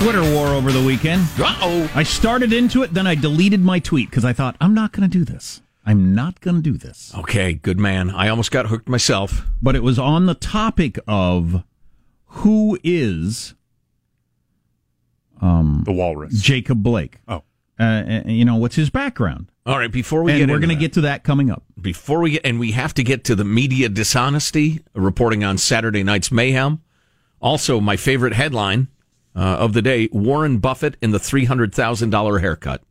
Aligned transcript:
Twitter 0.00 0.22
war 0.22 0.46
over 0.48 0.70
the 0.70 0.82
weekend. 0.82 1.22
Uh 1.40 1.56
oh. 1.60 1.90
I 1.92 2.04
started 2.04 2.52
into 2.52 2.82
it, 2.84 2.94
then 2.94 3.06
I 3.06 3.16
deleted 3.16 3.60
my 3.60 3.80
tweet 3.80 4.08
because 4.08 4.24
I 4.24 4.32
thought, 4.32 4.56
I'm 4.60 4.72
not 4.72 4.92
going 4.92 5.08
to 5.08 5.18
do 5.18 5.24
this. 5.24 5.60
I'm 5.84 6.14
not 6.14 6.40
going 6.40 6.54
to 6.56 6.62
do 6.62 6.76
this. 6.78 7.12
Okay, 7.18 7.54
good 7.54 7.80
man. 7.80 8.10
I 8.10 8.28
almost 8.28 8.50
got 8.52 8.66
hooked 8.66 8.88
myself. 8.88 9.42
But 9.60 9.74
it 9.74 9.82
was 9.82 9.98
on 9.98 10.26
the 10.26 10.34
topic 10.34 10.98
of 11.08 11.64
who 12.26 12.78
is 12.84 13.54
um, 15.40 15.82
The 15.84 15.92
walrus. 15.92 16.40
Jacob 16.40 16.82
Blake. 16.82 17.18
Oh. 17.26 17.42
Uh, 17.80 17.82
uh, 17.82 18.22
you 18.26 18.44
know, 18.44 18.56
what's 18.56 18.76
his 18.76 18.90
background? 18.90 19.50
All 19.66 19.78
right, 19.78 19.90
before 19.90 20.22
we 20.22 20.32
and 20.32 20.40
get 20.42 20.48
we're 20.48 20.58
going 20.60 20.68
to 20.68 20.74
get 20.76 20.92
to 20.94 21.00
that 21.02 21.24
coming 21.24 21.50
up. 21.50 21.64
before 21.80 22.20
we 22.20 22.32
get 22.32 22.46
and 22.46 22.58
we 22.60 22.72
have 22.72 22.94
to 22.94 23.02
get 23.02 23.24
to 23.24 23.34
the 23.34 23.44
media 23.44 23.88
dishonesty 23.88 24.80
reporting 24.94 25.42
on 25.42 25.58
Saturday 25.58 26.02
night's 26.04 26.30
mayhem. 26.30 26.82
Also, 27.40 27.80
my 27.80 27.96
favorite 27.96 28.32
headline 28.32 28.88
uh, 29.38 29.56
of 29.58 29.72
the 29.72 29.82
day: 29.82 30.08
Warren 30.12 30.58
Buffett 30.58 30.96
in 31.00 31.12
the 31.12 31.18
three 31.18 31.44
hundred 31.44 31.74
thousand 31.74 32.10
dollar 32.10 32.40
haircut. 32.40 32.82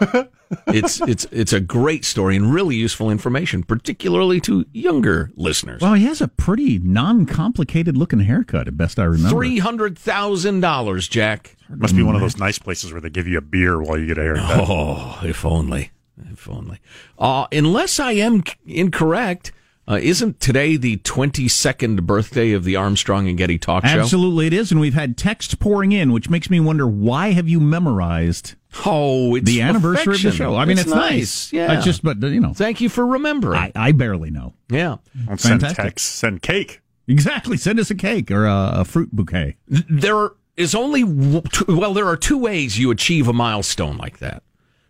it's 0.66 1.00
it's 1.02 1.26
it's 1.30 1.52
a 1.52 1.60
great 1.60 2.04
story 2.04 2.36
and 2.36 2.52
really 2.52 2.76
useful 2.76 3.10
information, 3.10 3.62
particularly 3.62 4.40
to 4.40 4.66
younger 4.72 5.30
listeners. 5.36 5.80
Well, 5.80 5.94
he 5.94 6.04
has 6.04 6.20
a 6.20 6.28
pretty 6.28 6.78
non-complicated 6.78 7.96
looking 7.96 8.20
haircut, 8.20 8.68
at 8.68 8.76
best 8.76 8.98
I 8.98 9.04
remember. 9.04 9.30
Three 9.30 9.58
hundred 9.58 9.98
thousand 9.98 10.60
dollars, 10.60 11.08
Jack. 11.08 11.56
Must 11.68 11.96
be 11.96 12.02
one 12.02 12.14
of 12.14 12.20
those 12.20 12.36
nice 12.36 12.58
places 12.58 12.92
where 12.92 13.00
they 13.00 13.08
give 13.08 13.26
you 13.26 13.38
a 13.38 13.42
beer 13.42 13.80
while 13.80 13.98
you 13.98 14.06
get 14.06 14.18
a 14.18 14.22
haircut. 14.22 14.68
Oh, 14.68 15.20
if 15.24 15.44
only, 15.44 15.90
if 16.30 16.48
only. 16.48 16.80
Uh, 17.18 17.46
unless 17.50 17.98
I 17.98 18.12
am 18.12 18.44
c- 18.44 18.54
incorrect, 18.66 19.52
uh, 19.88 19.98
isn't 20.00 20.40
today 20.40 20.76
the 20.76 20.96
22nd 20.98 22.02
birthday 22.02 22.52
of 22.52 22.64
the 22.64 22.76
Armstrong 22.76 23.28
and 23.28 23.36
Getty 23.36 23.58
talk 23.58 23.84
show? 23.84 24.00
Absolutely, 24.00 24.46
it 24.46 24.52
is, 24.52 24.70
and 24.70 24.80
we've 24.80 24.94
had 24.94 25.16
text 25.16 25.58
pouring 25.58 25.92
in, 25.92 26.12
which 26.12 26.30
makes 26.30 26.48
me 26.50 26.60
wonder 26.60 26.86
why 26.86 27.32
have 27.32 27.48
you 27.48 27.60
memorized 27.60 28.54
Oh, 28.86 29.34
it's 29.34 29.44
the 29.44 29.60
anniversary 29.60 30.14
of 30.14 30.22
the 30.22 30.32
show? 30.32 30.56
I 30.56 30.64
mean, 30.64 30.78
it's, 30.78 30.88
nice. 30.88 31.52
Yeah. 31.52 31.72
I 31.72 31.80
just, 31.80 32.02
but 32.02 32.22
you 32.22 32.40
know, 32.40 32.54
Thank 32.54 32.80
you 32.80 32.88
for 32.88 33.06
remembering. 33.06 33.58
I, 33.58 33.72
I 33.74 33.92
barely 33.92 34.30
know. 34.30 34.54
yeah. 34.70 34.96
Don't 35.26 35.38
send 35.40 35.60
Fantastic. 35.60 35.84
text, 35.84 36.06
send 36.16 36.42
cake. 36.42 36.80
Exactly. 37.06 37.56
Send 37.56 37.78
us 37.80 37.90
a 37.90 37.94
cake 37.94 38.30
or 38.30 38.46
a, 38.46 38.70
a 38.76 38.84
fruit 38.84 39.10
bouquet. 39.12 39.56
There 39.68 40.30
is 40.56 40.74
only, 40.74 41.02
two, 41.02 41.64
well, 41.76 41.92
there 41.92 42.06
are 42.06 42.16
two 42.16 42.38
ways 42.38 42.78
you 42.78 42.90
achieve 42.90 43.28
a 43.28 43.32
milestone 43.32 43.98
like 43.98 44.18
that. 44.18 44.42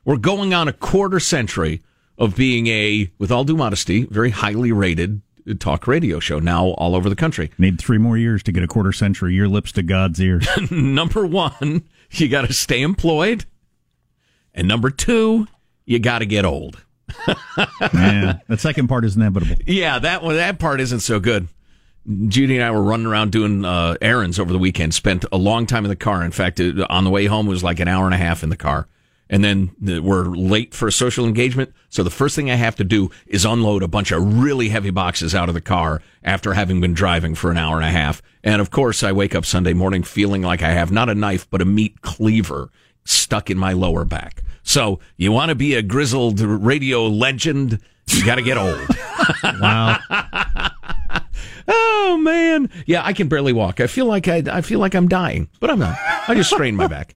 We're 0.04 0.16
going 0.16 0.52
on 0.54 0.68
a 0.68 0.72
quarter 0.72 1.18
century 1.18 1.82
of 2.22 2.36
being 2.36 2.68
a, 2.68 3.10
with 3.18 3.32
all 3.32 3.42
due 3.42 3.56
modesty, 3.56 4.04
very 4.04 4.30
highly 4.30 4.70
rated 4.70 5.20
talk 5.58 5.88
radio 5.88 6.20
show 6.20 6.38
now 6.38 6.68
all 6.68 6.94
over 6.94 7.08
the 7.08 7.16
country. 7.16 7.50
Need 7.58 7.80
three 7.80 7.98
more 7.98 8.16
years 8.16 8.44
to 8.44 8.52
get 8.52 8.62
a 8.62 8.68
quarter 8.68 8.92
century. 8.92 9.34
Your 9.34 9.48
lips 9.48 9.72
to 9.72 9.82
God's 9.82 10.20
ears. 10.20 10.46
number 10.70 11.26
one, 11.26 11.82
you 12.12 12.28
got 12.28 12.46
to 12.46 12.52
stay 12.52 12.80
employed. 12.80 13.44
And 14.54 14.68
number 14.68 14.88
two, 14.88 15.48
you 15.84 15.98
got 15.98 16.20
to 16.20 16.26
get 16.26 16.44
old. 16.44 16.84
Man, 17.92 18.40
that 18.46 18.60
second 18.60 18.86
part 18.86 19.04
is 19.04 19.16
inevitable. 19.16 19.56
Yeah, 19.66 19.98
that 19.98 20.22
one, 20.22 20.36
that 20.36 20.60
part 20.60 20.80
isn't 20.80 21.00
so 21.00 21.18
good. 21.18 21.48
Judy 22.28 22.56
and 22.56 22.64
I 22.64 22.70
were 22.70 22.84
running 22.84 23.06
around 23.06 23.32
doing 23.32 23.64
uh, 23.64 23.96
errands 24.00 24.38
over 24.38 24.52
the 24.52 24.60
weekend. 24.60 24.94
Spent 24.94 25.24
a 25.32 25.36
long 25.36 25.66
time 25.66 25.84
in 25.84 25.88
the 25.88 25.96
car. 25.96 26.24
In 26.24 26.30
fact, 26.30 26.60
it, 26.60 26.78
on 26.88 27.02
the 27.02 27.10
way 27.10 27.26
home 27.26 27.48
it 27.48 27.50
was 27.50 27.64
like 27.64 27.80
an 27.80 27.88
hour 27.88 28.04
and 28.04 28.14
a 28.14 28.18
half 28.18 28.44
in 28.44 28.48
the 28.48 28.56
car. 28.56 28.86
And 29.32 29.42
then 29.42 29.70
we're 29.80 30.26
late 30.26 30.74
for 30.74 30.86
a 30.86 30.92
social 30.92 31.26
engagement. 31.26 31.72
So 31.88 32.02
the 32.02 32.10
first 32.10 32.36
thing 32.36 32.50
I 32.50 32.56
have 32.56 32.76
to 32.76 32.84
do 32.84 33.10
is 33.26 33.46
unload 33.46 33.82
a 33.82 33.88
bunch 33.88 34.12
of 34.12 34.42
really 34.42 34.68
heavy 34.68 34.90
boxes 34.90 35.34
out 35.34 35.48
of 35.48 35.54
the 35.54 35.62
car 35.62 36.02
after 36.22 36.52
having 36.52 36.82
been 36.82 36.92
driving 36.92 37.34
for 37.34 37.50
an 37.50 37.56
hour 37.56 37.76
and 37.76 37.86
a 37.86 37.90
half. 37.90 38.20
And 38.44 38.60
of 38.60 38.70
course, 38.70 39.02
I 39.02 39.10
wake 39.12 39.34
up 39.34 39.46
Sunday 39.46 39.72
morning 39.72 40.02
feeling 40.02 40.42
like 40.42 40.62
I 40.62 40.72
have 40.72 40.92
not 40.92 41.08
a 41.08 41.14
knife, 41.14 41.48
but 41.48 41.62
a 41.62 41.64
meat 41.64 42.02
cleaver 42.02 42.70
stuck 43.04 43.48
in 43.48 43.56
my 43.56 43.72
lower 43.72 44.04
back. 44.04 44.42
So 44.64 45.00
you 45.16 45.32
want 45.32 45.48
to 45.48 45.54
be 45.54 45.74
a 45.76 45.82
grizzled 45.82 46.38
radio 46.40 47.06
legend, 47.06 47.80
you 48.08 48.26
got 48.26 48.34
to 48.36 48.42
get 48.42 48.58
old. 48.58 48.86
Wow. 49.60 49.98
Oh 51.68 52.18
man, 52.20 52.68
yeah, 52.86 53.04
I 53.04 53.12
can 53.12 53.28
barely 53.28 53.52
walk. 53.52 53.80
I 53.80 53.86
feel 53.86 54.06
like 54.06 54.26
I, 54.26 54.42
I 54.50 54.60
feel 54.62 54.80
like 54.80 54.94
I'm 54.94 55.08
dying, 55.08 55.48
but 55.60 55.70
I'm 55.70 55.78
not. 55.78 55.96
I 56.28 56.34
just 56.34 56.50
strained 56.50 56.76
my 56.76 56.88
back. 56.88 57.14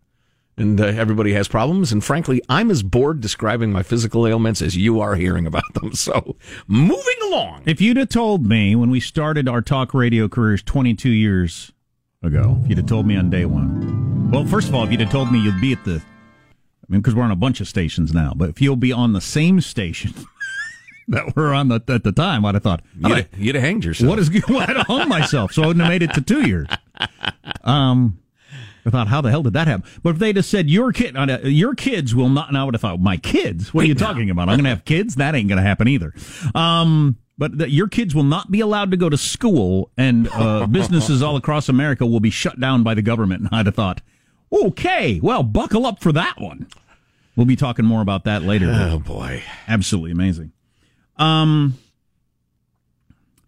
And 0.58 0.80
uh, 0.80 0.84
everybody 0.86 1.34
has 1.34 1.48
problems, 1.48 1.92
and 1.92 2.02
frankly, 2.02 2.40
I'm 2.48 2.70
as 2.70 2.82
bored 2.82 3.20
describing 3.20 3.72
my 3.72 3.82
physical 3.82 4.26
ailments 4.26 4.62
as 4.62 4.74
you 4.74 5.00
are 5.00 5.14
hearing 5.14 5.46
about 5.46 5.74
them. 5.74 5.92
So, 5.94 6.36
moving 6.66 7.16
along. 7.26 7.62
If 7.66 7.80
you'd 7.82 7.98
have 7.98 8.08
told 8.08 8.46
me 8.46 8.74
when 8.74 8.88
we 8.90 8.98
started 9.00 9.48
our 9.50 9.60
talk 9.60 9.92
radio 9.92 10.28
careers 10.28 10.62
22 10.62 11.10
years 11.10 11.72
ago, 12.22 12.58
if 12.62 12.70
you'd 12.70 12.78
have 12.78 12.86
told 12.86 13.06
me 13.06 13.16
on 13.16 13.28
day 13.28 13.44
one, 13.44 14.30
well, 14.30 14.46
first 14.46 14.68
of 14.68 14.74
all, 14.74 14.82
if 14.84 14.90
you'd 14.90 15.00
have 15.00 15.10
told 15.10 15.30
me 15.30 15.38
you'd 15.40 15.60
be 15.60 15.72
at 15.72 15.84
the, 15.84 15.96
I 16.00 16.86
mean, 16.88 17.00
because 17.02 17.14
we're 17.14 17.24
on 17.24 17.30
a 17.30 17.36
bunch 17.36 17.60
of 17.60 17.68
stations 17.68 18.14
now, 18.14 18.32
but 18.34 18.48
if 18.48 18.62
you'll 18.62 18.76
be 18.76 18.92
on 18.92 19.12
the 19.12 19.20
same 19.20 19.60
station 19.60 20.14
that 21.08 21.36
were 21.36 21.52
on 21.52 21.68
the 21.68 21.82
at 21.88 22.02
the 22.02 22.12
time, 22.12 22.46
I'd 22.46 22.54
have 22.54 22.62
thought, 22.62 22.82
You'd, 22.98 23.16
have, 23.16 23.28
you'd 23.36 23.54
have 23.56 23.64
hanged 23.64 23.84
yourself. 23.84 24.08
what 24.08 24.18
is 24.18 24.30
well, 24.48 24.58
I'd 24.68 24.76
have 24.76 24.86
hung 24.86 25.08
myself, 25.08 25.52
so 25.52 25.62
I 25.64 25.66
wouldn't 25.66 25.84
have 25.84 25.92
made 25.92 26.02
it 26.02 26.14
to 26.14 26.22
two 26.22 26.46
years. 26.46 26.68
Um, 27.62 28.18
I 28.86 28.90
thought, 28.90 29.08
how 29.08 29.20
the 29.20 29.30
hell 29.30 29.42
did 29.42 29.52
that 29.54 29.66
happen? 29.66 29.88
But 30.02 30.10
if 30.10 30.18
they'd 30.18 30.36
have 30.36 30.44
said 30.44 30.70
your 30.70 30.92
kid, 30.92 31.16
uh, 31.16 31.40
your 31.42 31.74
kids 31.74 32.14
will 32.14 32.28
not, 32.28 32.52
now 32.52 32.62
I 32.62 32.64
would 32.64 32.74
have 32.74 32.80
thought, 32.80 33.00
my 33.00 33.16
kids. 33.16 33.74
What 33.74 33.84
are 33.84 33.88
you 33.88 33.96
talking 33.96 34.30
about? 34.30 34.48
I'm 34.48 34.56
going 34.56 34.64
to 34.64 34.70
have 34.70 34.84
kids. 34.84 35.16
That 35.16 35.34
ain't 35.34 35.48
going 35.48 35.58
to 35.58 35.62
happen 35.62 35.88
either. 35.88 36.14
Um, 36.54 37.16
but 37.36 37.58
that 37.58 37.70
your 37.70 37.88
kids 37.88 38.14
will 38.14 38.22
not 38.22 38.50
be 38.50 38.60
allowed 38.60 38.92
to 38.92 38.96
go 38.96 39.08
to 39.08 39.16
school, 39.16 39.90
and 39.98 40.28
uh, 40.32 40.66
businesses 40.66 41.22
all 41.22 41.36
across 41.36 41.68
America 41.68 42.06
will 42.06 42.20
be 42.20 42.30
shut 42.30 42.58
down 42.60 42.82
by 42.82 42.94
the 42.94 43.02
government. 43.02 43.42
And 43.42 43.50
I'd 43.52 43.66
have 43.66 43.74
thought, 43.74 44.00
okay, 44.52 45.20
well, 45.20 45.42
buckle 45.42 45.84
up 45.84 46.00
for 46.00 46.12
that 46.12 46.40
one. 46.40 46.68
We'll 47.34 47.46
be 47.46 47.56
talking 47.56 47.84
more 47.84 48.00
about 48.00 48.24
that 48.24 48.42
later. 48.42 48.70
Oh 48.72 48.98
boy. 48.98 49.42
Absolutely 49.68 50.12
amazing. 50.12 50.52
Um, 51.18 51.76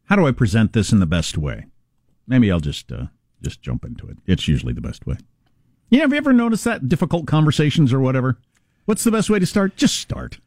how 0.05 0.17
do 0.17 0.27
I 0.27 0.33
present 0.33 0.75
this 0.75 0.93
in 0.93 1.01
the 1.01 1.07
best 1.07 1.39
way? 1.39 1.67
Maybe 2.27 2.53
I'll 2.53 2.61
just 2.61 2.93
uh, 2.93 3.07
just 3.43 3.63
jump 3.63 3.85
into 3.85 4.07
it. 4.09 4.19
It's 4.27 4.47
usually 4.47 4.75
the 4.75 4.81
best 4.83 5.07
way. 5.07 5.17
Yeah, 5.91 6.01
have 6.01 6.13
you 6.13 6.19
ever 6.19 6.33
noticed 6.33 6.65
that 6.65 6.89
difficult 6.89 7.27
conversations 7.27 7.93
or 7.93 8.01
whatever? 8.01 8.39
What's 8.85 9.05
the 9.05 9.11
best 9.11 9.31
way 9.31 9.39
to 9.39 9.47
start? 9.47 9.77
Just 9.77 9.97
start. 9.97 10.39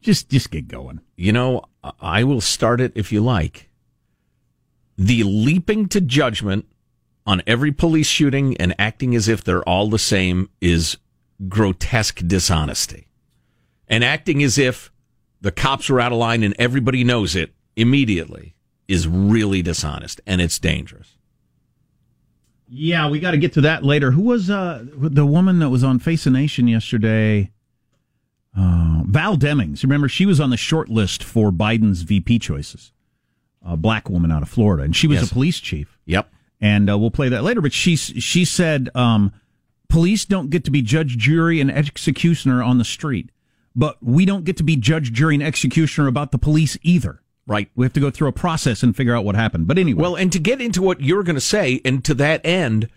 Just 0.00 0.28
just 0.28 0.50
get 0.50 0.68
going. 0.68 1.00
You 1.16 1.32
know, 1.32 1.64
I 2.00 2.24
will 2.24 2.40
start 2.40 2.80
it 2.80 2.92
if 2.94 3.12
you 3.12 3.20
like. 3.20 3.68
The 4.96 5.22
leaping 5.24 5.88
to 5.88 6.00
judgment 6.00 6.66
on 7.26 7.42
every 7.46 7.72
police 7.72 8.06
shooting 8.06 8.56
and 8.56 8.74
acting 8.78 9.14
as 9.14 9.28
if 9.28 9.44
they're 9.44 9.62
all 9.68 9.88
the 9.88 9.98
same 9.98 10.48
is 10.60 10.96
grotesque 11.48 12.20
dishonesty. 12.26 13.08
And 13.86 14.02
acting 14.02 14.42
as 14.42 14.58
if 14.58 14.90
the 15.40 15.52
cops 15.52 15.88
were 15.88 16.00
out 16.00 16.12
of 16.12 16.18
line 16.18 16.42
and 16.42 16.54
everybody 16.58 17.04
knows 17.04 17.36
it 17.36 17.52
immediately 17.76 18.54
is 18.88 19.06
really 19.06 19.62
dishonest 19.62 20.20
and 20.26 20.40
it's 20.40 20.58
dangerous. 20.58 21.17
Yeah, 22.70 23.08
we 23.08 23.18
got 23.20 23.30
to 23.32 23.38
get 23.38 23.54
to 23.54 23.60
that 23.62 23.82
later. 23.84 24.10
Who 24.10 24.22
was 24.22 24.50
uh, 24.50 24.84
the 24.94 25.24
woman 25.26 25.58
that 25.60 25.70
was 25.70 25.82
on 25.82 25.98
Face 25.98 26.24
the 26.24 26.30
Nation 26.30 26.68
yesterday? 26.68 27.50
Uh, 28.56 29.02
Val 29.06 29.36
Demings. 29.36 29.82
Remember, 29.82 30.08
she 30.08 30.26
was 30.26 30.40
on 30.40 30.50
the 30.50 30.56
short 30.56 30.88
list 30.88 31.22
for 31.22 31.50
Biden's 31.50 32.02
VP 32.02 32.38
choices. 32.40 32.92
A 33.64 33.76
black 33.76 34.08
woman 34.08 34.30
out 34.30 34.42
of 34.42 34.48
Florida, 34.48 34.82
and 34.84 34.94
she 34.94 35.06
was 35.06 35.20
Yes. 35.20 35.30
a 35.30 35.34
police 35.34 35.60
chief. 35.60 35.98
Yep. 36.06 36.30
and 36.60 36.90
uh, 36.90 36.98
we'll 36.98 37.10
play 37.10 37.28
that 37.28 37.44
later. 37.44 37.60
But 37.60 37.72
she 37.72 37.94
she 37.96 38.44
said 38.44 38.88
um, 38.94 39.32
police 39.88 40.24
don't 40.24 40.50
get 40.50 40.64
to 40.64 40.70
be 40.70 40.82
judge, 40.82 41.16
jury, 41.18 41.60
and 41.60 41.70
executioner 41.70 42.62
on 42.62 42.78
the 42.78 42.84
street, 42.84 43.30
but 43.76 43.96
we 44.02 44.24
don't 44.24 44.44
get 44.44 44.56
to 44.58 44.62
be 44.64 44.76
judge, 44.76 45.12
jury, 45.12 45.34
and 45.34 45.42
executioner 45.42 46.06
about 46.08 46.32
the 46.32 46.38
police 46.38 46.76
either. 46.82 47.20
Right. 47.48 47.70
We 47.74 47.86
have 47.86 47.94
to 47.94 48.00
go 48.00 48.10
through 48.10 48.28
a 48.28 48.32
process 48.32 48.82
and 48.82 48.94
figure 48.94 49.16
out 49.16 49.24
what 49.24 49.34
happened. 49.34 49.66
But 49.66 49.78
anyway, 49.78 50.02
Well, 50.02 50.14
and 50.16 50.30
to 50.32 50.38
get 50.38 50.60
into 50.60 50.82
what 50.82 51.00
you're 51.00 51.22
going 51.22 51.34
to 51.34 51.40
say, 51.40 51.80
and 51.82 52.04
to 52.04 52.12
that 52.14 52.44
end, 52.44 52.90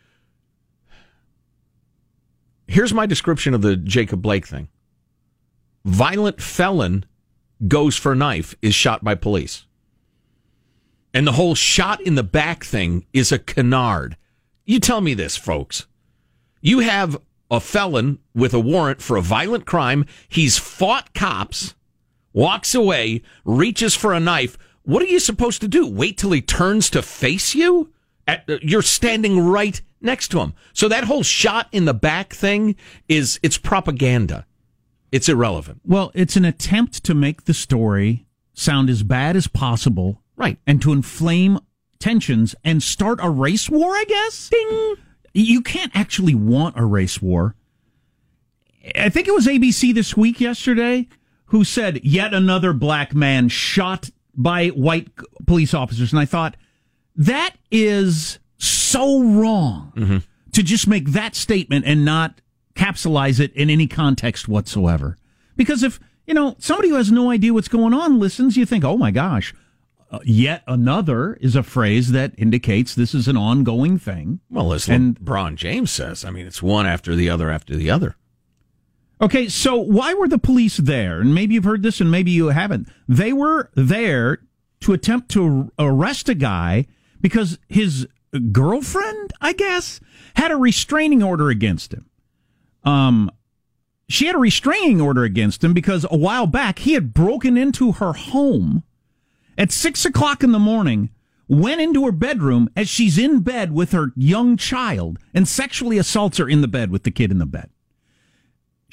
here's 2.68 2.94
my 2.94 3.06
description 3.06 3.54
of 3.54 3.62
the 3.62 3.78
Jacob 3.78 4.22
Blake 4.22 4.46
thing. 4.46 4.68
Violent 5.86 6.42
felon 6.42 7.06
goes 7.66 7.96
for 7.96 8.14
knife 8.14 8.54
is 8.62 8.76
shot 8.76 9.06
by 9.06 9.16
police. 9.16 9.66
And 11.14 11.26
the 11.26 11.34
whole 11.34 11.56
shot 11.56 12.02
in 12.02 12.16
the 12.16 12.24
back 12.24 12.66
thing 12.66 13.06
is 13.14 13.32
a 13.32 13.40
canard. 13.40 14.18
You 14.66 14.82
tell 14.82 15.00
me 15.00 15.14
this, 15.14 15.38
folks. 15.38 15.88
You 16.62 16.80
have 16.80 17.18
a 17.50 17.62
felon 17.62 18.20
with 18.36 18.54
a 18.54 18.60
warrant 18.60 19.02
for 19.02 19.16
a 19.16 19.22
violent 19.22 19.66
crime. 19.66 20.06
He's 20.28 20.58
fought 20.58 21.14
cops, 21.14 21.74
walks 22.34 22.74
away, 22.76 23.22
reaches 23.46 23.96
for 23.96 24.14
a 24.14 24.20
knife. 24.20 24.58
What 24.84 25.04
are 25.04 25.08
you 25.08 25.20
supposed 25.20 25.62
to 25.62 25.68
do? 25.68 25.88
Wait 25.88 26.18
till 26.18 26.32
he 26.32 26.42
turns 26.42 26.90
to 26.92 27.02
face 27.02 27.54
you? 27.56 27.92
At, 28.28 28.50
uh, 28.50 28.58
you're 28.62 28.82
standing 28.82 29.40
right 29.40 29.80
next 30.00 30.30
to 30.30 30.40
him. 30.40 30.54
So 30.74 30.88
that 30.88 31.04
whole 31.06 31.24
shot 31.24 31.68
in 31.72 31.86
the 31.86 31.94
back 31.94 32.34
thing 32.34 32.76
is 33.08 33.40
it's 33.44 33.58
propaganda. 33.58 34.46
It's 35.12 35.28
irrelevant. 35.28 35.82
well, 35.86 36.12
it's 36.14 36.38
an 36.38 36.46
attempt 36.46 37.04
to 37.04 37.14
make 37.14 37.44
the 37.44 37.54
story 37.54 38.26
sound 38.54 38.90
as 38.90 39.04
bad 39.04 39.36
as 39.36 39.48
possible, 39.48 40.22
Right. 40.38 40.58
and 40.66 40.82
to 40.82 40.94
inflame 40.94 41.60
tensions 42.00 42.56
and 42.64 42.82
start 42.82 43.20
a 43.22 43.30
race 43.30 43.70
war. 43.70 43.92
I 43.92 44.06
guess. 44.08 44.50
Ding. 44.50 44.96
You 45.34 45.62
can't 45.62 45.92
actually 45.96 46.34
want 46.36 46.78
a 46.78 46.86
race 46.86 47.22
war. 47.22 47.56
I 48.96 49.10
think 49.10 49.28
it 49.28 49.34
was 49.34 49.48
ABC 49.48 49.94
this 49.94 50.16
week 50.18 50.40
yesterday 50.42 51.08
who 51.52 51.64
said 51.64 52.04
yet 52.04 52.34
another 52.34 52.74
black 52.74 53.14
man 53.14 53.48
shot 53.50 54.10
by 54.36 54.68
white 54.70 55.10
police 55.46 55.74
officers. 55.74 56.12
And 56.14 56.20
I 56.20 56.26
thought, 56.26 56.56
that 57.16 57.56
is 57.70 58.40
so 58.58 59.22
wrong 59.22 60.24
to 60.54 60.64
just 60.64 60.88
make 60.88 61.10
that 61.12 61.36
statement 61.36 61.86
and 61.86 62.06
not 62.06 62.40
capsulize 62.74 63.40
it 63.40 63.54
in 63.54 63.70
any 63.70 63.86
context 63.88 64.48
whatsoever. 64.48 65.18
Because 65.58 65.84
if, 65.84 66.00
you 66.26 66.34
know, 66.34 66.56
somebody 66.60 66.88
who 66.90 66.96
has 66.96 67.12
no 67.12 67.30
idea 67.30 67.54
what's 67.54 67.68
going 67.68 67.94
on 67.94 68.18
listens, 68.20 68.56
you 68.56 68.66
think, 68.66 68.86
oh 68.86 68.98
my 68.98 69.12
gosh, 69.12 69.54
uh, 70.10 70.20
yet 70.24 70.64
another 70.68 71.34
is 71.42 71.56
a 71.58 71.64
phrase 71.64 72.12
that 72.14 72.34
indicates 72.38 72.96
this 72.96 73.14
is 73.14 73.28
an 73.28 73.36
ongoing 73.38 74.00
thing. 74.00 74.40
Well, 74.50 74.72
as 74.74 74.88
And- 74.88 75.20
LeBron 75.20 75.56
James 75.56 75.92
says, 75.92 76.24
I 76.24 76.32
mean, 76.32 76.48
it's 76.48 76.64
one 76.64 76.86
after 76.86 77.14
the 77.16 77.30
other 77.30 77.52
after 77.52 77.76
the 77.76 77.90
other. 77.92 78.16
Okay, 79.22 79.48
so 79.50 79.76
why 79.76 80.16
were 80.16 80.28
the 80.28 80.40
police 80.40 80.78
there? 80.78 81.22
And 81.22 81.36
maybe 81.36 81.54
you've 81.54 81.64
heard 81.64 81.84
this 81.84 82.02
and 82.02 82.10
maybe 82.10 82.32
you 82.32 82.48
haven't. 82.48 82.88
They 83.08 83.32
were 83.32 83.70
there 83.76 84.40
to 84.82 84.94
attempt 84.94 85.30
to 85.32 85.72
arrest 85.78 86.28
a 86.28 86.34
guy 86.34 86.88
because 87.22 87.60
his 87.70 88.08
girlfriend, 88.52 89.32
I 89.40 89.54
guess, 89.54 90.00
had 90.36 90.52
a 90.52 90.58
restraining 90.58 91.22
order 91.22 91.50
against 91.50 91.94
him. 91.94 92.10
Um, 92.84 93.30
she 94.10 94.26
had 94.26 94.36
a 94.36 94.40
restraining 94.40 95.00
order 95.00 95.24
against 95.24 95.64
him 95.64 95.74
because 95.74 96.06
a 96.10 96.18
while 96.18 96.48
back 96.48 96.80
he 96.80 96.94
had 96.94 97.14
broken 97.14 97.58
into 97.58 97.94
her 97.94 98.14
home 98.14 98.84
at 99.56 99.72
six 99.72 100.04
o'clock 100.04 100.44
in 100.44 100.52
the 100.52 100.60
morning, 100.60 101.12
went 101.48 101.80
into 101.80 102.06
her 102.06 102.12
bedroom 102.12 102.70
as 102.76 102.90
she's 102.90 103.20
in 103.20 103.42
bed 103.42 103.72
with 103.72 103.92
her 103.92 104.12
young 104.16 104.58
child, 104.58 105.20
and 105.34 105.48
sexually 105.48 106.00
assaults 106.00 106.40
her 106.40 106.50
in 106.50 106.62
the 106.62 106.68
bed 106.68 106.90
with 106.90 107.04
the 107.04 107.12
kid 107.12 107.30
in 107.30 107.38
the 107.38 107.46
bed. 107.46 107.70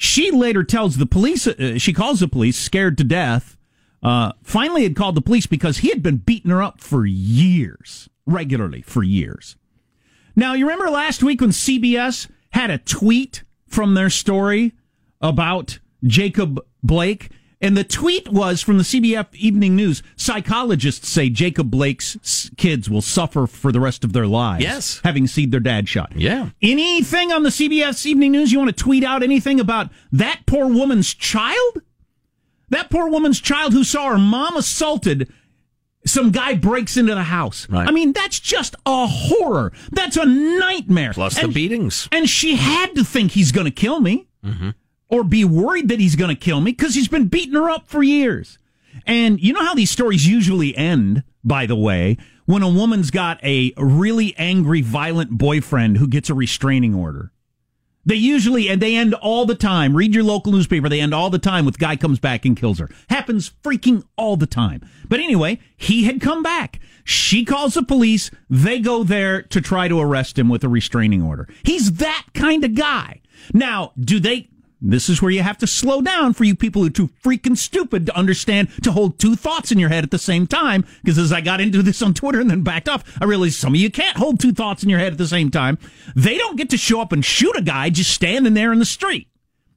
She 0.01 0.31
later 0.31 0.63
tells 0.63 0.95
the 0.95 1.05
police, 1.05 1.45
uh, 1.45 1.77
she 1.77 1.91
calls 1.91 2.21
the 2.21 2.29
police, 2.29 2.57
scared 2.57 2.97
to 2.99 3.03
death. 3.03 3.57
Uh, 4.01 4.31
finally, 4.41 4.83
had 4.83 4.95
called 4.95 5.15
the 5.15 5.21
police 5.21 5.45
because 5.45 5.79
he 5.79 5.89
had 5.89 6.01
been 6.01 6.17
beating 6.17 6.51
her 6.51 6.63
up 6.63 6.79
for 6.79 7.05
years, 7.05 8.07
regularly 8.25 8.81
for 8.81 9.03
years. 9.03 9.57
Now, 10.37 10.53
you 10.53 10.65
remember 10.65 10.89
last 10.89 11.21
week 11.21 11.41
when 11.41 11.49
CBS 11.49 12.29
had 12.51 12.69
a 12.69 12.77
tweet 12.77 13.43
from 13.67 13.93
their 13.93 14.09
story 14.09 14.71
about 15.19 15.79
Jacob 16.05 16.61
Blake? 16.81 17.29
And 17.61 17.75
the 17.75 17.83
tweet 17.83 18.29
was 18.29 18.61
from 18.61 18.77
the 18.77 18.83
CBS 18.83 19.35
Evening 19.35 19.75
News. 19.75 20.01
Psychologists 20.15 21.09
say 21.09 21.29
Jacob 21.29 21.69
Blake's 21.69 22.49
kids 22.55 22.89
will 22.89 23.01
suffer 23.01 23.47
for 23.47 23.71
the 23.73 23.81
rest 23.81 24.05
of 24.05 24.13
their 24.13 24.27
lives. 24.27 24.63
Yes. 24.63 25.01
Having 25.03 25.27
seen 25.27 25.49
their 25.49 25.59
dad 25.59 25.89
shot. 25.89 26.13
Yeah. 26.15 26.51
Anything 26.61 27.33
on 27.33 27.43
the 27.43 27.49
CBS 27.49 28.05
Evening 28.05 28.31
News 28.31 28.53
you 28.53 28.59
want 28.59 28.75
to 28.75 28.83
tweet 28.83 29.03
out 29.03 29.23
anything 29.23 29.59
about 29.59 29.89
that 30.13 30.41
poor 30.45 30.67
woman's 30.67 31.13
child? 31.13 31.81
That 32.69 32.89
poor 32.89 33.09
woman's 33.09 33.41
child 33.41 33.73
who 33.73 33.83
saw 33.83 34.09
her 34.09 34.17
mom 34.17 34.55
assaulted. 34.55 35.29
Some 36.05 36.31
guy 36.31 36.53
breaks 36.53 36.95
into 36.95 37.13
the 37.13 37.23
house. 37.23 37.67
Right. 37.69 37.87
I 37.87 37.91
mean, 37.91 38.13
that's 38.13 38.39
just 38.39 38.75
a 38.85 39.05
horror. 39.05 39.73
That's 39.91 40.15
a 40.15 40.25
nightmare. 40.25 41.11
Plus 41.13 41.39
the 41.39 41.49
beatings. 41.49 42.07
And 42.11 42.29
she 42.29 42.55
had 42.55 42.95
to 42.95 43.03
think 43.03 43.31
he's 43.31 43.51
going 43.51 43.65
to 43.65 43.71
kill 43.71 43.99
me 43.99 44.29
mm-hmm. 44.43 44.69
Or 45.09 45.23
be 45.23 45.43
worried 45.43 45.89
that 45.89 45.99
he's 45.99 46.15
going 46.15 46.33
to 46.33 46.39
kill 46.39 46.61
me 46.61 46.71
because 46.71 46.95
he's 46.95 47.07
been 47.07 47.27
beating 47.27 47.55
her 47.55 47.69
up 47.69 47.87
for 47.87 48.03
years. 48.03 48.57
And 49.05 49.39
you 49.39 49.53
know 49.53 49.65
how 49.65 49.75
these 49.75 49.91
stories 49.91 50.27
usually 50.27 50.75
end, 50.75 51.23
by 51.43 51.65
the 51.65 51.75
way, 51.75 52.17
when 52.45 52.63
a 52.63 52.69
woman's 52.69 53.11
got 53.11 53.43
a 53.43 53.73
really 53.77 54.35
angry, 54.37 54.81
violent 54.81 55.31
boyfriend 55.31 55.97
who 55.97 56.07
gets 56.07 56.29
a 56.29 56.33
restraining 56.33 56.95
order. 56.95 57.31
They 58.05 58.15
usually, 58.15 58.69
and 58.69 58.81
they 58.81 58.95
end 58.95 59.13
all 59.13 59.45
the 59.45 59.55
time. 59.55 59.95
Read 59.95 60.15
your 60.15 60.23
local 60.23 60.51
newspaper. 60.51 60.89
They 60.89 61.01
end 61.01 61.13
all 61.13 61.29
the 61.29 61.37
time 61.37 61.65
with 61.65 61.77
guy 61.77 61.95
comes 61.95 62.17
back 62.17 62.45
and 62.45 62.57
kills 62.57 62.79
her. 62.79 62.89
Happens 63.09 63.51
freaking 63.63 64.03
all 64.17 64.35
the 64.35 64.47
time. 64.47 64.81
But 65.07 65.19
anyway, 65.19 65.59
he 65.77 66.05
had 66.05 66.21
come 66.21 66.41
back. 66.41 66.79
She 67.03 67.45
calls 67.45 67.75
the 67.75 67.83
police. 67.83 68.31
They 68.49 68.79
go 68.79 69.03
there 69.03 69.43
to 69.43 69.61
try 69.61 69.87
to 69.87 69.99
arrest 69.99 70.39
him 70.39 70.49
with 70.49 70.63
a 70.63 70.69
restraining 70.69 71.21
order. 71.21 71.47
He's 71.63 71.93
that 71.93 72.25
kind 72.33 72.63
of 72.63 72.73
guy. 72.73 73.21
Now, 73.53 73.91
do 73.99 74.19
they, 74.19 74.49
this 74.81 75.09
is 75.09 75.21
where 75.21 75.31
you 75.31 75.41
have 75.41 75.57
to 75.57 75.67
slow 75.67 76.01
down 76.01 76.33
for 76.33 76.45
you 76.45 76.55
people 76.55 76.81
who 76.81 76.87
are 76.87 76.91
too 76.91 77.09
freaking 77.23 77.57
stupid 77.57 78.05
to 78.05 78.15
understand 78.15 78.69
to 78.83 78.91
hold 78.91 79.19
two 79.19 79.35
thoughts 79.35 79.71
in 79.71 79.79
your 79.79 79.89
head 79.89 80.03
at 80.03 80.11
the 80.11 80.17
same 80.17 80.47
time. 80.47 80.85
Because 81.03 81.17
as 81.17 81.33
I 81.33 81.41
got 81.41 81.59
into 81.59 81.83
this 81.83 82.01
on 82.01 82.13
Twitter 82.13 82.39
and 82.39 82.49
then 82.49 82.63
backed 82.63 82.87
off, 82.87 83.03
I 83.21 83.25
realized 83.25 83.55
some 83.55 83.73
of 83.73 83.79
you 83.79 83.91
can't 83.91 84.17
hold 84.17 84.39
two 84.39 84.53
thoughts 84.53 84.81
in 84.81 84.89
your 84.89 84.99
head 84.99 85.11
at 85.11 85.17
the 85.17 85.27
same 85.27 85.51
time. 85.51 85.77
They 86.15 86.37
don't 86.37 86.57
get 86.57 86.69
to 86.69 86.77
show 86.77 87.01
up 87.01 87.11
and 87.11 87.23
shoot 87.23 87.57
a 87.57 87.61
guy 87.61 87.89
just 87.89 88.11
standing 88.11 88.53
there 88.53 88.71
in 88.71 88.79
the 88.79 88.85
street. 88.85 89.27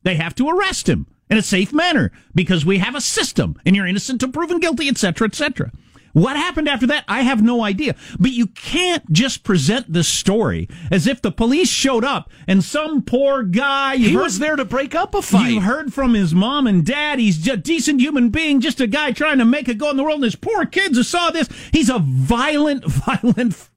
They 0.04 0.16
have 0.16 0.34
to 0.36 0.48
arrest 0.48 0.88
him 0.88 1.06
in 1.28 1.36
a 1.36 1.42
safe 1.42 1.72
manner 1.72 2.12
because 2.34 2.64
we 2.64 2.78
have 2.78 2.94
a 2.94 3.00
system 3.00 3.58
and 3.66 3.74
you're 3.74 3.86
innocent 3.86 4.22
until 4.22 4.32
proven 4.32 4.60
guilty, 4.60 4.88
etc., 4.88 5.26
etc. 5.26 5.72
What 6.12 6.36
happened 6.36 6.68
after 6.68 6.86
that? 6.88 7.04
I 7.08 7.22
have 7.22 7.42
no 7.42 7.62
idea. 7.62 7.94
But 8.18 8.32
you 8.32 8.46
can't 8.46 9.10
just 9.10 9.44
present 9.44 9.92
this 9.92 10.08
story 10.08 10.68
as 10.90 11.06
if 11.06 11.22
the 11.22 11.32
police 11.32 11.68
showed 11.68 12.04
up 12.04 12.30
and 12.46 12.62
some 12.62 13.02
poor 13.02 13.42
guy. 13.42 13.96
He 13.96 14.12
heard, 14.12 14.22
was 14.22 14.38
there 14.38 14.56
to 14.56 14.64
break 14.64 14.94
up 14.94 15.14
a 15.14 15.22
fight. 15.22 15.50
You 15.50 15.60
heard 15.60 15.92
from 15.92 16.14
his 16.14 16.34
mom 16.34 16.66
and 16.66 16.84
dad. 16.84 17.18
He's 17.18 17.46
a 17.48 17.56
decent 17.56 18.00
human 18.00 18.28
being, 18.28 18.60
just 18.60 18.80
a 18.80 18.86
guy 18.86 19.12
trying 19.12 19.38
to 19.38 19.44
make 19.44 19.68
a 19.68 19.74
go 19.74 19.90
in 19.90 19.96
the 19.96 20.02
world. 20.02 20.16
And 20.16 20.24
his 20.24 20.36
poor 20.36 20.66
kids 20.66 20.96
who 20.96 21.02
saw 21.02 21.30
this. 21.30 21.48
He's 21.72 21.88
a 21.88 21.98
violent, 21.98 22.84
violent, 22.86 23.68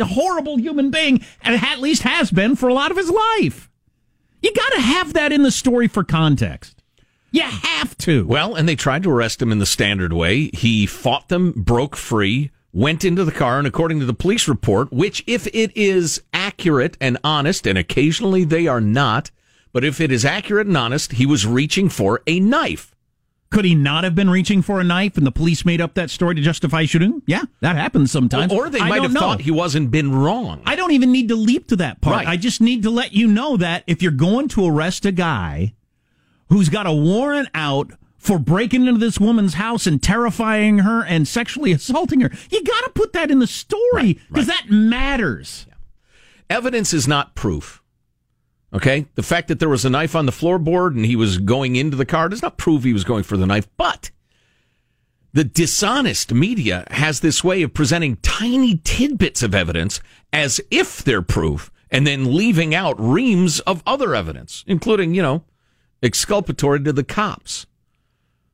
horrible 0.00 0.58
human 0.58 0.90
being, 0.90 1.24
and 1.42 1.62
at 1.62 1.80
least 1.80 2.02
has 2.02 2.30
been 2.30 2.56
for 2.56 2.68
a 2.68 2.74
lot 2.74 2.90
of 2.90 2.96
his 2.96 3.10
life. 3.10 3.70
You 4.42 4.52
got 4.54 4.72
to 4.72 4.80
have 4.80 5.12
that 5.14 5.32
in 5.32 5.42
the 5.42 5.50
story 5.50 5.88
for 5.88 6.04
context. 6.04 6.79
You 7.30 7.42
have 7.42 7.96
to. 7.98 8.26
Well, 8.26 8.54
and 8.54 8.68
they 8.68 8.76
tried 8.76 9.02
to 9.04 9.10
arrest 9.10 9.40
him 9.40 9.52
in 9.52 9.58
the 9.58 9.66
standard 9.66 10.12
way. 10.12 10.50
He 10.52 10.86
fought 10.86 11.28
them, 11.28 11.52
broke 11.52 11.96
free, 11.96 12.50
went 12.72 13.04
into 13.04 13.24
the 13.24 13.32
car, 13.32 13.58
and 13.58 13.66
according 13.66 14.00
to 14.00 14.06
the 14.06 14.14
police 14.14 14.48
report, 14.48 14.92
which 14.92 15.22
if 15.26 15.46
it 15.48 15.76
is 15.76 16.22
accurate 16.32 16.96
and 17.00 17.18
honest, 17.22 17.66
and 17.66 17.78
occasionally 17.78 18.44
they 18.44 18.66
are 18.66 18.80
not, 18.80 19.30
but 19.72 19.84
if 19.84 20.00
it 20.00 20.10
is 20.10 20.24
accurate 20.24 20.66
and 20.66 20.76
honest, 20.76 21.12
he 21.12 21.26
was 21.26 21.46
reaching 21.46 21.88
for 21.88 22.22
a 22.26 22.40
knife. 22.40 22.94
Could 23.50 23.64
he 23.64 23.74
not 23.74 24.04
have 24.04 24.14
been 24.14 24.30
reaching 24.30 24.62
for 24.62 24.78
a 24.78 24.84
knife 24.84 25.16
and 25.16 25.26
the 25.26 25.32
police 25.32 25.64
made 25.64 25.80
up 25.80 25.94
that 25.94 26.08
story 26.08 26.36
to 26.36 26.40
justify 26.40 26.84
shooting? 26.84 27.20
Yeah, 27.26 27.42
that 27.60 27.74
happens 27.74 28.12
sometimes. 28.12 28.52
Or, 28.52 28.70
they 28.70 28.78
might 28.78 29.02
have 29.02 29.12
know. 29.12 29.20
thought 29.20 29.40
he 29.40 29.50
wasn't 29.50 29.90
been 29.90 30.14
wrong. 30.14 30.62
I 30.66 30.76
don't 30.76 30.92
even 30.92 31.10
need 31.10 31.28
to 31.28 31.34
leap 31.34 31.66
to 31.68 31.76
that 31.76 32.00
part. 32.00 32.18
Right. 32.18 32.28
I 32.28 32.36
just 32.36 32.60
need 32.60 32.84
to 32.84 32.90
let 32.90 33.12
you 33.12 33.26
know 33.26 33.56
that 33.56 33.82
if 33.88 34.02
you're 34.02 34.12
going 34.12 34.46
to 34.48 34.66
arrest 34.66 35.04
a 35.04 35.10
guy 35.10 35.74
who's 36.50 36.68
got 36.68 36.86
a 36.86 36.92
warrant 36.92 37.48
out 37.54 37.92
for 38.18 38.38
breaking 38.38 38.86
into 38.86 39.00
this 39.00 39.18
woman's 39.18 39.54
house 39.54 39.86
and 39.86 40.02
terrifying 40.02 40.80
her 40.80 41.02
and 41.02 41.26
sexually 41.26 41.72
assaulting 41.72 42.20
her. 42.20 42.30
You 42.50 42.62
got 42.62 42.84
to 42.84 42.90
put 42.90 43.14
that 43.14 43.30
in 43.30 43.38
the 43.38 43.46
story 43.46 44.14
because 44.28 44.46
right, 44.48 44.60
right. 44.60 44.68
that 44.68 44.70
matters. 44.70 45.66
Yeah. 45.66 45.74
Evidence 46.50 46.92
is 46.92 47.08
not 47.08 47.34
proof. 47.34 47.82
Okay? 48.72 49.06
The 49.14 49.22
fact 49.22 49.48
that 49.48 49.58
there 49.58 49.68
was 49.68 49.84
a 49.84 49.90
knife 49.90 50.14
on 50.14 50.26
the 50.26 50.32
floorboard 50.32 50.94
and 50.94 51.06
he 51.06 51.16
was 51.16 51.38
going 51.38 51.76
into 51.76 51.96
the 51.96 52.06
car 52.06 52.28
does 52.28 52.42
not 52.42 52.58
prove 52.58 52.84
he 52.84 52.92
was 52.92 53.04
going 53.04 53.24
for 53.24 53.36
the 53.36 53.46
knife, 53.46 53.68
but 53.76 54.10
the 55.32 55.44
dishonest 55.44 56.34
media 56.34 56.84
has 56.90 57.20
this 57.20 57.42
way 57.42 57.62
of 57.62 57.72
presenting 57.72 58.16
tiny 58.16 58.78
tidbits 58.84 59.42
of 59.42 59.54
evidence 59.54 60.00
as 60.32 60.60
if 60.70 61.02
they're 61.02 61.22
proof 61.22 61.70
and 61.90 62.06
then 62.06 62.36
leaving 62.36 62.74
out 62.74 63.00
reams 63.00 63.60
of 63.60 63.82
other 63.86 64.14
evidence, 64.14 64.64
including, 64.66 65.14
you 65.14 65.22
know, 65.22 65.44
exculpatory 66.02 66.82
to 66.84 66.92
the 66.92 67.04
cops. 67.04 67.66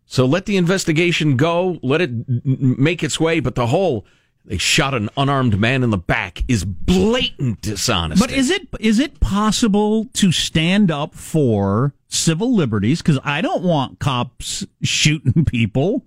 So 0.06 0.24
let 0.24 0.46
the 0.46 0.56
investigation 0.56 1.36
go, 1.36 1.78
let 1.82 2.00
it 2.00 2.10
make 2.44 3.02
its 3.02 3.18
way, 3.18 3.40
but 3.40 3.56
the 3.56 3.66
whole 3.66 4.06
they 4.46 4.58
shot 4.58 4.94
an 4.94 5.10
unarmed 5.16 5.58
man 5.58 5.82
in 5.82 5.90
the 5.90 5.98
back 5.98 6.44
is 6.46 6.64
blatant 6.64 7.60
dishonesty. 7.60 8.24
But 8.24 8.32
is 8.32 8.50
it 8.50 8.68
is 8.78 9.00
it 9.00 9.18
possible 9.18 10.04
to 10.14 10.30
stand 10.30 10.90
up 10.90 11.14
for 11.14 11.92
civil 12.08 12.54
liberties 12.54 13.02
cuz 13.02 13.18
I 13.24 13.40
don't 13.40 13.64
want 13.64 13.98
cops 13.98 14.64
shooting 14.82 15.44
people. 15.44 16.04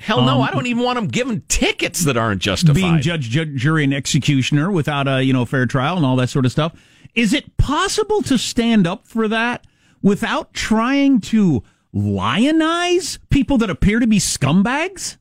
Hell 0.00 0.22
no, 0.22 0.36
um, 0.36 0.42
I 0.42 0.50
don't 0.50 0.66
even 0.66 0.82
want 0.82 0.96
them 0.96 1.08
giving 1.08 1.42
tickets 1.48 2.04
that 2.04 2.16
aren't 2.16 2.40
justified. 2.40 2.74
Being 2.74 3.00
judge, 3.00 3.30
judge, 3.30 3.54
jury, 3.54 3.82
and 3.84 3.94
executioner 3.94 4.70
without 4.70 5.06
a 5.06 5.22
you 5.22 5.32
know 5.32 5.44
fair 5.44 5.66
trial 5.66 5.96
and 5.96 6.04
all 6.04 6.16
that 6.16 6.30
sort 6.30 6.44
of 6.44 6.52
stuff. 6.52 6.72
Is 7.14 7.32
it 7.32 7.56
possible 7.56 8.22
to 8.22 8.38
stand 8.38 8.86
up 8.86 9.06
for 9.06 9.28
that 9.28 9.64
without 10.02 10.52
trying 10.52 11.20
to 11.20 11.62
lionize 11.92 13.18
people 13.30 13.58
that 13.58 13.70
appear 13.70 13.98
to 13.98 14.06
be 14.06 14.18
scumbags? 14.18 15.16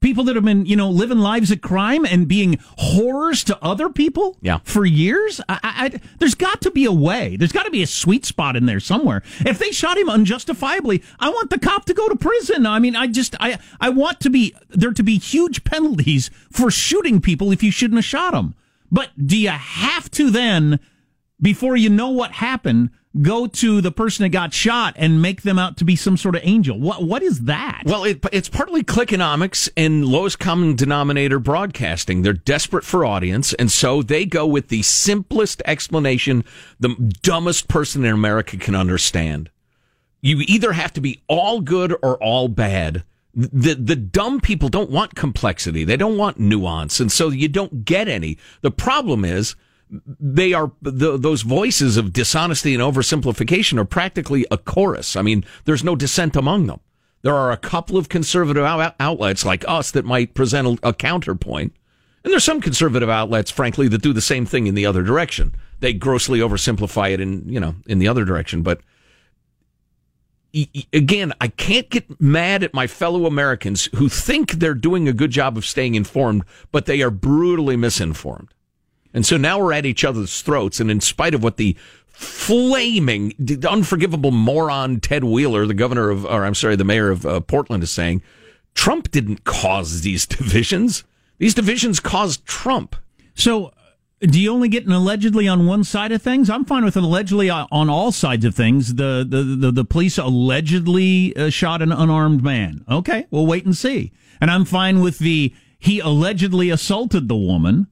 People 0.00 0.24
that 0.24 0.34
have 0.34 0.44
been, 0.44 0.66
you 0.66 0.74
know, 0.74 0.90
living 0.90 1.20
lives 1.20 1.52
of 1.52 1.60
crime 1.60 2.04
and 2.04 2.26
being 2.26 2.58
horrors 2.76 3.44
to 3.44 3.56
other 3.62 3.88
people 3.88 4.36
yeah. 4.40 4.58
for 4.64 4.84
years. 4.84 5.40
I, 5.48 5.60
I, 5.62 6.00
there's 6.18 6.34
got 6.34 6.60
to 6.62 6.72
be 6.72 6.86
a 6.86 6.92
way. 6.92 7.36
There's 7.36 7.52
got 7.52 7.66
to 7.66 7.70
be 7.70 7.84
a 7.84 7.86
sweet 7.86 8.24
spot 8.24 8.56
in 8.56 8.66
there 8.66 8.80
somewhere. 8.80 9.22
If 9.46 9.60
they 9.60 9.70
shot 9.70 9.96
him 9.96 10.08
unjustifiably, 10.08 11.04
I 11.20 11.28
want 11.28 11.50
the 11.50 11.58
cop 11.60 11.84
to 11.84 11.94
go 11.94 12.08
to 12.08 12.16
prison. 12.16 12.66
I 12.66 12.80
mean, 12.80 12.96
I 12.96 13.06
just, 13.06 13.36
I, 13.38 13.60
I 13.80 13.90
want 13.90 14.18
to 14.22 14.30
be 14.30 14.56
there 14.70 14.90
to 14.90 15.04
be 15.04 15.18
huge 15.18 15.62
penalties 15.62 16.30
for 16.50 16.68
shooting 16.68 17.20
people 17.20 17.52
if 17.52 17.62
you 17.62 17.70
shouldn't 17.70 17.98
have 17.98 18.04
shot 18.04 18.32
them. 18.32 18.56
But 18.90 19.10
do 19.24 19.38
you 19.38 19.50
have 19.50 20.10
to 20.12 20.30
then, 20.30 20.80
before 21.40 21.76
you 21.76 21.88
know 21.88 22.08
what 22.08 22.32
happened, 22.32 22.90
go 23.20 23.46
to 23.46 23.80
the 23.80 23.92
person 23.92 24.22
that 24.22 24.30
got 24.30 24.54
shot 24.54 24.94
and 24.96 25.20
make 25.20 25.42
them 25.42 25.58
out 25.58 25.76
to 25.76 25.84
be 25.84 25.96
some 25.96 26.16
sort 26.16 26.34
of 26.34 26.40
angel. 26.44 26.78
What 26.78 27.02
what 27.02 27.22
is 27.22 27.40
that? 27.40 27.82
Well, 27.84 28.04
it, 28.04 28.24
it's 28.32 28.48
partly 28.48 28.82
clickonomics 28.82 29.68
and 29.76 30.04
lowest 30.04 30.38
common 30.38 30.76
denominator 30.76 31.38
broadcasting. 31.38 32.22
They're 32.22 32.32
desperate 32.32 32.84
for 32.84 33.04
audience, 33.04 33.52
and 33.54 33.70
so 33.70 34.02
they 34.02 34.24
go 34.24 34.46
with 34.46 34.68
the 34.68 34.82
simplest 34.82 35.62
explanation 35.66 36.44
the 36.80 36.94
dumbest 37.22 37.68
person 37.68 38.04
in 38.04 38.14
America 38.14 38.56
can 38.56 38.74
understand. 38.74 39.50
You 40.20 40.40
either 40.46 40.72
have 40.72 40.92
to 40.94 41.00
be 41.00 41.22
all 41.28 41.60
good 41.60 41.92
or 42.02 42.16
all 42.22 42.48
bad. 42.48 43.04
The 43.34 43.74
the 43.74 43.96
dumb 43.96 44.40
people 44.40 44.68
don't 44.68 44.90
want 44.90 45.14
complexity. 45.14 45.84
They 45.84 45.96
don't 45.96 46.16
want 46.16 46.38
nuance, 46.38 47.00
and 47.00 47.10
so 47.10 47.28
you 47.28 47.48
don't 47.48 47.84
get 47.84 48.08
any. 48.08 48.38
The 48.60 48.70
problem 48.70 49.24
is 49.24 49.54
they 49.92 50.52
are 50.54 50.72
the, 50.80 51.18
those 51.18 51.42
voices 51.42 51.96
of 51.96 52.12
dishonesty 52.12 52.74
and 52.74 52.82
oversimplification 52.82 53.78
are 53.78 53.84
practically 53.84 54.46
a 54.50 54.56
chorus. 54.56 55.16
I 55.16 55.22
mean, 55.22 55.44
there's 55.64 55.84
no 55.84 55.94
dissent 55.94 56.34
among 56.34 56.66
them. 56.66 56.80
There 57.22 57.34
are 57.34 57.52
a 57.52 57.56
couple 57.56 57.96
of 57.96 58.08
conservative 58.08 58.64
outlets 58.64 59.44
like 59.44 59.64
us 59.68 59.90
that 59.92 60.04
might 60.04 60.34
present 60.34 60.80
a, 60.82 60.88
a 60.88 60.94
counterpoint. 60.94 61.74
And 62.24 62.32
there's 62.32 62.44
some 62.44 62.60
conservative 62.60 63.10
outlets, 63.10 63.50
frankly, 63.50 63.88
that 63.88 64.02
do 64.02 64.12
the 64.12 64.20
same 64.20 64.46
thing 64.46 64.66
in 64.66 64.74
the 64.74 64.86
other 64.86 65.02
direction. 65.02 65.54
They 65.80 65.92
grossly 65.92 66.38
oversimplify 66.38 67.10
it 67.12 67.20
in, 67.20 67.48
you 67.48 67.60
know, 67.60 67.74
in 67.86 67.98
the 67.98 68.08
other 68.08 68.24
direction. 68.24 68.62
But 68.62 68.80
again, 70.92 71.32
I 71.40 71.48
can't 71.48 71.90
get 71.90 72.20
mad 72.20 72.62
at 72.62 72.74
my 72.74 72.86
fellow 72.86 73.26
Americans 73.26 73.88
who 73.96 74.08
think 74.08 74.52
they're 74.52 74.74
doing 74.74 75.08
a 75.08 75.12
good 75.12 75.30
job 75.30 75.56
of 75.56 75.66
staying 75.66 75.94
informed, 75.94 76.44
but 76.70 76.86
they 76.86 77.02
are 77.02 77.10
brutally 77.10 77.76
misinformed. 77.76 78.52
And 79.14 79.26
so 79.26 79.36
now 79.36 79.58
we're 79.58 79.72
at 79.72 79.86
each 79.86 80.04
other's 80.04 80.40
throats. 80.40 80.80
And 80.80 80.90
in 80.90 81.00
spite 81.00 81.34
of 81.34 81.42
what 81.42 81.56
the 81.56 81.76
flaming, 82.08 83.34
unforgivable 83.68 84.30
moron 84.30 85.00
Ted 85.00 85.24
Wheeler, 85.24 85.66
the 85.66 85.74
governor 85.74 86.10
of, 86.10 86.24
or 86.24 86.44
I'm 86.44 86.54
sorry, 86.54 86.76
the 86.76 86.84
mayor 86.84 87.10
of 87.10 87.26
uh, 87.26 87.40
Portland 87.40 87.82
is 87.82 87.90
saying, 87.90 88.22
Trump 88.74 89.10
didn't 89.10 89.44
cause 89.44 90.02
these 90.02 90.26
divisions. 90.38 91.04
These 91.38 91.54
divisions 91.54 92.00
caused 92.00 92.46
Trump. 92.46 92.96
So 93.34 93.72
do 94.20 94.40
you 94.40 94.52
only 94.52 94.68
get 94.68 94.86
an 94.86 94.92
allegedly 94.92 95.48
on 95.48 95.66
one 95.66 95.82
side 95.82 96.12
of 96.12 96.22
things? 96.22 96.48
I'm 96.48 96.64
fine 96.64 96.84
with 96.84 96.96
an 96.96 97.04
allegedly 97.04 97.50
on 97.50 97.90
all 97.90 98.12
sides 98.12 98.44
of 98.44 98.54
things. 98.54 98.94
The 98.94 99.26
the 99.28 99.42
the, 99.42 99.72
the 99.72 99.84
police 99.84 100.16
allegedly 100.16 101.34
uh, 101.36 101.50
shot 101.50 101.82
an 101.82 101.90
unarmed 101.90 102.42
man. 102.42 102.84
Okay, 102.88 103.26
we'll 103.30 103.46
wait 103.46 103.64
and 103.64 103.76
see. 103.76 104.12
And 104.40 104.50
I'm 104.50 104.64
fine 104.64 105.00
with 105.00 105.18
the 105.18 105.52
he 105.78 105.98
allegedly 105.98 106.70
assaulted 106.70 107.26
the 107.26 107.36
woman 107.36 107.88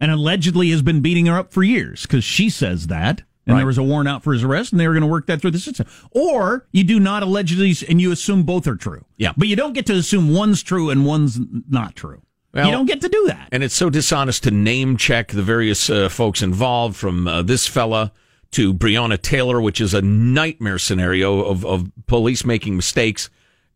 and 0.00 0.10
allegedly 0.10 0.70
has 0.70 0.82
been 0.82 1.00
beating 1.00 1.26
her 1.26 1.38
up 1.38 1.52
for 1.52 1.62
years 1.62 2.02
because 2.02 2.24
she 2.24 2.50
says 2.50 2.86
that. 2.88 3.22
And 3.46 3.54
right. 3.54 3.60
there 3.60 3.66
was 3.66 3.78
a 3.78 3.82
warrant 3.82 4.08
out 4.08 4.22
for 4.22 4.32
his 4.32 4.44
arrest, 4.44 4.70
and 4.70 4.80
they 4.80 4.86
were 4.86 4.92
going 4.92 5.02
to 5.02 5.08
work 5.08 5.26
that 5.26 5.40
through 5.40 5.50
the 5.52 5.58
system. 5.58 5.86
Or 6.12 6.68
you 6.72 6.84
do 6.84 7.00
not 7.00 7.22
allegedly, 7.22 7.74
and 7.88 8.00
you 8.00 8.12
assume 8.12 8.42
both 8.44 8.66
are 8.66 8.76
true. 8.76 9.04
Yeah. 9.16 9.32
But 9.36 9.48
you 9.48 9.56
don't 9.56 9.72
get 9.72 9.86
to 9.86 9.94
assume 9.94 10.32
one's 10.32 10.62
true 10.62 10.90
and 10.90 11.06
one's 11.06 11.38
not 11.68 11.96
true. 11.96 12.22
Well, 12.52 12.66
you 12.66 12.72
don't 12.72 12.86
get 12.86 13.00
to 13.00 13.08
do 13.08 13.26
that. 13.28 13.48
And 13.50 13.64
it's 13.64 13.74
so 13.74 13.90
dishonest 13.90 14.44
to 14.44 14.50
name 14.50 14.96
check 14.96 15.28
the 15.28 15.42
various 15.42 15.88
uh, 15.88 16.08
folks 16.08 16.42
involved, 16.42 16.96
from 16.96 17.26
uh, 17.26 17.42
this 17.42 17.66
fella 17.66 18.12
to 18.52 18.74
Breonna 18.74 19.20
Taylor, 19.20 19.60
which 19.60 19.80
is 19.80 19.94
a 19.94 20.02
nightmare 20.02 20.78
scenario 20.78 21.42
of, 21.42 21.64
of 21.64 21.90
police 22.06 22.44
making 22.44 22.76
mistakes 22.76 23.30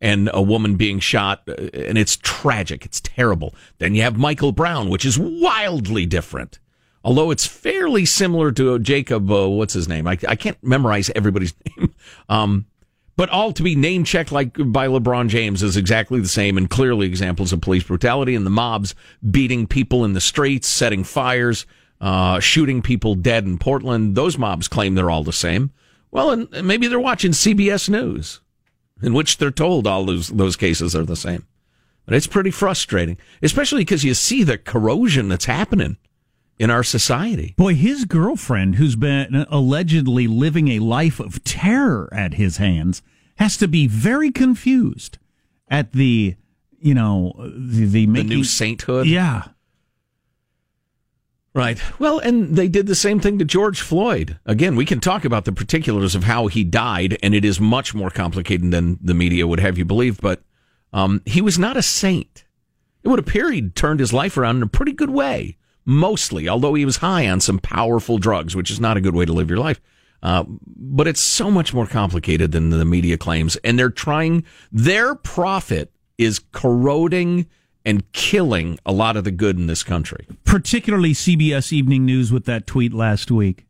and 0.05 0.29
a 0.35 0.41
woman 0.41 0.75
being 0.75 0.99
shot, 0.99 1.41
uh, 1.47 1.53
and 1.73 1.97
it's 1.97 2.15
tragic. 2.17 2.85
It's 2.85 3.01
terrible. 3.01 3.55
Then 3.79 3.95
you 3.95 4.03
have 4.03 4.17
Michael 4.17 4.51
Brown, 4.51 4.87
which 4.89 5.03
is 5.03 5.17
wildly 5.17 6.05
different. 6.05 6.59
Although 7.03 7.31
it's 7.31 7.47
fairly 7.47 8.05
similar 8.05 8.51
to 8.51 8.77
Jacob, 8.77 9.31
uh, 9.31 9.49
what's 9.49 9.73
his 9.73 9.87
name? 9.87 10.05
I, 10.05 10.19
I 10.27 10.35
can't 10.35 10.63
memorize 10.63 11.09
everybody's 11.15 11.55
name. 11.77 11.95
Um, 12.29 12.67
but 13.15 13.29
all 13.29 13.51
to 13.53 13.63
be 13.63 13.75
name 13.75 14.03
checked 14.03 14.31
like 14.31 14.53
by 14.53 14.87
LeBron 14.87 15.27
James 15.27 15.63
is 15.63 15.75
exactly 15.75 16.19
the 16.19 16.27
same 16.27 16.55
and 16.55 16.69
clearly 16.69 17.07
examples 17.07 17.51
of 17.51 17.61
police 17.61 17.83
brutality 17.83 18.35
and 18.35 18.45
the 18.45 18.51
mobs 18.51 18.93
beating 19.31 19.65
people 19.65 20.05
in 20.05 20.13
the 20.13 20.21
streets, 20.21 20.67
setting 20.67 21.03
fires, 21.03 21.65
uh, 21.99 22.39
shooting 22.39 22.83
people 22.83 23.15
dead 23.15 23.45
in 23.45 23.57
Portland. 23.57 24.13
Those 24.13 24.37
mobs 24.37 24.67
claim 24.67 24.93
they're 24.93 25.09
all 25.09 25.23
the 25.23 25.33
same. 25.33 25.71
Well, 26.11 26.29
and 26.29 26.67
maybe 26.67 26.87
they're 26.87 26.99
watching 26.99 27.31
CBS 27.31 27.89
News 27.89 28.41
in 29.01 29.13
which 29.13 29.37
they're 29.37 29.51
told 29.51 29.87
all 29.87 30.05
those 30.05 30.29
those 30.29 30.55
cases 30.55 30.95
are 30.95 31.05
the 31.05 31.15
same. 31.15 31.45
But 32.05 32.15
it's 32.15 32.27
pretty 32.27 32.51
frustrating, 32.51 33.17
especially 33.41 33.81
because 33.81 34.03
you 34.03 34.13
see 34.13 34.43
the 34.43 34.57
corrosion 34.57 35.27
that's 35.27 35.45
happening 35.45 35.97
in 36.59 36.69
our 36.69 36.83
society. 36.83 37.53
Boy, 37.57 37.73
his 37.73 38.05
girlfriend, 38.05 38.75
who's 38.75 38.95
been 38.95 39.45
allegedly 39.49 40.27
living 40.27 40.67
a 40.69 40.79
life 40.79 41.19
of 41.19 41.43
terror 41.43 42.07
at 42.13 42.35
his 42.35 42.57
hands, 42.57 43.01
has 43.37 43.57
to 43.57 43.67
be 43.67 43.87
very 43.87 44.31
confused 44.31 45.17
at 45.67 45.93
the, 45.93 46.35
you 46.79 46.93
know, 46.93 47.33
the, 47.37 47.85
the, 47.85 48.05
The 48.05 48.23
new 48.23 48.43
sainthood. 48.43 49.07
Yeah. 49.07 49.47
Right. 51.55 51.79
Well, 51.99 52.19
and 52.19 52.57
they 52.57 52.67
did 52.67 52.85
the 52.85 52.95
same 52.95 53.21
thing 53.21 53.39
to 53.39 53.45
George 53.45 53.79
Floyd. 53.79 54.37
Again, 54.45 54.75
we 54.75 54.83
can 54.83 54.99
talk 54.99 55.23
about 55.23 55.45
the 55.45 55.53
particulars 55.53 56.13
of 56.13 56.25
how 56.25 56.47
he 56.47 56.65
died, 56.65 57.17
and 57.23 57.33
it 57.33 57.45
is 57.45 57.61
much 57.61 57.95
more 57.95 58.09
complicated 58.09 58.71
than 58.71 58.99
the 59.01 59.13
media 59.13 59.47
would 59.47 59.61
have 59.61 59.77
you 59.77 59.85
believe, 59.85 60.19
but 60.19 60.43
um, 60.91 61.21
he 61.25 61.41
was 61.41 61.57
not 61.57 61.77
a 61.77 61.81
saint. 61.81 62.43
It 63.03 63.07
would 63.07 63.19
appear 63.19 63.51
he'd 63.51 63.73
turned 63.73 64.01
his 64.01 64.11
life 64.11 64.37
around 64.37 64.57
in 64.57 64.63
a 64.63 64.67
pretty 64.67 64.91
good 64.91 65.11
way, 65.11 65.55
mostly, 65.85 66.49
although 66.49 66.73
he 66.73 66.83
was 66.83 66.97
high 66.97 67.29
on 67.29 67.39
some 67.39 67.59
powerful 67.59 68.17
drugs, 68.17 68.53
which 68.53 68.69
is 68.69 68.81
not 68.81 68.97
a 68.97 69.01
good 69.01 69.15
way 69.15 69.23
to 69.23 69.31
live 69.31 69.49
your 69.49 69.59
life. 69.59 69.79
Uh, 70.21 70.43
but 70.75 71.07
it's 71.07 71.21
so 71.21 71.49
much 71.49 71.73
more 71.73 71.87
complicated 71.87 72.51
than 72.51 72.69
the 72.69 72.83
media 72.83 73.17
claims, 73.17 73.55
and 73.57 73.79
they're 73.79 73.89
trying, 73.89 74.43
their 74.73 75.15
profit 75.15 75.93
is 76.17 76.39
corroding 76.51 77.47
and 77.85 78.11
killing 78.13 78.79
a 78.85 78.91
lot 78.91 79.15
of 79.15 79.23
the 79.23 79.31
good 79.31 79.57
in 79.57 79.67
this 79.67 79.83
country. 79.83 80.27
particularly 80.43 81.13
CBS 81.13 81.71
Evening 81.71 82.05
News 82.05 82.31
with 82.31 82.45
that 82.45 82.65
tweet 82.65 82.93
last 82.93 83.29
week. 83.31 83.65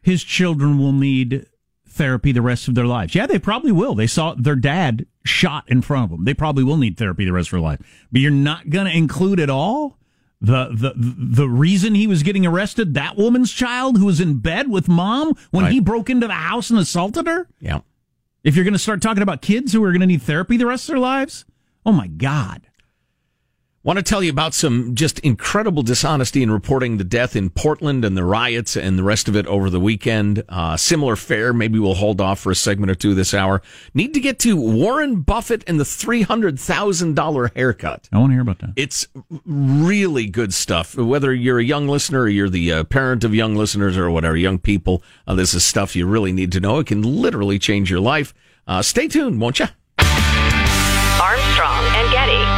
His 0.00 0.24
children 0.24 0.78
will 0.78 0.92
need 0.92 1.46
therapy 1.86 2.32
the 2.32 2.40
rest 2.42 2.68
of 2.68 2.74
their 2.74 2.86
lives. 2.86 3.14
Yeah, 3.14 3.26
they 3.26 3.38
probably 3.38 3.72
will. 3.72 3.94
They 3.94 4.06
saw 4.06 4.34
their 4.34 4.54
dad 4.56 5.04
shot 5.24 5.64
in 5.68 5.82
front 5.82 6.04
of 6.04 6.10
them. 6.10 6.24
They 6.24 6.32
probably 6.34 6.62
will 6.64 6.76
need 6.76 6.96
therapy 6.96 7.24
the 7.24 7.32
rest 7.32 7.48
of 7.48 7.52
their 7.52 7.60
life. 7.60 7.80
But 8.12 8.20
you're 8.20 8.30
not 8.30 8.70
going 8.70 8.86
to 8.86 8.96
include 8.96 9.40
at 9.40 9.50
all 9.50 9.98
the 10.40 10.68
the 10.72 10.92
the 10.96 11.48
reason 11.48 11.96
he 11.96 12.06
was 12.06 12.22
getting 12.22 12.46
arrested. 12.46 12.94
That 12.94 13.16
woman's 13.16 13.52
child 13.52 13.98
who 13.98 14.06
was 14.06 14.20
in 14.20 14.38
bed 14.38 14.70
with 14.70 14.86
mom 14.88 15.34
when 15.50 15.64
Right. 15.64 15.72
he 15.72 15.80
broke 15.80 16.08
into 16.08 16.28
the 16.28 16.32
house 16.34 16.70
and 16.70 16.78
assaulted 16.78 17.26
her. 17.26 17.48
Yeah. 17.60 17.80
If 18.44 18.54
you're 18.54 18.64
going 18.64 18.72
to 18.72 18.78
start 18.78 19.02
talking 19.02 19.22
about 19.24 19.42
kids 19.42 19.72
who 19.72 19.82
are 19.82 19.90
going 19.90 20.00
to 20.00 20.06
need 20.06 20.22
therapy 20.22 20.56
the 20.56 20.66
rest 20.66 20.88
of 20.88 20.92
their 20.94 21.00
lives, 21.00 21.44
oh 21.84 21.90
my 21.92 22.06
god. 22.06 22.67
Want 23.88 23.96
to 23.96 24.02
tell 24.02 24.22
you 24.22 24.28
about 24.28 24.52
some 24.52 24.94
just 24.94 25.18
incredible 25.20 25.82
dishonesty 25.82 26.42
in 26.42 26.50
reporting 26.50 26.98
the 26.98 27.04
death 27.04 27.34
in 27.34 27.48
Portland 27.48 28.04
and 28.04 28.18
the 28.18 28.22
riots 28.22 28.76
and 28.76 28.98
the 28.98 29.02
rest 29.02 29.28
of 29.28 29.34
it 29.34 29.46
over 29.46 29.70
the 29.70 29.80
weekend. 29.80 30.44
Uh, 30.46 30.76
similar 30.76 31.16
fare. 31.16 31.54
Maybe 31.54 31.78
we'll 31.78 31.94
hold 31.94 32.20
off 32.20 32.38
for 32.38 32.52
a 32.52 32.54
segment 32.54 32.90
or 32.90 32.94
two 32.94 33.14
this 33.14 33.32
hour. 33.32 33.62
Need 33.94 34.12
to 34.12 34.20
get 34.20 34.38
to 34.40 34.58
Warren 34.58 35.22
Buffett 35.22 35.64
and 35.66 35.80
the 35.80 35.84
$300,000 35.84 37.56
haircut. 37.56 38.10
I 38.12 38.18
want 38.18 38.28
to 38.28 38.34
hear 38.34 38.42
about 38.42 38.58
that. 38.58 38.74
It's 38.76 39.08
really 39.46 40.26
good 40.26 40.52
stuff. 40.52 40.94
Whether 40.94 41.32
you're 41.32 41.58
a 41.58 41.64
young 41.64 41.88
listener 41.88 42.20
or 42.20 42.28
you're 42.28 42.50
the 42.50 42.70
uh, 42.70 42.84
parent 42.84 43.24
of 43.24 43.34
young 43.34 43.54
listeners 43.54 43.96
or 43.96 44.10
whatever, 44.10 44.36
young 44.36 44.58
people, 44.58 45.02
uh, 45.26 45.34
this 45.34 45.54
is 45.54 45.64
stuff 45.64 45.96
you 45.96 46.06
really 46.06 46.32
need 46.32 46.52
to 46.52 46.60
know. 46.60 46.78
It 46.78 46.88
can 46.88 47.00
literally 47.00 47.58
change 47.58 47.90
your 47.90 48.00
life. 48.00 48.34
Uh, 48.66 48.82
stay 48.82 49.08
tuned, 49.08 49.40
won't 49.40 49.58
you? 49.58 49.68
Armstrong 49.98 51.84
and 51.96 52.12
Getty. 52.12 52.57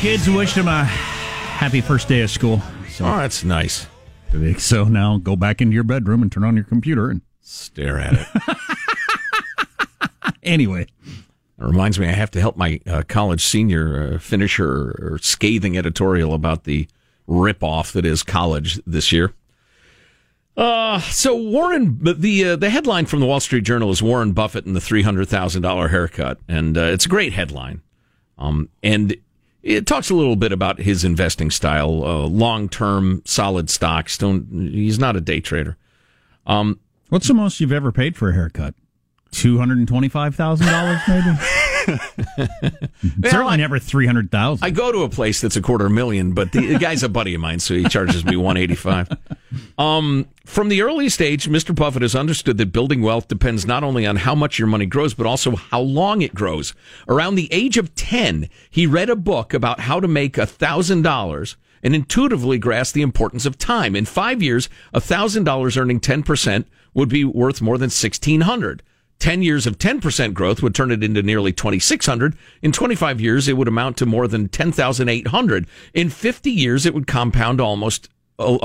kids 0.00 0.26
and 0.26 0.34
wished 0.36 0.54
them 0.54 0.66
a 0.66 0.84
happy 0.84 1.82
first 1.82 2.08
day 2.08 2.22
of 2.22 2.30
school. 2.30 2.62
So, 2.88 3.04
Oh, 3.04 3.18
that's 3.18 3.44
nice. 3.44 3.86
so 4.58 4.84
now 4.84 5.18
go 5.18 5.36
back 5.36 5.60
into 5.60 5.74
your 5.74 5.84
bedroom 5.84 6.22
and 6.22 6.32
turn 6.32 6.42
on 6.44 6.56
your 6.56 6.64
computer. 6.64 7.10
And 7.10 7.20
Stare 7.42 7.98
at 7.98 8.14
it. 8.14 8.56
anyway, 10.42 10.82
It 10.82 10.88
reminds 11.58 11.98
me, 11.98 12.06
I 12.08 12.12
have 12.12 12.30
to 12.30 12.40
help 12.40 12.56
my 12.56 12.80
uh, 12.86 13.02
college 13.08 13.44
senior 13.44 14.14
uh, 14.14 14.18
finish 14.18 14.56
her, 14.56 14.96
her 14.98 15.18
scathing 15.20 15.76
editorial 15.76 16.32
about 16.32 16.64
the 16.64 16.88
ripoff 17.28 17.92
that 17.92 18.06
is 18.06 18.22
college 18.22 18.80
this 18.86 19.12
year. 19.12 19.34
Uh, 20.56 21.00
so 21.00 21.34
Warren, 21.34 21.98
the 22.02 22.44
uh, 22.44 22.56
the 22.56 22.70
headline 22.70 23.06
from 23.06 23.20
the 23.20 23.26
Wall 23.26 23.40
Street 23.40 23.64
Journal 23.64 23.90
is 23.90 24.02
Warren 24.02 24.32
Buffett 24.32 24.66
and 24.66 24.74
the 24.74 24.80
three 24.80 25.02
hundred 25.02 25.28
thousand 25.28 25.62
dollar 25.62 25.88
haircut, 25.88 26.38
and 26.48 26.76
uh, 26.76 26.82
it's 26.82 27.06
a 27.06 27.08
great 27.08 27.32
headline. 27.32 27.82
Um, 28.36 28.68
and 28.82 29.16
it 29.62 29.86
talks 29.86 30.10
a 30.10 30.14
little 30.14 30.36
bit 30.36 30.52
about 30.52 30.78
his 30.78 31.04
investing 31.04 31.50
style, 31.50 32.04
uh, 32.04 32.26
long 32.26 32.68
term, 32.68 33.22
solid 33.24 33.68
stocks. 33.70 34.16
Don't 34.18 34.70
he's 34.72 34.98
not 34.98 35.16
a 35.16 35.20
day 35.20 35.40
trader. 35.40 35.76
Um, 36.46 36.80
what's 37.08 37.28
the 37.28 37.34
most 37.34 37.60
you've 37.60 37.72
ever 37.72 37.92
paid 37.92 38.16
for 38.16 38.30
a 38.30 38.34
haircut? 38.34 38.74
Two 39.30 39.58
hundred 39.58 39.78
and 39.78 39.88
twenty-five 39.88 40.34
thousand 40.34 40.66
dollars, 40.66 41.00
maybe. 41.06 41.30
Certainly 43.22 43.52
I- 43.52 43.56
never 43.56 43.78
three 43.78 44.06
hundred 44.06 44.30
thousand. 44.30 44.64
I 44.64 44.70
go 44.70 44.92
to 44.92 45.02
a 45.02 45.08
place 45.08 45.40
that's 45.40 45.56
a 45.56 45.62
quarter 45.62 45.88
million, 45.88 46.32
but 46.32 46.52
the, 46.52 46.66
the 46.66 46.78
guy's 46.80 47.02
a 47.02 47.08
buddy 47.08 47.34
of 47.34 47.40
mine, 47.40 47.60
so 47.60 47.74
he 47.74 47.84
charges 47.84 48.24
me 48.24 48.36
one 48.36 48.56
eighty 48.56 48.74
five. 48.74 49.08
Um, 49.78 50.26
from 50.44 50.68
the 50.68 50.82
earliest 50.82 51.20
age, 51.22 51.48
Mr. 51.48 51.74
Buffett 51.74 52.02
has 52.02 52.14
understood 52.14 52.58
that 52.58 52.72
building 52.72 53.02
wealth 53.02 53.28
depends 53.28 53.66
not 53.66 53.82
only 53.84 54.06
on 54.06 54.16
how 54.16 54.34
much 54.34 54.58
your 54.58 54.68
money 54.68 54.86
grows, 54.86 55.14
but 55.14 55.26
also 55.26 55.56
how 55.56 55.80
long 55.80 56.22
it 56.22 56.34
grows. 56.34 56.74
Around 57.08 57.34
the 57.36 57.48
age 57.52 57.76
of 57.76 57.94
ten, 57.94 58.48
he 58.70 58.86
read 58.86 59.10
a 59.10 59.16
book 59.16 59.54
about 59.54 59.80
how 59.80 60.00
to 60.00 60.08
make 60.08 60.38
a 60.38 60.46
thousand 60.46 61.02
dollars 61.02 61.56
and 61.82 61.94
intuitively 61.94 62.58
grasped 62.58 62.94
the 62.94 63.02
importance 63.02 63.46
of 63.46 63.56
time. 63.56 63.96
In 63.96 64.04
five 64.04 64.42
years, 64.42 64.68
a 64.92 65.00
thousand 65.00 65.44
dollars 65.44 65.76
earning 65.76 66.00
ten 66.00 66.22
percent 66.22 66.66
would 66.92 67.08
be 67.08 67.24
worth 67.24 67.62
more 67.62 67.78
than 67.78 67.90
sixteen 67.90 68.42
hundred. 68.42 68.82
10 69.20 69.42
years 69.42 69.66
of 69.66 69.78
10% 69.78 70.34
growth 70.34 70.62
would 70.62 70.74
turn 70.74 70.90
it 70.90 71.04
into 71.04 71.22
nearly 71.22 71.52
2600 71.52 72.36
in 72.62 72.72
25 72.72 73.20
years 73.20 73.46
it 73.48 73.52
would 73.56 73.68
amount 73.68 73.96
to 73.98 74.06
more 74.06 74.26
than 74.26 74.48
10800 74.48 75.66
in 75.94 76.10
50 76.10 76.50
years 76.50 76.84
it 76.86 76.92
would 76.94 77.06
compound 77.06 77.60
almost 77.60 78.08
uh, 78.38 78.58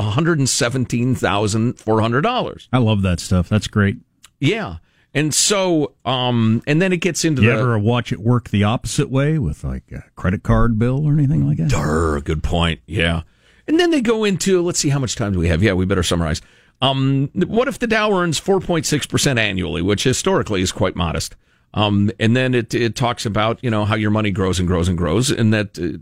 $117400 1.43 2.67
I 2.73 2.77
love 2.77 3.01
that 3.03 3.19
stuff. 3.19 3.49
That's 3.49 3.67
great. 3.67 3.97
yeah 4.39 4.77
and 5.13 5.33
so 5.33 5.93
um 6.03 6.61
and 6.67 6.81
then 6.81 6.91
it 6.91 6.97
gets 6.97 7.23
into 7.25 7.41
You 7.41 7.49
the 7.51 7.55
ever 7.57 7.79
watch 7.79 8.11
it 8.11 8.19
work 8.19 8.49
the 8.49 8.63
opposite 8.65 9.09
way 9.09 9.37
with 9.39 9.63
like 9.63 9.83
a 9.91 10.03
credit 10.15 10.43
card 10.43 10.77
bill 10.77 11.05
or 11.07 11.13
anything 11.13 11.47
like 11.47 11.57
that? 11.57 11.69
Durr, 11.69 12.19
good 12.21 12.43
point. 12.43 12.81
Yeah. 12.85 13.21
And 13.67 13.79
then 13.79 13.89
they 13.89 14.01
go 14.01 14.23
into, 14.25 14.61
let's 14.61 14.77
see, 14.77 14.89
how 14.89 14.99
much 14.99 15.15
time 15.15 15.33
do 15.33 15.39
we 15.39 15.47
have? 15.47 15.63
Yeah, 15.63 15.73
we 15.73 15.85
better 15.85 16.03
summarize. 16.03 16.39
Um, 16.81 17.29
what 17.33 17.67
if 17.67 17.79
the 17.79 17.87
Dow 17.87 18.11
earns 18.11 18.39
4.6% 18.39 19.39
annually, 19.39 19.81
which 19.81 20.03
historically 20.03 20.61
is 20.61 20.71
quite 20.71 20.95
modest? 20.95 21.35
Um, 21.73 22.11
and 22.19 22.35
then 22.35 22.53
it, 22.53 22.73
it 22.73 22.95
talks 22.95 23.25
about, 23.25 23.63
you 23.63 23.69
know, 23.69 23.85
how 23.85 23.95
your 23.95 24.11
money 24.11 24.31
grows 24.31 24.59
and 24.59 24.67
grows 24.67 24.87
and 24.87 24.97
grows. 24.97 25.29
And 25.29 25.53
that, 25.53 25.77
uh, 25.79 25.97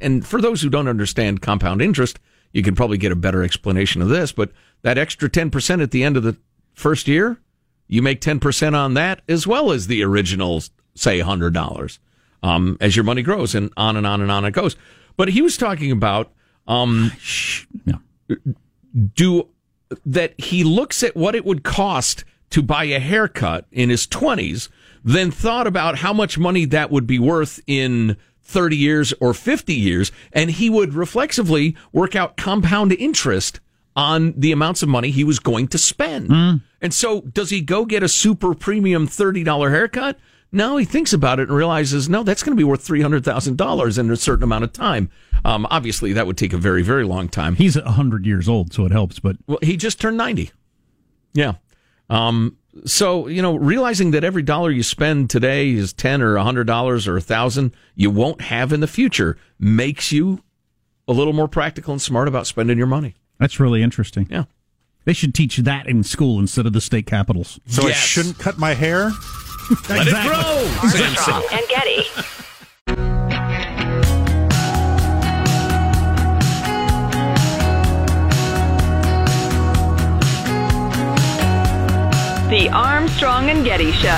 and 0.00 0.26
for 0.26 0.40
those 0.40 0.62
who 0.62 0.70
don't 0.70 0.88
understand 0.88 1.42
compound 1.42 1.82
interest, 1.82 2.18
you 2.52 2.62
can 2.62 2.74
probably 2.74 2.98
get 2.98 3.12
a 3.12 3.16
better 3.16 3.42
explanation 3.42 4.00
of 4.00 4.08
this, 4.08 4.32
but 4.32 4.50
that 4.82 4.96
extra 4.96 5.28
10% 5.28 5.82
at 5.82 5.90
the 5.90 6.04
end 6.04 6.16
of 6.16 6.22
the 6.22 6.36
first 6.74 7.08
year, 7.08 7.38
you 7.88 8.00
make 8.00 8.20
10% 8.20 8.74
on 8.74 8.94
that 8.94 9.20
as 9.28 9.46
well 9.46 9.72
as 9.72 9.88
the 9.88 10.02
original, 10.02 10.62
say, 10.94 11.20
$100 11.20 11.98
um, 12.42 12.76
as 12.80 12.96
your 12.96 13.04
money 13.04 13.22
grows 13.22 13.54
and 13.54 13.70
on 13.76 13.96
and 13.96 14.06
on 14.06 14.20
and 14.20 14.30
on 14.30 14.44
it 14.44 14.52
goes. 14.52 14.76
But 15.16 15.28
he 15.28 15.42
was 15.42 15.56
talking 15.56 15.90
about 15.90 16.32
um, 16.66 17.12
Yeah. 17.84 17.96
do 19.14 19.48
that 20.04 20.38
he 20.38 20.64
looks 20.64 21.02
at 21.02 21.16
what 21.16 21.34
it 21.34 21.44
would 21.44 21.62
cost 21.62 22.24
to 22.50 22.62
buy 22.62 22.84
a 22.84 23.00
haircut 23.00 23.66
in 23.72 23.90
his 23.90 24.06
20s, 24.06 24.68
then 25.02 25.30
thought 25.30 25.66
about 25.66 25.98
how 25.98 26.12
much 26.12 26.38
money 26.38 26.64
that 26.66 26.90
would 26.90 27.06
be 27.06 27.18
worth 27.18 27.60
in 27.66 28.16
30 28.42 28.76
years 28.76 29.14
or 29.20 29.34
50 29.34 29.74
years, 29.74 30.12
and 30.32 30.50
he 30.50 30.70
would 30.70 30.94
reflexively 30.94 31.76
work 31.92 32.14
out 32.14 32.36
compound 32.36 32.92
interest 32.92 33.60
on 33.96 34.34
the 34.36 34.52
amounts 34.52 34.82
of 34.82 34.88
money 34.88 35.10
he 35.10 35.24
was 35.24 35.38
going 35.38 35.68
to 35.68 35.78
spend. 35.78 36.30
Mm. 36.30 36.62
And 36.80 36.92
so, 36.92 37.22
does 37.22 37.50
he 37.50 37.60
go 37.60 37.84
get 37.84 38.02
a 38.02 38.08
super 38.08 38.54
premium 38.54 39.08
$30 39.08 39.70
haircut? 39.70 40.18
No, 40.54 40.76
he 40.76 40.84
thinks 40.84 41.12
about 41.12 41.40
it 41.40 41.48
and 41.48 41.56
realizes, 41.56 42.08
no, 42.08 42.22
that's 42.22 42.44
going 42.44 42.56
to 42.56 42.60
be 42.60 42.62
worth 42.62 42.86
$300,000 42.86 43.98
in 43.98 44.10
a 44.10 44.16
certain 44.16 44.44
amount 44.44 44.62
of 44.62 44.72
time. 44.72 45.10
Um, 45.44 45.66
obviously, 45.68 46.12
that 46.12 46.28
would 46.28 46.38
take 46.38 46.52
a 46.52 46.56
very, 46.56 46.80
very 46.82 47.04
long 47.04 47.28
time. 47.28 47.56
He's 47.56 47.74
hundred 47.74 48.24
years 48.24 48.48
old, 48.48 48.72
so 48.72 48.86
it 48.86 48.92
helps. 48.92 49.18
But 49.18 49.36
Well, 49.48 49.58
he 49.62 49.76
just 49.76 50.00
turned 50.00 50.16
90. 50.16 50.52
Yeah. 51.32 51.54
Um, 52.08 52.56
so, 52.84 53.26
you 53.26 53.42
know, 53.42 53.56
realizing 53.56 54.12
that 54.12 54.22
every 54.22 54.42
dollar 54.42 54.70
you 54.70 54.84
spend 54.84 55.28
today 55.28 55.72
is 55.72 55.92
10 55.92 56.22
or 56.22 56.36
a 56.36 56.44
$100 56.44 56.68
or 57.08 57.12
a 57.12 57.14
1000 57.14 57.72
you 57.96 58.10
won't 58.10 58.42
have 58.42 58.72
in 58.72 58.78
the 58.78 58.86
future 58.86 59.36
makes 59.58 60.12
you 60.12 60.40
a 61.08 61.12
little 61.12 61.32
more 61.32 61.48
practical 61.48 61.92
and 61.92 62.00
smart 62.00 62.28
about 62.28 62.46
spending 62.46 62.78
your 62.78 62.86
money. 62.86 63.16
that's 63.38 63.58
really 63.58 63.82
interesting. 63.82 64.28
Yeah. 64.30 64.44
They 65.04 65.12
should 65.12 65.34
teach 65.34 65.56
that 65.58 65.88
in 65.88 66.04
school 66.04 66.38
instead 66.38 66.64
of 66.64 66.72
the 66.72 66.80
state 66.80 67.06
capitals. 67.06 67.58
So 67.66 67.88
I 67.88 67.92
shouldn't 67.92 68.38
cut 68.38 68.56
my 68.56 68.74
hair. 68.74 69.10
Let 69.70 70.06
it 70.06 70.12
grow. 70.12 70.68
Armstrong 70.82 71.14
said. 71.16 71.58
and 71.58 71.68
Getty. 71.68 72.04
The 82.50 82.68
Armstrong 82.72 83.48
and 83.48 83.64
Getty 83.64 83.90
Show. 83.92 84.10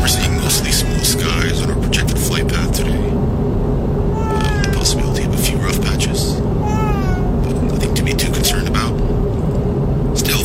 We're 0.00 0.06
seeing 0.06 0.36
mostly 0.36 0.70
smooth 0.70 1.02
skies 1.04 1.62
on 1.62 1.70
our 1.70 1.80
projected 1.80 2.18
flight 2.18 2.46
path 2.46 2.72
today. 2.76 2.92
Uh, 2.92 4.62
the 4.62 4.72
possibility 4.76 5.24
of 5.24 5.32
a 5.32 5.38
few 5.38 5.56
rough 5.56 5.80
patches. 5.82 6.34
But 6.40 7.62
nothing 7.62 7.94
to 7.94 8.02
be 8.02 8.12
too 8.12 8.30
concerned 8.30 8.45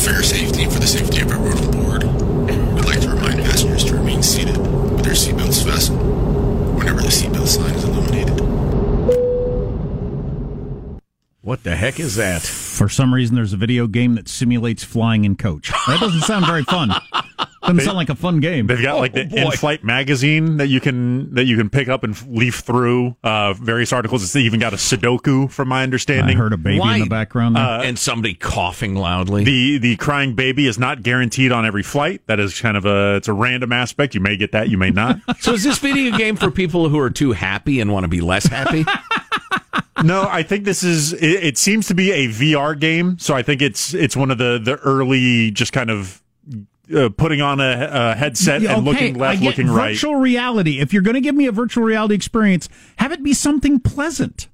about. 0.02 0.08
For 0.08 0.12
your 0.12 0.22
safety 0.22 0.62
and 0.64 0.72
for 0.72 0.80
the 0.80 0.86
safety 0.86 1.20
of 1.20 1.30
everyone 1.30 1.58
on 1.58 1.70
board, 1.70 2.04
we'd 2.74 2.84
like 2.84 3.00
to 3.00 3.08
remind 3.08 3.40
passengers 3.44 3.84
to 3.84 3.94
remain 3.94 4.22
seated 4.22 4.56
with 4.56 5.04
their 5.04 5.14
seatbelts 5.14 5.64
fastened 5.64 6.00
whenever 6.76 7.00
the 7.00 7.08
seatbelt 7.08 7.46
sign 7.46 7.74
is 7.74 7.84
illuminated. 7.84 8.40
What 11.40 11.64
the 11.64 11.74
heck 11.74 11.98
is 11.98 12.16
that? 12.16 12.42
For 12.42 12.88
some 12.88 13.12
reason, 13.12 13.34
there's 13.34 13.52
a 13.52 13.56
video 13.56 13.86
game 13.86 14.14
that 14.14 14.28
simulates 14.28 14.84
flying 14.84 15.24
in 15.24 15.36
coach. 15.36 15.70
That 15.86 16.00
doesn't 16.00 16.22
sound 16.22 16.46
very 16.46 16.62
fun. 16.64 16.92
Doesn't 17.62 17.80
sound 17.80 17.96
like 17.96 18.08
a 18.08 18.14
fun 18.14 18.40
game. 18.40 18.66
They've 18.66 18.82
got 18.82 18.98
like 18.98 19.12
the 19.12 19.22
Oh, 19.22 19.28
boy. 19.28 19.36
in-flight 19.52 19.84
magazine 19.84 20.56
that 20.56 20.66
you 20.68 20.80
can 20.80 21.32
that 21.34 21.44
you 21.44 21.56
can 21.56 21.70
pick 21.70 21.88
up 21.88 22.02
and 22.04 22.16
leaf 22.28 22.56
through 22.56 23.16
uh, 23.22 23.52
various 23.54 23.92
articles. 23.92 24.22
It's 24.24 24.34
even 24.34 24.58
got 24.60 24.72
a 24.72 24.76
Sudoku, 24.76 25.50
from 25.50 25.68
my 25.68 25.82
understanding. 25.82 26.36
I 26.36 26.38
heard 26.38 26.52
a 26.52 26.56
baby 26.56 26.80
Why? 26.80 26.94
in 26.96 27.00
the 27.02 27.06
background. 27.08 27.54
There. 27.56 27.62
and 27.64 27.98
somebody 27.98 28.34
coughing 28.34 28.94
loudly. 28.96 29.44
the 29.44 29.78
the 29.78 29.96
crying 29.96 30.34
baby 30.34 30.66
is 30.66 30.78
not 30.78 31.02
guaranteed 31.02 31.52
on 31.52 31.64
every 31.64 31.82
flight. 31.82 32.22
That 32.26 32.40
is 32.40 32.60
kind 32.60 32.76
of 32.76 32.84
a 32.84 33.16
it's 33.16 33.28
a 33.28 33.32
random 33.32 33.72
aspect. 33.72 34.14
You 34.14 34.20
may 34.20 34.36
get 34.36 34.52
that, 34.52 34.68
you 34.68 34.76
may 34.78 34.90
not. 34.90 35.18
so 35.40 35.52
is 35.52 35.62
this 35.62 35.78
video 35.78 36.16
game 36.16 36.36
for 36.36 36.50
people 36.50 36.88
who 36.88 36.98
are 36.98 37.10
too 37.10 37.32
happy 37.32 37.80
and 37.80 37.92
want 37.92 38.04
to 38.04 38.08
be 38.08 38.20
less 38.20 38.46
happy? 38.46 38.84
no, 40.02 40.26
I 40.28 40.42
think 40.42 40.64
this 40.64 40.82
is. 40.82 41.12
It, 41.12 41.22
it 41.44 41.58
seems 41.58 41.86
to 41.88 41.94
be 41.94 42.10
a 42.10 42.28
VR 42.28 42.78
game, 42.78 43.18
so 43.18 43.34
I 43.34 43.42
think 43.42 43.62
it's 43.62 43.94
it's 43.94 44.16
one 44.16 44.30
of 44.30 44.38
the 44.38 44.60
the 44.62 44.76
early 44.78 45.50
just 45.50 45.72
kind 45.72 45.90
of 45.90 46.21
uh, 46.94 47.08
putting 47.10 47.40
on 47.40 47.60
a, 47.60 47.88
a 47.92 48.14
headset 48.14 48.62
Yeah, 48.62 48.76
and 48.76 48.86
okay, 48.88 48.90
looking 49.08 49.18
left, 49.18 49.32
I 49.38 49.40
get 49.40 49.46
looking 49.46 49.68
right. 49.70 49.94
Virtual 49.94 50.16
reality. 50.16 50.80
If 50.80 50.92
you're 50.92 51.02
going 51.02 51.14
to 51.14 51.20
give 51.20 51.34
me 51.34 51.46
a 51.46 51.52
virtual 51.52 51.84
reality 51.84 52.14
experience, 52.14 52.68
have 52.96 53.12
it 53.12 53.22
be 53.22 53.32
something 53.34 53.80
pleasant. 53.80 54.48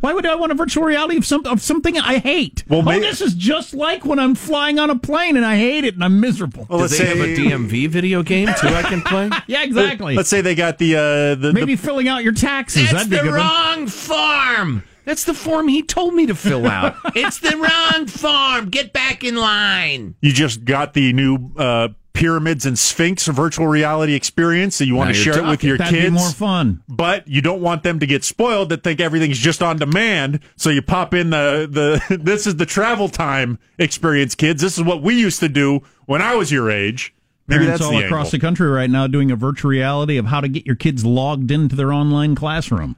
Why 0.00 0.12
would 0.12 0.26
I 0.26 0.34
want 0.34 0.50
a 0.50 0.56
virtual 0.56 0.82
reality 0.82 1.16
of, 1.16 1.24
some, 1.24 1.46
of 1.46 1.62
something 1.62 1.96
I 1.96 2.18
hate? 2.18 2.64
Well, 2.68 2.80
oh, 2.80 2.82
may- 2.82 2.98
this 2.98 3.20
is 3.20 3.34
just 3.34 3.72
like 3.72 4.04
when 4.04 4.18
I'm 4.18 4.34
flying 4.34 4.80
on 4.80 4.90
a 4.90 4.98
plane 4.98 5.36
and 5.36 5.46
I 5.46 5.56
hate 5.56 5.84
it 5.84 5.94
and 5.94 6.02
I'm 6.02 6.18
miserable. 6.18 6.66
Well, 6.68 6.78
Do 6.78 6.82
let's 6.82 6.98
they 6.98 7.04
say 7.04 7.16
have 7.16 7.20
a 7.20 7.36
DMV 7.36 7.88
video 7.88 8.24
game 8.24 8.48
too 8.60 8.66
I 8.66 8.82
can 8.82 9.02
play? 9.02 9.30
yeah, 9.46 9.62
exactly. 9.62 10.16
Let's 10.16 10.28
say 10.28 10.40
they 10.40 10.56
got 10.56 10.78
the 10.78 10.96
uh, 10.96 11.34
the, 11.36 11.52
Maybe 11.54 11.76
the 11.76 11.82
filling 11.82 12.08
out 12.08 12.24
your 12.24 12.32
taxes. 12.32 12.90
That's 12.90 13.06
That'd 13.06 13.10
be 13.10 13.16
a 13.16 13.22
the 13.22 13.28
good 13.28 13.38
one. 13.38 13.78
wrong 13.78 13.86
form. 13.86 14.82
That's 15.04 15.24
the 15.24 15.34
form 15.34 15.68
he 15.68 15.82
told 15.82 16.14
me 16.14 16.26
to 16.26 16.34
fill 16.34 16.66
out. 16.66 16.96
it's 17.16 17.40
the 17.40 17.56
wrong 17.56 18.06
form. 18.06 18.70
Get 18.70 18.92
back 18.92 19.24
in 19.24 19.36
line. 19.36 20.14
you 20.20 20.32
just 20.32 20.64
got 20.64 20.94
the 20.94 21.12
new 21.12 21.52
uh, 21.56 21.88
pyramids 22.12 22.66
and 22.66 22.78
sphinx 22.78 23.26
virtual 23.26 23.66
reality 23.66 24.14
experience 24.14 24.78
that 24.78 24.86
you 24.86 24.94
want 24.94 25.08
Now 25.08 25.12
to 25.14 25.18
you're 25.24 25.34
share 25.34 25.44
it 25.44 25.48
with 25.48 25.64
your 25.64 25.78
That'd 25.78 25.94
kids. 25.94 26.06
be 26.06 26.10
more 26.10 26.30
fun. 26.30 26.82
but 26.88 27.26
you 27.26 27.40
don't 27.40 27.62
want 27.62 27.82
them 27.82 27.98
to 28.00 28.06
get 28.06 28.22
spoiled 28.22 28.68
that 28.68 28.84
think 28.84 29.00
everything's 29.00 29.38
just 29.38 29.62
on 29.62 29.78
demand. 29.78 30.40
So 30.56 30.70
you 30.70 30.82
pop 30.82 31.14
in 31.14 31.30
the 31.30 31.66
the 32.08 32.16
this 32.22 32.46
is 32.46 32.56
the 32.56 32.66
travel 32.66 33.08
time 33.08 33.58
experience, 33.78 34.34
kids. 34.34 34.62
This 34.62 34.76
is 34.78 34.84
what 34.84 35.02
we 35.02 35.18
used 35.18 35.40
to 35.40 35.48
do 35.48 35.80
when 36.06 36.20
I 36.22 36.34
was 36.34 36.52
your 36.52 36.70
age. 36.70 37.14
Maybe 37.52 37.64
Parents 37.66 37.84
all 37.84 37.92
the 37.92 38.04
across 38.06 38.26
angle. 38.26 38.30
the 38.32 38.38
country 38.40 38.68
right 38.68 38.90
now 38.90 39.06
doing 39.06 39.30
a 39.30 39.36
virtual 39.36 39.70
reality 39.70 40.16
of 40.16 40.26
how 40.26 40.40
to 40.40 40.48
get 40.48 40.66
your 40.66 40.76
kids 40.76 41.04
logged 41.04 41.50
into 41.50 41.76
their 41.76 41.92
online 41.92 42.34
classroom. 42.34 42.96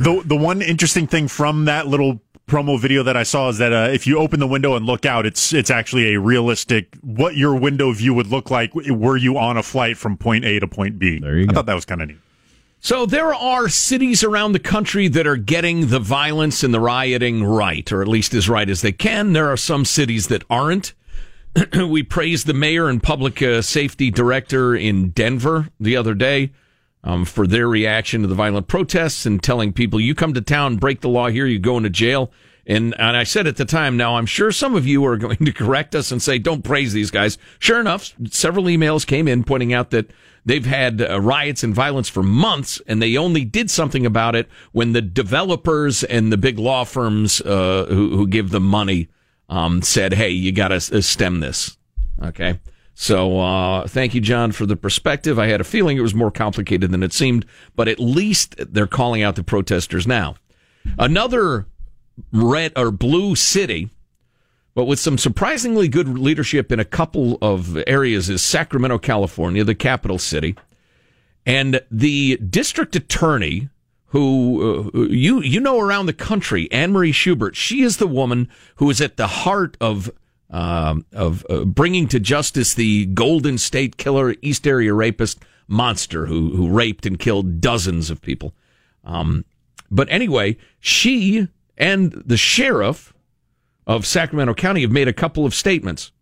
The 0.00 0.22
the 0.24 0.36
one 0.36 0.62
interesting 0.62 1.06
thing 1.06 1.28
from 1.28 1.64
that 1.66 1.86
little 1.86 2.20
promo 2.48 2.80
video 2.80 3.04
that 3.04 3.16
I 3.16 3.22
saw 3.22 3.48
is 3.48 3.58
that 3.58 3.72
uh, 3.72 3.88
if 3.92 4.06
you 4.08 4.18
open 4.18 4.40
the 4.40 4.46
window 4.46 4.74
and 4.74 4.84
look 4.86 5.06
out, 5.06 5.24
it's 5.26 5.52
it's 5.52 5.70
actually 5.70 6.14
a 6.14 6.20
realistic 6.20 6.96
what 7.00 7.36
your 7.36 7.54
window 7.54 7.92
view 7.92 8.14
would 8.14 8.26
look 8.28 8.50
like 8.50 8.74
were 8.74 9.16
you 9.16 9.38
on 9.38 9.56
a 9.56 9.62
flight 9.62 9.96
from 9.96 10.16
point 10.16 10.44
A 10.44 10.58
to 10.60 10.66
point 10.66 10.98
B. 10.98 11.18
There 11.20 11.36
you 11.36 11.44
I 11.44 11.46
go. 11.46 11.54
thought 11.54 11.66
that 11.66 11.74
was 11.74 11.84
kind 11.84 12.02
of 12.02 12.08
neat. 12.08 12.18
So 12.82 13.04
there 13.04 13.34
are 13.34 13.68
cities 13.68 14.24
around 14.24 14.52
the 14.52 14.58
country 14.58 15.06
that 15.08 15.26
are 15.26 15.36
getting 15.36 15.88
the 15.88 15.98
violence 16.00 16.62
and 16.64 16.72
the 16.72 16.80
rioting 16.80 17.44
right, 17.44 17.90
or 17.92 18.00
at 18.00 18.08
least 18.08 18.32
as 18.32 18.48
right 18.48 18.70
as 18.70 18.80
they 18.80 18.92
can. 18.92 19.34
There 19.34 19.48
are 19.48 19.56
some 19.58 19.84
cities 19.84 20.28
that 20.28 20.44
aren't. 20.48 20.94
we 21.88 22.02
praised 22.02 22.46
the 22.46 22.54
mayor 22.54 22.88
and 22.88 23.02
public 23.02 23.42
uh, 23.42 23.62
safety 23.62 24.10
director 24.10 24.74
in 24.74 25.10
Denver 25.10 25.68
the 25.80 25.96
other 25.96 26.14
day 26.14 26.52
um, 27.02 27.24
for 27.24 27.46
their 27.46 27.68
reaction 27.68 28.22
to 28.22 28.28
the 28.28 28.34
violent 28.34 28.68
protests 28.68 29.26
and 29.26 29.42
telling 29.42 29.72
people, 29.72 30.00
"You 30.00 30.14
come 30.14 30.34
to 30.34 30.40
town, 30.40 30.76
break 30.76 31.00
the 31.00 31.08
law 31.08 31.28
here, 31.28 31.46
you 31.46 31.58
go 31.58 31.76
into 31.76 31.90
jail." 31.90 32.30
And 32.66 32.94
and 32.98 33.16
I 33.16 33.24
said 33.24 33.46
at 33.46 33.56
the 33.56 33.64
time, 33.64 33.96
now 33.96 34.16
I'm 34.16 34.26
sure 34.26 34.52
some 34.52 34.76
of 34.76 34.86
you 34.86 35.04
are 35.06 35.16
going 35.18 35.38
to 35.38 35.52
correct 35.52 35.94
us 35.94 36.12
and 36.12 36.22
say, 36.22 36.38
"Don't 36.38 36.62
praise 36.62 36.92
these 36.92 37.10
guys." 37.10 37.36
Sure 37.58 37.80
enough, 37.80 38.14
several 38.28 38.66
emails 38.66 39.06
came 39.06 39.26
in 39.26 39.42
pointing 39.42 39.72
out 39.72 39.90
that 39.90 40.10
they've 40.46 40.66
had 40.66 41.02
uh, 41.02 41.20
riots 41.20 41.64
and 41.64 41.74
violence 41.74 42.08
for 42.08 42.22
months, 42.22 42.80
and 42.86 43.02
they 43.02 43.16
only 43.16 43.44
did 43.44 43.70
something 43.70 44.06
about 44.06 44.36
it 44.36 44.48
when 44.72 44.92
the 44.92 45.02
developers 45.02 46.04
and 46.04 46.32
the 46.32 46.38
big 46.38 46.58
law 46.58 46.84
firms 46.84 47.40
uh, 47.40 47.86
who, 47.88 48.16
who 48.16 48.28
give 48.28 48.50
them 48.50 48.64
money 48.64 49.08
um, 49.50 49.82
said, 49.82 50.14
"Hey, 50.14 50.30
you 50.30 50.52
got 50.52 50.68
to 50.68 50.80
stem 50.80 51.40
this." 51.40 51.76
Okay. 52.22 52.58
So 52.94 53.40
uh, 53.40 53.86
thank 53.86 54.14
you, 54.14 54.20
John, 54.20 54.52
for 54.52 54.66
the 54.66 54.76
perspective. 54.76 55.38
I 55.38 55.46
had 55.46 55.60
a 55.60 55.64
feeling 55.64 55.96
it 55.96 56.02
was 56.02 56.14
more 56.14 56.30
complicated 56.30 56.90
than 56.90 57.02
it 57.02 57.14
seemed, 57.14 57.46
but 57.74 57.88
at 57.88 57.98
least 57.98 58.56
they're 58.58 58.86
calling 58.86 59.22
out 59.22 59.36
the 59.36 59.42
protesters 59.42 60.06
now. 60.06 60.36
Another 60.98 61.66
red 62.30 62.72
or 62.76 62.90
blue 62.90 63.34
city, 63.36 63.88
but 64.74 64.84
with 64.84 64.98
some 64.98 65.16
surprisingly 65.16 65.88
good 65.88 66.18
leadership 66.18 66.70
in 66.70 66.78
a 66.78 66.84
couple 66.84 67.38
of 67.40 67.82
areas, 67.86 68.28
is 68.28 68.42
Sacramento, 68.42 68.98
California, 68.98 69.64
the 69.64 69.74
capital 69.74 70.18
city, 70.18 70.54
and 71.46 71.80
the 71.90 72.36
district 72.36 72.94
attorney. 72.96 73.70
Who 74.10 74.90
uh, 74.92 75.00
you 75.04 75.40
you 75.40 75.60
know 75.60 75.80
around 75.80 76.06
the 76.06 76.12
country, 76.12 76.70
Anne 76.72 76.92
Marie 76.92 77.12
Schubert. 77.12 77.54
She 77.56 77.82
is 77.82 77.96
the 77.96 78.08
woman 78.08 78.48
who 78.76 78.90
is 78.90 79.00
at 79.00 79.16
the 79.16 79.28
heart 79.28 79.76
of 79.80 80.10
um, 80.50 81.06
of 81.12 81.46
uh, 81.48 81.64
bringing 81.64 82.08
to 82.08 82.18
justice 82.18 82.74
the 82.74 83.06
Golden 83.06 83.56
State 83.56 83.96
Killer, 83.96 84.34
East 84.42 84.66
Area 84.66 84.92
rapist 84.92 85.44
monster 85.68 86.26
who 86.26 86.50
who 86.50 86.68
raped 86.68 87.06
and 87.06 87.18
killed 87.18 87.60
dozens 87.60 88.10
of 88.10 88.20
people. 88.20 88.52
Um, 89.04 89.44
but 89.90 90.08
anyway, 90.10 90.56
she 90.80 91.48
and 91.76 92.12
the 92.12 92.36
sheriff 92.36 93.14
of 93.86 94.06
Sacramento 94.06 94.54
County 94.54 94.82
have 94.82 94.92
made 94.92 95.08
a 95.08 95.12
couple 95.12 95.46
of 95.46 95.54
statements. 95.54 96.12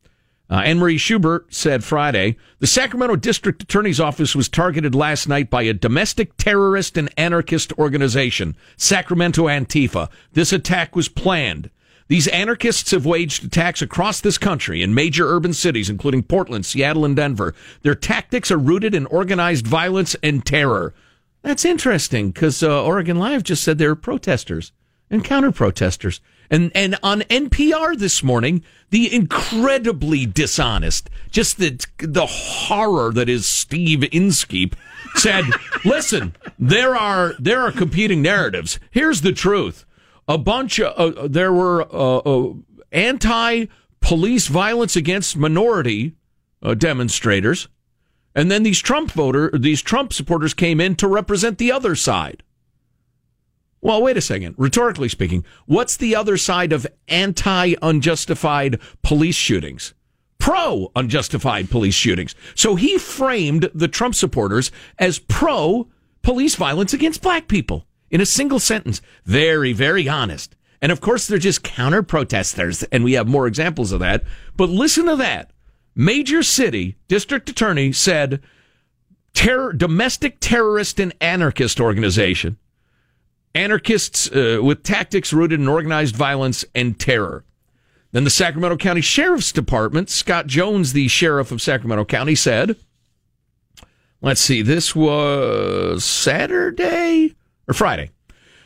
Uh, 0.51 0.63
Anne 0.65 0.79
Marie 0.79 0.97
Schubert 0.97 1.53
said 1.53 1.85
Friday 1.85 2.37
the 2.59 2.67
Sacramento 2.67 3.17
District 3.17 3.63
Attorney's 3.63 4.01
Office 4.01 4.35
was 4.35 4.49
targeted 4.49 4.95
last 4.95 5.29
night 5.29 5.51
by 5.51 5.63
a 5.63 5.75
domestic 5.75 6.37
terrorist 6.39 6.97
and 6.97 7.13
anarchist 7.19 7.73
organization, 7.79 8.57
Sacramento 8.77 9.45
Antifa. 9.45 10.09
This 10.33 10.53
attack 10.53 10.97
was 10.97 11.09
planned. 11.09 11.71
These 12.09 12.29
anarchists 12.29 12.91
have 12.93 13.05
waged 13.05 13.45
attacks 13.45 13.83
across 13.83 14.23
this 14.23 14.39
country 14.39 14.83
in 14.83 14.95
major 14.95 15.29
urban 15.29 15.53
cities, 15.53 15.91
including 15.91 16.23
Portland, 16.23 16.65
Seattle, 16.65 17.05
and 17.05 17.15
Denver. 17.15 17.55
Their 17.83 17.95
tactics 17.95 18.51
are 18.51 18.57
rooted 18.57 18.95
in 18.95 19.05
organized 19.07 19.67
violence 19.67 20.17
and 20.23 20.45
terror. 20.45 20.95
That's 21.43 21.67
interesting 21.67 22.31
because 22.31 22.63
uh, 22.63 22.83
Oregon 22.83 23.19
Live 23.19 23.43
just 23.43 23.63
said 23.63 23.77
they're 23.77 23.95
protesters 23.95 24.73
and 25.11 25.23
counter 25.23 25.53
protesters. 25.53 26.23
And, 26.51 26.73
and 26.75 26.99
on 27.03 27.21
NPR 27.23 27.97
this 27.99 28.23
morning, 28.23 28.65
the 28.91 29.13
incredibly 29.15 30.25
dishonest, 30.25 31.11
just 31.31 31.59
the, 31.59 31.85
the 31.99 32.27
horror 32.27 33.13
that 33.13 33.29
is 33.29 33.47
Steve 33.47 34.05
Inskeep 34.13 34.75
said, 35.17 35.45
listen, 35.85 36.35
there 36.59 36.97
are, 36.97 37.35
there 37.39 37.61
are 37.61 37.73
competing 37.73 38.23
narratives. 38.23 38.81
Here's 38.91 39.21
the 39.21 39.33
truth. 39.33 39.85
A 40.27 40.39
bunch 40.39 40.81
of, 40.81 41.17
uh, 41.17 41.29
there 41.29 41.53
were, 41.53 41.83
uh, 41.83 42.19
uh, 42.19 42.55
anti 42.93 43.67
police 44.01 44.47
violence 44.49 44.97
against 44.97 45.37
minority 45.37 46.15
uh, 46.63 46.75
demonstrators. 46.75 47.69
And 48.35 48.51
then 48.51 48.63
these 48.63 48.79
Trump 48.79 49.11
voter, 49.11 49.51
these 49.51 49.83
Trump 49.83 50.13
supporters 50.13 50.55
came 50.55 50.81
in 50.81 50.95
to 50.97 51.09
represent 51.09 51.59
the 51.59 51.73
other 51.73 51.95
side. 51.95 52.43
Well, 53.81 54.03
wait 54.03 54.17
a 54.17 54.21
second. 54.21 54.55
Rhetorically 54.59 55.09
speaking, 55.09 55.45
what's 55.67 55.97
the 55.97 56.17
other 56.17 56.37
side 56.37 56.73
of 56.73 56.87
anti 57.07 57.75
unjustified 57.81 58.81
police 59.03 59.37
shootings? 59.37 59.95
Pro 60.39 60.91
unjustified 60.97 61.71
police 61.71 61.95
shootings. 61.95 62.35
So 62.55 62.75
he 62.75 62.99
framed 62.99 63.71
the 63.75 63.89
Trump 63.89 64.15
supporters 64.15 64.71
as 64.99 65.19
pro 65.19 65.89
police 66.23 66.55
violence 66.55 66.93
against 66.93 67.23
black 67.23 67.49
people 67.49 67.87
in 68.11 68.21
a 68.21 68.27
single 68.27 68.59
sentence. 68.59 69.01
Very, 69.25 69.73
very 69.73 70.09
honest. 70.09 70.57
And 70.81 70.93
of 70.93 71.01
course, 71.01 71.27
they're 71.27 71.39
just 71.39 71.65
counter 71.65 72.03
protesters, 72.03 72.83
and 72.85 73.03
we 73.03 73.15
have 73.15 73.27
more 73.27 73.47
examples 73.47 73.93
of 73.93 74.01
that. 74.01 74.25
But 74.57 74.71
listen 74.71 75.07
to 75.07 75.17
that. 75.17 75.53
Major 75.95 76.43
city 76.43 76.97
district 77.09 77.51
attorney 77.51 77.93
said 77.93 78.41
terror, 79.35 79.73
domestic 79.73 80.39
terrorist 80.41 81.01
and 81.01 81.15
anarchist 81.21 81.81
organization 81.81 82.59
anarchists 83.55 84.31
uh, 84.31 84.61
with 84.63 84.83
tactics 84.83 85.33
rooted 85.33 85.61
in 85.61 85.69
organized 85.69 86.17
violence 86.17 86.65
and 86.75 86.99
terror. 86.99 87.45
Then 88.13 88.25
the 88.25 88.31
Sacramento 88.31 88.77
County 88.79 89.03
Sheriff's 89.03 89.53
Department, 89.53 90.09
Scott 90.09 90.47
Jones, 90.47 90.93
the 90.93 91.09
sheriff 91.09 91.53
of 91.53 91.61
Sacramento 91.61 92.07
County, 92.07 92.35
said, 92.35 92.77
let's 94.23 94.41
see, 94.41 94.63
this 94.63 94.97
was 94.97 96.05
Saturday 96.05 97.35
or 97.67 97.75
Friday. 97.75 98.11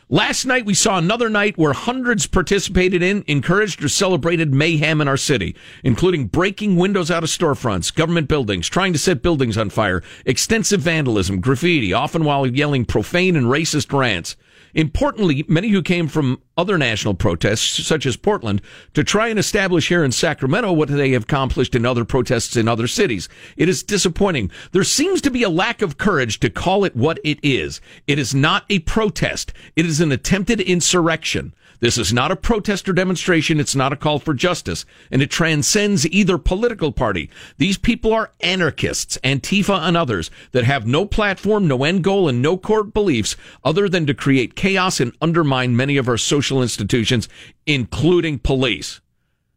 Last 0.09 0.45
night, 0.45 0.65
we 0.65 0.75
saw 0.75 0.97
another 0.97 1.27
night 1.27 1.57
where 1.57 1.73
hundreds 1.73 2.27
participated 2.27 3.01
in, 3.01 3.23
encouraged, 3.25 3.83
or 3.83 3.89
celebrated 3.89 4.53
mayhem 4.53 5.01
in 5.01 5.07
our 5.07 5.17
city, 5.17 5.55
including 5.83 6.27
breaking 6.27 6.75
windows 6.75 7.09
out 7.09 7.23
of 7.23 7.29
storefronts, 7.29 7.93
government 7.93 8.27
buildings, 8.27 8.69
trying 8.69 8.93
to 8.93 8.99
set 8.99 9.23
buildings 9.23 9.57
on 9.57 9.69
fire, 9.71 10.03
extensive 10.25 10.81
vandalism, 10.81 11.41
graffiti, 11.41 11.93
often 11.93 12.23
while 12.25 12.45
yelling 12.45 12.85
profane 12.85 13.35
and 13.35 13.47
racist 13.47 13.91
rants. 13.91 14.35
Importantly, 14.73 15.45
many 15.47 15.69
who 15.69 15.81
came 15.81 16.07
from 16.07 16.41
other 16.57 16.77
national 16.77 17.13
protests, 17.13 17.85
such 17.85 18.05
as 18.05 18.17
Portland, 18.17 18.61
to 18.93 19.03
try 19.03 19.27
and 19.27 19.37
establish 19.37 19.89
here 19.89 20.03
in 20.03 20.11
Sacramento 20.11 20.71
what 20.71 20.89
they 20.89 21.11
have 21.11 21.23
accomplished 21.23 21.75
in 21.75 21.85
other 21.85 22.05
protests 22.05 22.55
in 22.55 22.67
other 22.67 22.87
cities. 22.87 23.29
It 23.55 23.69
is 23.69 23.83
disappointing. 23.83 24.51
There 24.71 24.83
seems 24.83 25.21
to 25.21 25.31
be 25.31 25.43
a 25.43 25.49
lack 25.49 25.81
of 25.81 25.97
courage 25.97 26.39
to 26.39 26.49
call 26.49 26.83
it 26.85 26.95
what 26.95 27.19
it 27.23 27.39
is. 27.43 27.81
It 28.07 28.17
is 28.17 28.33
not 28.33 28.65
a 28.69 28.79
protest. 28.79 29.53
It 29.75 29.85
is 29.85 30.01
an 30.01 30.11
attempted 30.11 30.59
insurrection. 30.59 31.53
This 31.83 31.97
is 31.97 32.13
not 32.13 32.31
a 32.31 32.37
protest 32.37 32.87
or 32.87 32.93
demonstration. 32.93 33.59
It's 33.59 33.75
not 33.75 33.91
a 33.91 33.97
call 33.97 34.17
for 34.17 34.33
justice, 34.33 34.85
and 35.11 35.21
it 35.21 35.29
transcends 35.29 36.07
either 36.07 36.37
political 36.37 36.93
party. 36.93 37.29
These 37.57 37.77
people 37.77 38.13
are 38.13 38.31
anarchists, 38.39 39.17
Antifa 39.21 39.81
and 39.81 39.97
others, 39.97 40.31
that 40.53 40.63
have 40.63 40.87
no 40.87 41.05
platform, 41.05 41.67
no 41.67 41.83
end 41.83 42.01
goal, 42.01 42.29
and 42.29 42.41
no 42.41 42.55
core 42.55 42.85
beliefs 42.85 43.35
other 43.65 43.89
than 43.89 44.05
to 44.05 44.13
create 44.13 44.55
chaos 44.55 45.01
and 45.01 45.11
undermine 45.21 45.75
many 45.75 45.97
of 45.97 46.07
our 46.07 46.15
social 46.15 46.61
institutions, 46.61 47.27
including 47.65 48.39
police. 48.39 49.01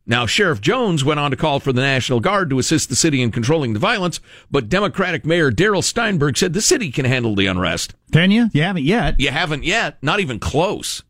Now, 0.04 0.26
Sheriff 0.26 0.60
Jones 0.60 1.04
went 1.04 1.20
on 1.20 1.30
to 1.30 1.36
call 1.36 1.60
for 1.60 1.72
the 1.72 1.80
National 1.80 2.18
Guard 2.18 2.50
to 2.50 2.58
assist 2.58 2.88
the 2.88 2.96
city 2.96 3.22
in 3.22 3.30
controlling 3.30 3.72
the 3.72 3.78
violence, 3.78 4.18
but 4.50 4.68
Democratic 4.68 5.24
Mayor 5.24 5.52
Darrell 5.52 5.80
Steinberg 5.80 6.36
said 6.36 6.54
the 6.54 6.60
city 6.60 6.90
can 6.90 7.04
handle 7.04 7.36
the 7.36 7.46
unrest. 7.46 7.94
Can 8.10 8.32
you? 8.32 8.48
You 8.52 8.62
haven't 8.62 8.82
yet. 8.84 9.20
You 9.20 9.30
haven't 9.30 9.62
yet, 9.62 10.02
not 10.02 10.18
even 10.18 10.40
close. 10.40 11.04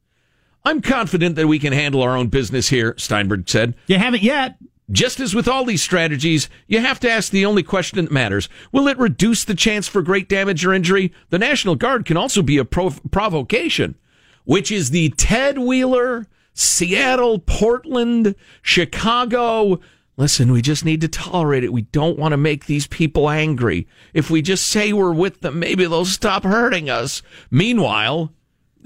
I'm 0.67 0.83
confident 0.83 1.37
that 1.37 1.47
we 1.47 1.61
can 1.61 1.73
handle 1.73 2.03
our 2.03 2.17
own 2.17 2.27
business 2.27 2.71
here, 2.71 2.97
Steinberg 2.99 3.49
said. 3.49 3.77
You 3.87 3.99
haven't 3.99 4.25
yet. 4.25 4.57
Just 4.91 5.21
as 5.21 5.33
with 5.33 5.47
all 5.47 5.65
these 5.65 5.81
strategies, 5.81 6.49
you 6.67 6.81
have 6.81 6.99
to 7.01 7.11
ask 7.11 7.31
the 7.31 7.47
only 7.47 7.63
question 7.63 8.05
that 8.05 8.11
matters. 8.11 8.49
Will 8.73 8.89
it 8.89 8.99
reduce 8.99 9.45
the 9.45 9.55
chance 9.55 9.87
for 9.87 10.03
great 10.03 10.29
damage 10.29 10.67
or 10.67 10.75
injury? 10.75 11.13
The 11.31 11.39
National 11.39 11.77
Guard 11.77 12.05
can 12.05 12.17
also 12.17 12.43
be 12.43 12.59
a 12.59 12.65
prov- 12.65 13.01
provocation, 13.13 13.95
which 14.43 14.73
is 14.73 14.91
the 14.91 15.11
Ted 15.11 15.57
Wheeler, 15.57 16.27
Seattle, 16.53 17.39
Portland, 17.39 18.35
Chicago. 18.61 19.79
Listen, 20.17 20.51
we 20.51 20.63
just 20.63 20.85
need 20.85 21.01
to 21.03 21.09
tolerate 21.09 21.63
it. 21.63 21.73
We 21.73 21.83
don't 21.83 22.19
want 22.19 22.33
to 22.33 22.37
make 22.37 22.67
these 22.67 22.89
people 22.89 23.31
angry. 23.31 23.87
If 24.15 24.31
we 24.31 24.43
just 24.43 24.67
say 24.67 24.93
we're 24.93 25.13
with 25.13 25.43
them, 25.43 25.61
maybe 25.61 25.85
they'll 25.85 26.05
stop 26.05 26.43
hurting 26.43 26.91
us. 26.91 27.23
Meanwhile, 27.53 28.33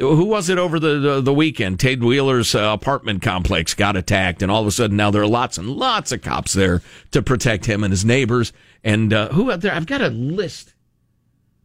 who 0.00 0.24
was 0.24 0.48
it 0.48 0.58
over 0.58 0.80
the, 0.80 0.98
the, 0.98 1.20
the 1.20 1.32
weekend? 1.32 1.78
Ted 1.78 2.02
Wheeler's 2.02 2.54
uh, 2.54 2.70
apartment 2.72 3.22
complex 3.22 3.74
got 3.74 3.96
attacked, 3.96 4.42
and 4.42 4.50
all 4.50 4.62
of 4.62 4.66
a 4.66 4.70
sudden 4.70 4.96
now 4.96 5.10
there 5.10 5.22
are 5.22 5.28
lots 5.28 5.58
and 5.58 5.68
lots 5.68 6.10
of 6.10 6.22
cops 6.22 6.54
there 6.54 6.82
to 7.10 7.22
protect 7.22 7.66
him 7.66 7.84
and 7.84 7.92
his 7.92 8.04
neighbors. 8.04 8.52
And 8.82 9.12
uh, 9.12 9.28
who 9.28 9.52
out 9.52 9.60
there? 9.60 9.74
I've 9.74 9.86
got 9.86 10.00
a 10.00 10.08
list. 10.08 10.74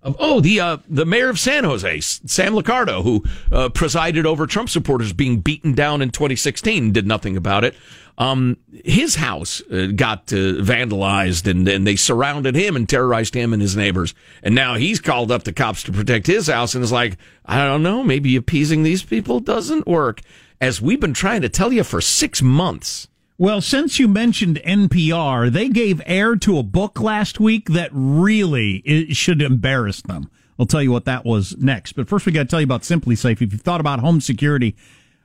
Of, 0.06 0.15
oh, 0.20 0.39
the 0.39 0.60
uh, 0.60 0.78
the 0.88 1.04
mayor 1.04 1.30
of 1.30 1.39
San 1.39 1.63
Jose, 1.63 2.00
Sam 2.00 2.54
Liccardo, 2.54 3.02
who 3.02 3.24
uh, 3.52 3.70
presided 3.70 4.28
over 4.28 4.46
Trump 4.46 4.70
supporters 4.70 5.13
being 5.13 5.39
beaten 5.39 5.74
down 5.74 6.04
in 6.04 6.12
2016, 6.12 6.91
did 6.91 7.08
nothing 7.08 7.36
about 7.36 7.63
it. 7.63 7.74
Um, 8.20 8.58
his 8.72 9.15
house 9.15 9.63
uh, 9.72 9.88
got 9.96 10.32
uh, 10.32 10.62
vandalized 10.62 11.50
and, 11.50 11.68
and 11.68 11.88
they 11.88 11.96
surrounded 11.96 12.56
him 12.56 12.76
and 12.76 12.88
terrorized 12.88 13.34
him 13.34 13.52
and 13.52 13.62
his 13.62 13.76
neighbors. 13.76 14.13
And 14.44 14.54
now 14.54 14.76
he's 14.76 15.02
called 15.02 15.32
up 15.32 15.44
the 15.44 15.52
cops 15.52 15.82
to 15.84 15.91
protect 15.91 16.28
his 16.28 16.48
house 16.48 16.76
and 16.76 16.84
is 16.84 16.91
like, 16.91 17.18
I 17.44 17.65
don't 17.65 17.84
know, 17.84 18.04
maybe 18.04 18.36
appeasing 18.36 18.84
these 18.84 19.04
people 19.04 19.39
doesn't 19.39 19.88
work. 19.88 20.22
As 20.62 20.80
we've 20.80 21.02
been 21.02 21.15
trying 21.15 21.41
to 21.41 21.50
tell 21.50 21.74
you 21.74 21.84
for 21.84 22.00
six 22.00 22.44
months. 22.44 23.08
Well, 23.38 23.60
since 23.60 24.00
you 24.00 24.08
mentioned 24.08 24.62
NPR, 24.65 25.52
they 25.52 25.67
gave 25.67 26.02
air 26.06 26.38
to 26.38 26.58
a 26.58 26.63
book 26.63 27.02
last 27.02 27.38
week 27.38 27.67
that 27.67 27.89
really 27.91 29.12
should 29.13 29.41
embarrass 29.41 30.02
them. 30.02 30.32
I'll 30.58 30.65
tell 30.65 30.82
you 30.82 30.93
what 30.93 31.04
that 31.04 31.26
was 31.26 31.54
next. 31.58 31.93
But 31.93 32.08
first, 32.08 32.26
we 32.26 32.32
got 32.32 32.43
to 32.43 32.48
tell 32.48 32.62
you 32.62 32.65
about 32.65 32.84
SimpliSafe. 32.84 33.41
If 33.41 33.52
you've 33.52 33.62
thought 33.62 33.82
about 33.82 34.00
home 34.00 34.21
security, 34.21 34.74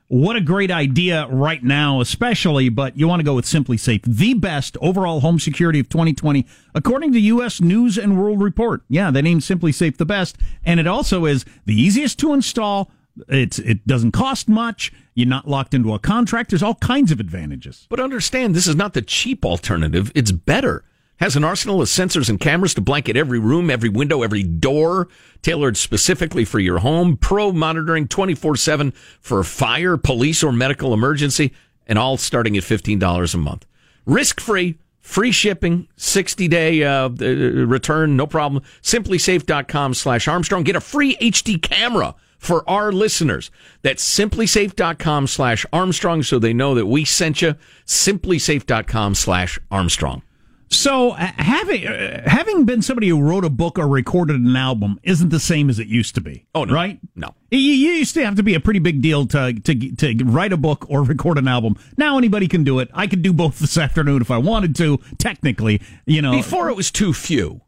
what 0.09 0.35
a 0.35 0.41
great 0.41 0.71
idea 0.71 1.25
right 1.27 1.63
now, 1.63 2.01
especially, 2.01 2.67
but 2.67 2.97
you 2.97 3.07
want 3.07 3.21
to 3.21 3.23
go 3.23 3.35
with 3.35 3.45
SimpliSafe, 3.45 4.03
the 4.03 4.33
best 4.33 4.75
overall 4.81 5.21
home 5.21 5.39
security 5.39 5.79
of 5.79 5.87
2020, 5.87 6.45
according 6.75 7.13
to 7.13 7.19
U.S. 7.21 7.61
News 7.61 7.97
and 7.97 8.21
World 8.21 8.41
Report. 8.41 8.81
Yeah, 8.89 9.09
they 9.11 9.21
named 9.21 9.43
SimpliSafe 9.43 9.95
the 9.95 10.05
best, 10.05 10.35
and 10.65 10.81
it 10.81 10.87
also 10.87 11.23
is 11.23 11.45
the 11.65 11.81
easiest 11.81 12.19
to 12.19 12.33
install. 12.33 12.91
It's 13.27 13.59
it 13.59 13.85
doesn't 13.85 14.11
cost 14.11 14.47
much. 14.47 14.91
You're 15.13 15.27
not 15.27 15.47
locked 15.47 15.73
into 15.73 15.93
a 15.93 15.99
contract. 15.99 16.49
There's 16.49 16.63
all 16.63 16.75
kinds 16.75 17.11
of 17.11 17.19
advantages. 17.19 17.85
But 17.89 17.99
understand, 17.99 18.55
this 18.55 18.67
is 18.67 18.75
not 18.75 18.93
the 18.93 19.01
cheap 19.01 19.45
alternative. 19.45 20.11
It's 20.15 20.31
better 20.31 20.85
has 21.21 21.35
an 21.35 21.43
arsenal 21.43 21.79
of 21.81 21.87
sensors 21.87 22.29
and 22.29 22.39
cameras 22.39 22.73
to 22.73 22.81
blanket 22.81 23.15
every 23.15 23.37
room, 23.37 23.69
every 23.69 23.89
window, 23.89 24.23
every 24.23 24.41
door, 24.41 25.07
tailored 25.43 25.77
specifically 25.77 26.43
for 26.43 26.57
your 26.57 26.79
home, 26.79 27.15
pro 27.15 27.51
monitoring 27.51 28.07
24 28.07 28.55
7 28.55 28.91
for 29.19 29.43
fire, 29.43 29.97
police, 29.97 30.43
or 30.43 30.51
medical 30.51 30.95
emergency, 30.95 31.53
and 31.85 31.99
all 31.99 32.17
starting 32.17 32.57
at 32.57 32.63
$15 32.63 33.33
a 33.33 33.37
month. 33.37 33.67
Risk 34.07 34.41
free, 34.41 34.79
free 34.99 35.31
shipping, 35.31 35.87
60 35.95 36.47
day 36.47 36.83
uh, 36.83 37.09
uh, 37.09 37.09
return, 37.09 38.17
no 38.17 38.25
problem. 38.25 38.63
Simplisafe.com 38.81 39.93
slash 39.93 40.27
Armstrong. 40.27 40.63
Get 40.63 40.75
a 40.75 40.81
free 40.81 41.15
HD 41.17 41.61
camera 41.61 42.15
for 42.41 42.67
our 42.67 42.91
listeners. 42.91 43.51
That's 43.83 44.03
simplisafe.com 44.03 45.27
slash 45.27 45.63
Armstrong 45.71 46.23
so 46.23 46.39
they 46.39 46.53
know 46.53 46.73
that 46.73 46.87
we 46.87 47.05
sent 47.05 47.41
you. 47.41 47.55
Simplisafe.com 47.85 49.13
slash 49.13 49.59
Armstrong. 49.69 50.23
So 50.71 51.11
uh, 51.11 51.17
having 51.37 51.85
uh, 51.85 52.23
having 52.25 52.63
been 52.65 52.81
somebody 52.81 53.09
who 53.09 53.21
wrote 53.21 53.43
a 53.43 53.49
book 53.49 53.77
or 53.77 53.87
recorded 53.87 54.37
an 54.37 54.55
album 54.55 54.99
isn't 55.03 55.29
the 55.29 55.39
same 55.39 55.69
as 55.69 55.79
it 55.79 55.87
used 55.87 56.15
to 56.15 56.21
be. 56.21 56.47
Oh 56.55 56.63
no, 56.63 56.73
right? 56.73 56.97
No, 57.13 57.35
you, 57.51 57.59
you 57.59 57.91
used 57.91 58.13
to 58.13 58.23
have 58.23 58.35
to 58.35 58.43
be 58.43 58.55
a 58.55 58.59
pretty 58.61 58.79
big 58.79 59.01
deal 59.01 59.27
to 59.27 59.53
to 59.53 59.95
to 59.97 60.23
write 60.23 60.53
a 60.53 60.57
book 60.57 60.85
or 60.89 61.03
record 61.03 61.37
an 61.37 61.49
album. 61.49 61.75
Now 61.97 62.17
anybody 62.17 62.47
can 62.47 62.63
do 62.63 62.79
it. 62.79 62.89
I 62.93 63.07
could 63.07 63.21
do 63.21 63.33
both 63.33 63.59
this 63.59 63.77
afternoon 63.77 64.21
if 64.21 64.31
I 64.31 64.37
wanted 64.37 64.73
to. 64.77 64.99
Technically, 65.17 65.81
you 66.05 66.21
know, 66.21 66.31
before 66.31 66.69
it 66.69 66.75
was 66.75 66.89
too 66.89 67.11
few. 67.11 67.61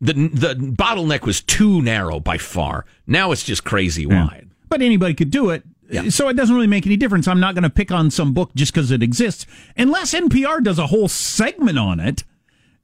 The 0.00 0.12
the 0.12 0.54
bottleneck 0.54 1.22
was 1.22 1.40
too 1.40 1.82
narrow 1.82 2.20
by 2.20 2.38
far. 2.38 2.84
Now 3.06 3.32
it's 3.32 3.42
just 3.42 3.64
crazy 3.64 4.02
yeah. 4.02 4.26
wide. 4.26 4.50
But 4.68 4.82
anybody 4.82 5.14
could 5.14 5.30
do 5.30 5.50
it. 5.50 5.62
Yeah. 5.88 6.08
So 6.08 6.28
it 6.28 6.34
doesn't 6.34 6.54
really 6.54 6.66
make 6.66 6.84
any 6.84 6.96
difference. 6.96 7.28
I'm 7.28 7.38
not 7.38 7.54
going 7.54 7.62
to 7.62 7.70
pick 7.70 7.92
on 7.92 8.10
some 8.10 8.34
book 8.34 8.50
just 8.56 8.74
because 8.74 8.90
it 8.90 9.02
exists, 9.02 9.46
unless 9.76 10.12
NPR 10.12 10.62
does 10.62 10.80
a 10.80 10.88
whole 10.88 11.06
segment 11.06 11.78
on 11.78 12.00
it 12.00 12.24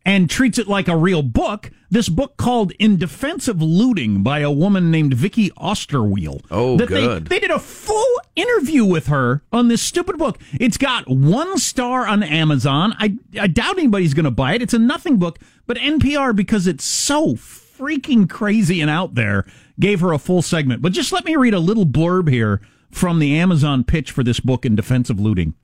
and 0.05 0.29
treats 0.29 0.59
it 0.59 0.69
like 0.69 0.89
a 0.89 0.97
real 0.97 1.23
book. 1.23 1.71
This 1.91 2.09
book 2.09 2.37
called 2.37 2.73
"In 2.79 2.97
Defense 2.97 3.49
of 3.49 3.61
Looting" 3.61 4.23
by 4.23 4.41
a 4.41 4.51
woman 4.51 4.91
named 4.91 5.15
Vicky 5.15 5.51
Osterweil. 5.51 6.43
Oh, 6.51 6.77
that 6.77 6.89
good. 6.89 7.27
They, 7.27 7.37
they 7.37 7.41
did 7.41 7.51
a 7.51 7.59
full 7.59 8.21
interview 8.35 8.85
with 8.85 9.09
her 9.09 9.43
on 9.53 9.69
this 9.69 9.83
stupid 9.83 10.19
book. 10.19 10.39
It's 10.59 10.79
got 10.79 11.09
one 11.09 11.59
star 11.59 12.07
on 12.07 12.23
Amazon. 12.23 12.95
I 12.99 13.19
I 13.39 13.47
doubt 13.47 13.79
anybody's 13.79 14.15
going 14.15 14.25
to 14.25 14.31
buy 14.31 14.55
it. 14.55 14.63
It's 14.63 14.75
a 14.75 14.79
nothing 14.79 15.19
book, 15.19 15.39
but 15.67 15.77
NPR 15.77 16.35
because 16.35 16.67
it's 16.67 16.85
so 16.85 17.35
freaking 17.35 18.29
crazy 18.29 18.81
and 18.81 18.91
out 18.91 19.15
there 19.15 19.45
gave 19.79 20.01
her 20.01 20.13
a 20.13 20.19
full 20.19 20.43
segment. 20.43 20.83
But 20.83 20.93
just 20.93 21.13
let 21.13 21.25
me 21.25 21.37
read 21.37 21.55
a 21.55 21.59
little 21.59 21.87
blurb 21.87 22.29
here 22.31 22.61
from 22.91 23.19
the 23.19 23.37
Amazon 23.37 23.85
pitch 23.85 24.11
for 24.11 24.23
this 24.23 24.39
book 24.39 24.65
in 24.65 24.77
defense 24.77 25.11
of 25.11 25.19
looting. 25.19 25.55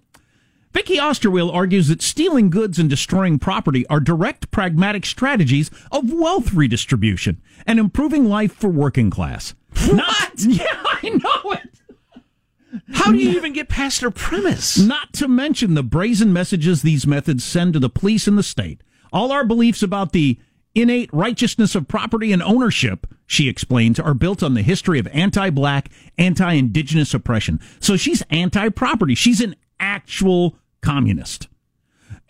Vicky 0.72 0.96
Osterweil 0.96 1.52
argues 1.52 1.88
that 1.88 2.02
stealing 2.02 2.50
goods 2.50 2.78
and 2.78 2.90
destroying 2.90 3.38
property 3.38 3.86
are 3.86 4.00
direct 4.00 4.50
pragmatic 4.50 5.06
strategies 5.06 5.70
of 5.90 6.12
wealth 6.12 6.52
redistribution 6.52 7.40
and 7.66 7.78
improving 7.78 8.28
life 8.28 8.52
for 8.52 8.68
working 8.68 9.10
class. 9.10 9.54
What? 9.86 9.94
Not, 9.94 10.32
yeah, 10.38 10.82
I 10.84 11.08
know 11.08 11.52
it. 11.52 11.80
How 12.92 13.12
do 13.12 13.18
you 13.18 13.30
even 13.30 13.54
get 13.54 13.68
past 13.68 14.02
her 14.02 14.10
premise? 14.10 14.78
Not 14.78 15.12
to 15.14 15.28
mention 15.28 15.74
the 15.74 15.82
brazen 15.82 16.32
messages 16.32 16.82
these 16.82 17.06
methods 17.06 17.42
send 17.44 17.72
to 17.72 17.78
the 17.78 17.88
police 17.88 18.26
and 18.26 18.36
the 18.36 18.42
state. 18.42 18.82
All 19.10 19.32
our 19.32 19.44
beliefs 19.44 19.82
about 19.82 20.12
the 20.12 20.38
innate 20.74 21.12
righteousness 21.12 21.74
of 21.74 21.88
property 21.88 22.30
and 22.30 22.42
ownership, 22.42 23.06
she 23.26 23.48
explains, 23.48 23.98
are 23.98 24.14
built 24.14 24.42
on 24.42 24.54
the 24.54 24.62
history 24.62 24.98
of 24.98 25.06
anti 25.08 25.48
black, 25.50 25.88
anti 26.18 26.52
indigenous 26.52 27.14
oppression. 27.14 27.58
So 27.80 27.96
she's 27.96 28.22
anti 28.30 28.68
property. 28.68 29.14
She's 29.14 29.40
an 29.40 29.56
actual 29.80 30.56
communist. 30.80 31.48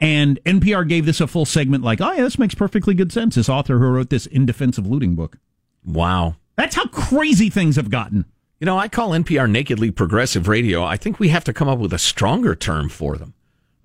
And 0.00 0.38
NPR 0.44 0.88
gave 0.88 1.06
this 1.06 1.20
a 1.20 1.26
full 1.26 1.44
segment 1.44 1.82
like, 1.82 2.00
oh, 2.00 2.12
yeah, 2.12 2.22
this 2.22 2.38
makes 2.38 2.54
perfectly 2.54 2.94
good 2.94 3.12
sense. 3.12 3.34
This 3.34 3.48
author 3.48 3.78
who 3.78 3.86
wrote 3.86 4.10
this 4.10 4.26
In 4.26 4.46
Defense 4.46 4.78
of 4.78 4.86
Looting 4.86 5.14
book. 5.14 5.38
Wow. 5.84 6.36
That's 6.56 6.76
how 6.76 6.86
crazy 6.86 7.50
things 7.50 7.76
have 7.76 7.90
gotten. 7.90 8.24
You 8.60 8.66
know, 8.66 8.78
I 8.78 8.88
call 8.88 9.10
NPR 9.10 9.48
nakedly 9.50 9.90
progressive 9.90 10.48
radio. 10.48 10.82
I 10.84 10.96
think 10.96 11.18
we 11.18 11.28
have 11.28 11.44
to 11.44 11.52
come 11.52 11.68
up 11.68 11.78
with 11.78 11.92
a 11.92 11.98
stronger 11.98 12.54
term 12.54 12.88
for 12.88 13.16
them. 13.16 13.34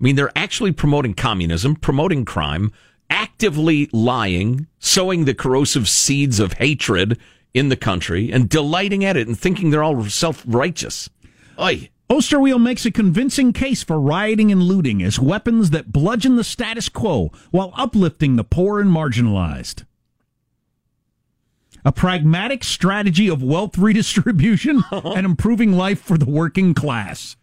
I 0.00 0.04
mean, 0.04 0.16
they're 0.16 0.36
actually 0.36 0.72
promoting 0.72 1.14
communism, 1.14 1.76
promoting 1.76 2.24
crime, 2.24 2.72
actively 3.08 3.88
lying, 3.92 4.66
sowing 4.80 5.24
the 5.24 5.34
corrosive 5.34 5.88
seeds 5.88 6.40
of 6.40 6.54
hatred 6.54 7.18
in 7.54 7.68
the 7.68 7.76
country, 7.76 8.32
and 8.32 8.48
delighting 8.48 9.04
at 9.04 9.16
it 9.16 9.28
and 9.28 9.38
thinking 9.38 9.70
they're 9.70 9.84
all 9.84 10.04
self 10.04 10.42
righteous. 10.46 11.08
Oy. 11.58 11.90
Osterweil 12.14 12.62
makes 12.62 12.86
a 12.86 12.92
convincing 12.92 13.52
case 13.52 13.82
for 13.82 13.98
rioting 14.00 14.52
and 14.52 14.62
looting 14.62 15.02
as 15.02 15.18
weapons 15.18 15.70
that 15.70 15.92
bludgeon 15.92 16.36
the 16.36 16.44
status 16.44 16.88
quo 16.88 17.32
while 17.50 17.72
uplifting 17.76 18.36
the 18.36 18.44
poor 18.44 18.80
and 18.80 18.88
marginalized. 18.88 19.84
A 21.84 21.90
pragmatic 21.90 22.62
strategy 22.62 23.28
of 23.28 23.42
wealth 23.42 23.76
redistribution 23.78 24.84
and 24.92 25.26
improving 25.26 25.72
life 25.72 26.00
for 26.00 26.16
the 26.16 26.30
working 26.30 26.72
class. 26.72 27.34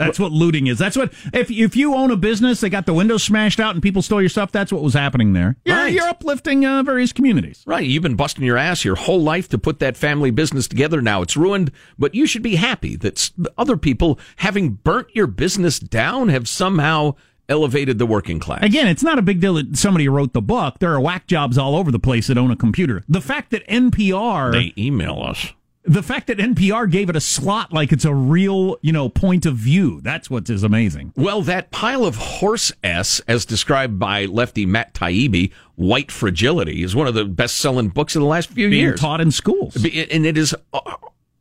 That's 0.00 0.18
what 0.18 0.32
looting 0.32 0.66
is. 0.66 0.78
That's 0.78 0.96
what 0.96 1.12
if 1.32 1.50
if 1.50 1.76
you 1.76 1.94
own 1.94 2.10
a 2.10 2.16
business, 2.16 2.60
they 2.60 2.70
got 2.70 2.86
the 2.86 2.94
windows 2.94 3.22
smashed 3.22 3.60
out 3.60 3.74
and 3.74 3.82
people 3.82 4.02
stole 4.02 4.20
your 4.20 4.30
stuff. 4.30 4.50
That's 4.50 4.72
what 4.72 4.82
was 4.82 4.94
happening 4.94 5.34
there. 5.34 5.56
You're, 5.64 5.76
right. 5.76 5.92
you're 5.92 6.08
uplifting 6.08 6.64
uh, 6.64 6.82
various 6.82 7.12
communities. 7.12 7.62
Right. 7.66 7.86
You've 7.86 8.02
been 8.02 8.16
busting 8.16 8.44
your 8.44 8.56
ass 8.56 8.84
your 8.84 8.96
whole 8.96 9.22
life 9.22 9.48
to 9.50 9.58
put 9.58 9.78
that 9.80 9.96
family 9.96 10.30
business 10.30 10.66
together. 10.66 11.02
Now 11.02 11.22
it's 11.22 11.36
ruined, 11.36 11.70
but 11.98 12.14
you 12.14 12.26
should 12.26 12.42
be 12.42 12.56
happy 12.56 12.96
that 12.96 13.30
other 13.58 13.76
people, 13.76 14.18
having 14.36 14.70
burnt 14.70 15.08
your 15.14 15.26
business 15.26 15.78
down, 15.78 16.30
have 16.30 16.48
somehow 16.48 17.14
elevated 17.50 17.98
the 17.98 18.06
working 18.06 18.38
class. 18.38 18.62
Again, 18.62 18.86
it's 18.86 19.02
not 19.02 19.18
a 19.18 19.22
big 19.22 19.40
deal 19.40 19.54
that 19.54 19.76
somebody 19.76 20.08
wrote 20.08 20.32
the 20.32 20.40
book. 20.40 20.78
There 20.78 20.94
are 20.94 21.00
whack 21.00 21.26
jobs 21.26 21.58
all 21.58 21.76
over 21.76 21.90
the 21.90 21.98
place 21.98 22.28
that 22.28 22.38
own 22.38 22.50
a 22.50 22.56
computer. 22.56 23.02
The 23.08 23.20
fact 23.20 23.50
that 23.50 23.66
NPR 23.68 24.52
they 24.52 24.72
email 24.78 25.20
us 25.22 25.52
the 25.84 26.02
fact 26.02 26.26
that 26.26 26.38
NPR 26.38 26.90
gave 26.90 27.08
it 27.08 27.16
a 27.16 27.20
slot 27.20 27.72
like 27.72 27.90
it's 27.90 28.04
a 28.04 28.14
real, 28.14 28.76
you 28.82 28.92
know, 28.92 29.08
point 29.08 29.46
of 29.46 29.56
view, 29.56 30.00
that's 30.02 30.28
what 30.28 30.48
is 30.50 30.62
amazing. 30.62 31.12
Well, 31.16 31.42
that 31.42 31.70
pile 31.70 32.04
of 32.04 32.16
horse 32.16 32.70
S, 32.84 33.20
as 33.26 33.44
described 33.46 33.98
by 33.98 34.26
lefty 34.26 34.66
Matt 34.66 34.92
Taibbi, 34.94 35.52
White 35.76 36.12
Fragility, 36.12 36.82
is 36.82 36.94
one 36.94 37.06
of 37.06 37.14
the 37.14 37.24
best 37.24 37.56
selling 37.56 37.88
books 37.88 38.14
of 38.14 38.20
the 38.20 38.28
last 38.28 38.50
few 38.50 38.68
Being 38.68 38.80
years. 38.82 39.00
taught 39.00 39.20
in 39.20 39.30
schools. 39.30 39.74
And 39.76 40.26
it 40.26 40.36
is 40.36 40.54
a, 40.74 40.80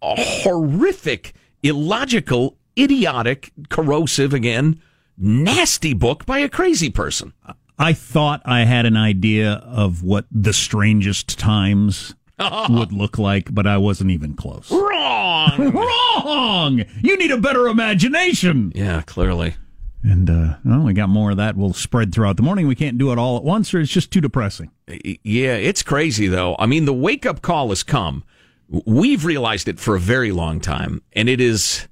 a 0.01 0.15
horrific, 0.15 1.33
illogical, 1.61 2.57
idiotic, 2.77 3.51
corrosive, 3.69 4.33
again, 4.33 4.81
nasty 5.17 5.93
book 5.93 6.25
by 6.25 6.39
a 6.39 6.47
crazy 6.49 6.89
person. 6.89 7.33
I 7.77 7.93
thought 7.93 8.41
I 8.45 8.65
had 8.65 8.85
an 8.85 8.97
idea 8.97 9.53
of 9.65 10.03
what 10.03 10.25
the 10.31 10.53
strangest 10.53 11.39
times 11.39 12.13
would 12.69 12.91
look 12.91 13.17
like, 13.17 13.53
but 13.53 13.67
I 13.67 13.77
wasn't 13.77 14.11
even 14.11 14.35
close. 14.35 14.71
Wrong! 14.71 15.71
Wrong! 15.73 16.85
You 17.01 17.17
need 17.17 17.31
a 17.31 17.37
better 17.37 17.67
imagination. 17.67 18.71
Yeah, 18.73 19.01
clearly. 19.01 19.55
And 20.03 20.29
uh, 20.29 20.55
well, 20.63 20.83
we 20.83 20.93
got 20.93 21.09
more 21.09 21.31
of 21.31 21.37
that. 21.37 21.57
We'll 21.57 21.73
spread 21.73 22.13
throughout 22.13 22.37
the 22.37 22.43
morning. 22.43 22.67
We 22.67 22.75
can't 22.75 22.97
do 22.97 23.11
it 23.11 23.17
all 23.17 23.35
at 23.35 23.43
once, 23.43 23.73
or 23.73 23.81
it's 23.81 23.91
just 23.91 24.11
too 24.11 24.21
depressing. 24.21 24.71
Yeah, 24.87 25.55
it's 25.55 25.83
crazy 25.83 26.27
though. 26.27 26.55
I 26.57 26.67
mean, 26.67 26.85
the 26.85 26.93
wake 26.93 27.25
up 27.25 27.41
call 27.41 27.69
has 27.69 27.83
come. 27.83 28.23
We've 28.69 29.25
realized 29.25 29.67
it 29.67 29.79
for 29.79 29.95
a 29.95 29.99
very 29.99 30.31
long 30.31 30.61
time, 30.61 31.01
and 31.13 31.27
it 31.27 31.41
is 31.41 31.88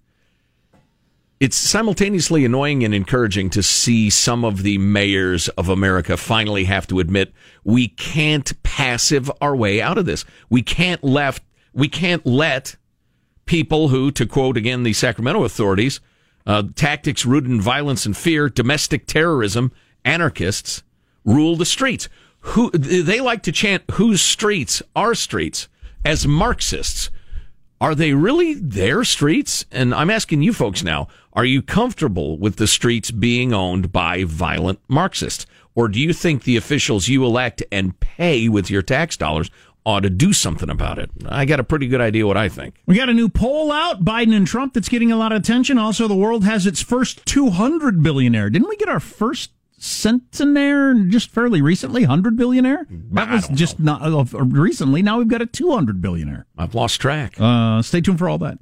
it's 1.40 1.56
simultaneously 1.56 2.46
annoying 2.46 2.84
and 2.84 2.94
encouraging 2.94 3.50
to 3.52 3.62
see 3.62 4.10
some 4.10 4.44
of 4.44 4.64
the 4.64 4.78
mayors 4.78 5.50
of 5.50 5.70
America 5.70 6.18
finally 6.18 6.64
have 6.64 6.88
to 6.88 7.00
admit 7.00 7.34
we 7.64 7.88
can't 7.88 8.62
passive 8.64 9.32
our 9.40 9.56
way 9.56 9.82
out 9.82 9.98
of 9.98 10.06
this. 10.06 10.26
We 10.50 10.62
can't 10.62 11.04
left 11.04 11.44
we 11.74 11.88
can't 11.88 12.26
let 12.26 12.76
people 13.46 13.90
who, 13.90 14.12
to 14.12 14.26
quote 14.26 14.58
again 14.58 14.82
the 14.82 14.94
Sacramento 14.94 15.44
authorities, 15.44 16.00
uh, 16.48 16.64
tactics 16.76 17.24
rooted 17.24 17.52
in 17.52 17.62
violence 17.62 18.06
and 18.06 18.18
fear, 18.18 18.50
domestic 18.50 19.06
terrorism, 19.06 19.72
anarchists 20.04 20.82
rule 21.24 21.56
the 21.56 21.66
streets. 21.66 22.10
Who 22.42 22.72
they 22.72 23.20
like 23.20 23.44
to 23.44 23.52
chant 23.52 23.84
whose 23.92 24.22
streets 24.22 24.82
are 24.96 25.14
streets 25.14 25.68
as 26.06 26.26
Marxists. 26.26 27.12
Are 27.80 27.94
they 27.94 28.14
really 28.14 28.54
their 28.56 29.04
streets? 29.04 29.66
And 29.72 29.94
I'm 29.94 30.10
asking 30.10 30.42
you 30.42 30.54
folks 30.54 30.84
now, 30.84 31.10
are 31.38 31.46
you 31.46 31.62
comfortable 31.62 32.40
with 32.40 32.56
the 32.56 32.66
streets 32.66 33.12
being 33.12 33.54
owned 33.54 33.92
by 33.92 34.24
violent 34.24 34.80
Marxists? 34.88 35.46
Or 35.76 35.88
do 35.88 36.00
you 36.00 36.12
think 36.12 36.44
the 36.44 36.58
officials 36.58 37.08
you 37.08 37.24
elect 37.24 37.62
and 37.72 37.98
pay 38.00 38.50
with 38.50 38.72
your 38.72 38.82
tax 38.82 39.16
dollars 39.16 39.52
ought 39.86 40.00
to 40.00 40.10
do 40.10 40.34
something 40.34 40.68
about 40.72 40.98
it? 40.98 41.12
I 41.30 41.46
got 41.46 41.60
a 41.60 41.64
pretty 41.64 41.88
good 41.88 42.02
idea 42.02 42.26
what 42.26 42.38
I 42.38 42.50
think. 42.50 42.82
We 42.88 42.96
got 42.96 43.10
a 43.10 43.14
new 43.14 43.30
poll 43.30 43.72
out, 43.72 44.04
Biden 44.04 44.36
and 44.36 44.48
Trump, 44.48 44.74
that's 44.74 44.90
getting 44.90 45.12
a 45.12 45.16
lot 45.16 45.32
of 45.32 45.40
attention. 45.40 45.78
Also, 45.78 46.08
the 46.08 46.16
world 46.16 46.44
has 46.44 46.66
its 46.66 46.82
first 46.82 47.24
200 47.28 48.02
billionaire. 48.02 48.50
Didn't 48.50 48.68
we 48.68 48.76
get 48.78 48.90
our 48.90 49.00
first 49.00 49.52
centenaire 49.78 50.96
just 51.08 51.30
fairly 51.30 51.62
recently? 51.62 52.02
100 52.02 52.36
billionaire? 52.36 52.88
That 53.12 53.30
was 53.30 53.48
just 53.50 53.80
not 53.80 54.02
uh, 54.02 54.26
recently. 54.44 55.04
Now 55.04 55.20
we've 55.20 55.28
got 55.28 55.44
a 55.44 55.46
200 55.46 56.02
billionaire. 56.02 56.48
I've 56.58 56.74
lost 56.74 57.00
track. 57.00 57.40
Uh, 57.40 57.84
stay 57.84 58.02
tuned 58.02 58.18
for 58.18 58.28
all 58.28 58.40
that. 58.40 58.58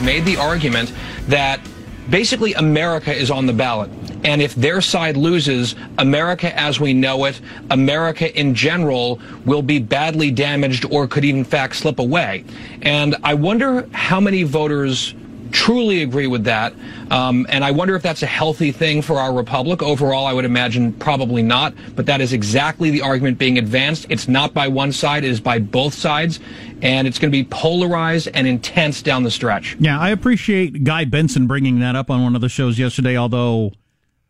Made 0.00 0.24
the 0.24 0.36
argument 0.36 0.92
that 1.28 1.60
basically 2.08 2.54
America 2.54 3.14
is 3.14 3.30
on 3.30 3.46
the 3.46 3.52
ballot. 3.52 3.90
And 4.24 4.42
if 4.42 4.54
their 4.54 4.80
side 4.80 5.16
loses, 5.16 5.74
America 5.98 6.58
as 6.58 6.78
we 6.78 6.92
know 6.92 7.24
it, 7.24 7.40
America 7.70 8.38
in 8.38 8.54
general, 8.54 9.20
will 9.46 9.62
be 9.62 9.78
badly 9.78 10.30
damaged 10.30 10.84
or 10.90 11.06
could 11.06 11.24
in 11.24 11.44
fact 11.44 11.76
slip 11.76 11.98
away. 11.98 12.44
And 12.82 13.16
I 13.24 13.34
wonder 13.34 13.88
how 13.92 14.20
many 14.20 14.42
voters 14.42 15.14
truly 15.52 16.02
agree 16.02 16.26
with 16.26 16.44
that. 16.44 16.74
Um, 17.10 17.46
and 17.48 17.64
I 17.64 17.70
wonder 17.70 17.94
if 17.94 18.02
that's 18.02 18.22
a 18.22 18.26
healthy 18.26 18.72
thing 18.72 19.02
for 19.02 19.18
our 19.18 19.32
republic. 19.32 19.82
Overall, 19.82 20.26
I 20.26 20.32
would 20.32 20.44
imagine 20.44 20.92
probably 20.94 21.42
not. 21.42 21.74
But 21.96 22.06
that 22.06 22.20
is 22.20 22.32
exactly 22.32 22.90
the 22.90 23.02
argument 23.02 23.38
being 23.38 23.58
advanced. 23.58 24.06
It's 24.08 24.28
not 24.28 24.54
by 24.54 24.68
one 24.68 24.92
side, 24.92 25.24
it 25.24 25.30
is 25.30 25.40
by 25.40 25.58
both 25.58 25.94
sides. 25.94 26.40
And 26.82 27.06
it's 27.06 27.18
going 27.18 27.30
to 27.30 27.36
be 27.36 27.44
polarized 27.44 28.28
and 28.32 28.46
intense 28.46 29.02
down 29.02 29.22
the 29.22 29.30
stretch. 29.30 29.76
Yeah, 29.78 29.98
I 29.98 30.10
appreciate 30.10 30.84
Guy 30.84 31.04
Benson 31.04 31.46
bringing 31.46 31.80
that 31.80 31.96
up 31.96 32.10
on 32.10 32.22
one 32.22 32.34
of 32.34 32.40
the 32.40 32.48
shows 32.48 32.78
yesterday, 32.78 33.16
although 33.16 33.72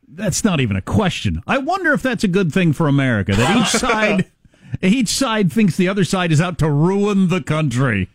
that's 0.09 0.45
not 0.45 0.61
even 0.61 0.77
a 0.77 0.83
question. 0.83 1.43
I 1.47 1.59
wonder 1.59 1.93
if 1.93 2.03
that's 2.03 2.25
a 2.25 2.29
good 2.29 2.53
thing 2.53 2.73
for 2.73 2.89
America 2.89 3.33
that 3.33 3.57
each 3.57 3.69
side 3.81 4.27
each 4.83 5.09
side 5.09 5.53
thinks 5.53 5.77
the 5.77 5.89
other 5.89 6.05
side 6.05 6.33
is 6.33 6.41
out 6.41 6.59
to 6.59 6.71
ruin 6.71 7.29
the 7.29 7.43
country. 7.43 8.09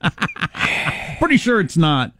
Pretty 1.18 1.36
sure 1.36 1.60
it's 1.60 1.76
not. 1.76 2.12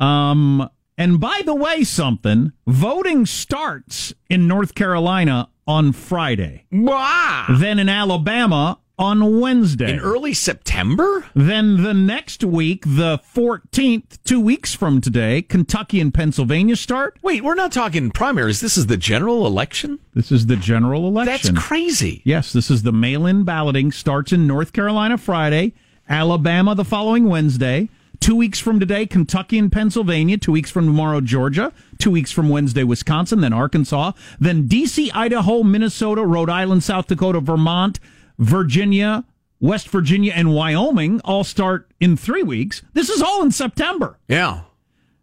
Um 0.00 0.68
and 0.98 1.18
by 1.20 1.42
the 1.44 1.54
way 1.54 1.84
something, 1.84 2.52
voting 2.66 3.26
starts 3.26 4.12
in 4.28 4.46
North 4.46 4.74
Carolina 4.74 5.48
on 5.66 5.92
Friday. 5.92 6.66
Wow. 6.70 7.46
Then 7.50 7.78
in 7.78 7.88
Alabama 7.88 8.78
on 8.98 9.40
Wednesday. 9.40 9.90
In 9.90 10.00
early 10.00 10.34
September? 10.34 11.24
Then 11.34 11.82
the 11.82 11.94
next 11.94 12.44
week, 12.44 12.84
the 12.84 13.20
14th, 13.34 14.18
two 14.24 14.40
weeks 14.40 14.74
from 14.74 15.00
today, 15.00 15.42
Kentucky 15.42 16.00
and 16.00 16.12
Pennsylvania 16.12 16.76
start. 16.76 17.18
Wait, 17.22 17.42
we're 17.42 17.54
not 17.54 17.72
talking 17.72 18.10
primaries. 18.10 18.60
This 18.60 18.76
is 18.76 18.86
the 18.86 18.96
general 18.96 19.46
election? 19.46 19.98
This 20.14 20.30
is 20.30 20.46
the 20.46 20.56
general 20.56 21.08
election. 21.08 21.54
That's 21.54 21.66
crazy. 21.66 22.22
Yes, 22.24 22.52
this 22.52 22.70
is 22.70 22.82
the 22.82 22.92
mail 22.92 23.26
in 23.26 23.44
balloting. 23.44 23.92
Starts 23.92 24.32
in 24.32 24.46
North 24.46 24.72
Carolina 24.72 25.18
Friday, 25.18 25.72
Alabama 26.08 26.74
the 26.74 26.84
following 26.84 27.28
Wednesday. 27.28 27.88
Two 28.22 28.36
weeks 28.36 28.60
from 28.60 28.78
today, 28.78 29.04
Kentucky 29.04 29.58
and 29.58 29.72
Pennsylvania. 29.72 30.38
Two 30.38 30.52
weeks 30.52 30.70
from 30.70 30.86
tomorrow, 30.86 31.20
Georgia. 31.20 31.72
Two 31.98 32.12
weeks 32.12 32.30
from 32.30 32.48
Wednesday, 32.48 32.84
Wisconsin. 32.84 33.40
Then 33.40 33.52
Arkansas. 33.52 34.12
Then 34.38 34.68
D.C., 34.68 35.10
Idaho, 35.10 35.64
Minnesota, 35.64 36.24
Rhode 36.24 36.48
Island, 36.48 36.84
South 36.84 37.08
Dakota, 37.08 37.40
Vermont, 37.40 37.98
Virginia, 38.38 39.24
West 39.58 39.88
Virginia, 39.88 40.32
and 40.36 40.54
Wyoming 40.54 41.20
all 41.24 41.42
start 41.42 41.90
in 41.98 42.16
three 42.16 42.44
weeks. 42.44 42.82
This 42.92 43.10
is 43.10 43.20
all 43.20 43.42
in 43.42 43.50
September. 43.50 44.20
Yeah. 44.28 44.62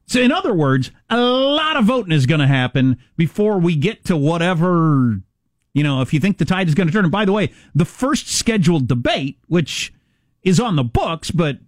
So, 0.05 0.19
in 0.19 0.33
other 0.33 0.53
words, 0.53 0.91
a 1.09 1.21
lot 1.21 1.77
of 1.77 1.85
voting 1.85 2.11
is 2.11 2.25
going 2.25 2.41
to 2.41 2.47
happen 2.47 2.97
before 3.15 3.59
we 3.59 3.77
get 3.77 4.03
to 4.05 4.17
whatever, 4.17 5.21
you 5.73 5.83
know, 5.83 6.01
if 6.01 6.13
you 6.13 6.19
think 6.19 6.37
the 6.37 6.43
tide 6.43 6.67
is 6.67 6.75
going 6.75 6.87
to 6.87 6.93
turn. 6.93 7.05
And 7.05 7.11
by 7.13 7.23
the 7.23 7.31
way, 7.31 7.53
the 7.73 7.85
first 7.85 8.27
scheduled 8.27 8.89
debate, 8.89 9.37
which 9.47 9.93
is 10.43 10.59
on 10.59 10.75
the 10.75 10.83
books, 10.83 11.31
but, 11.31 11.59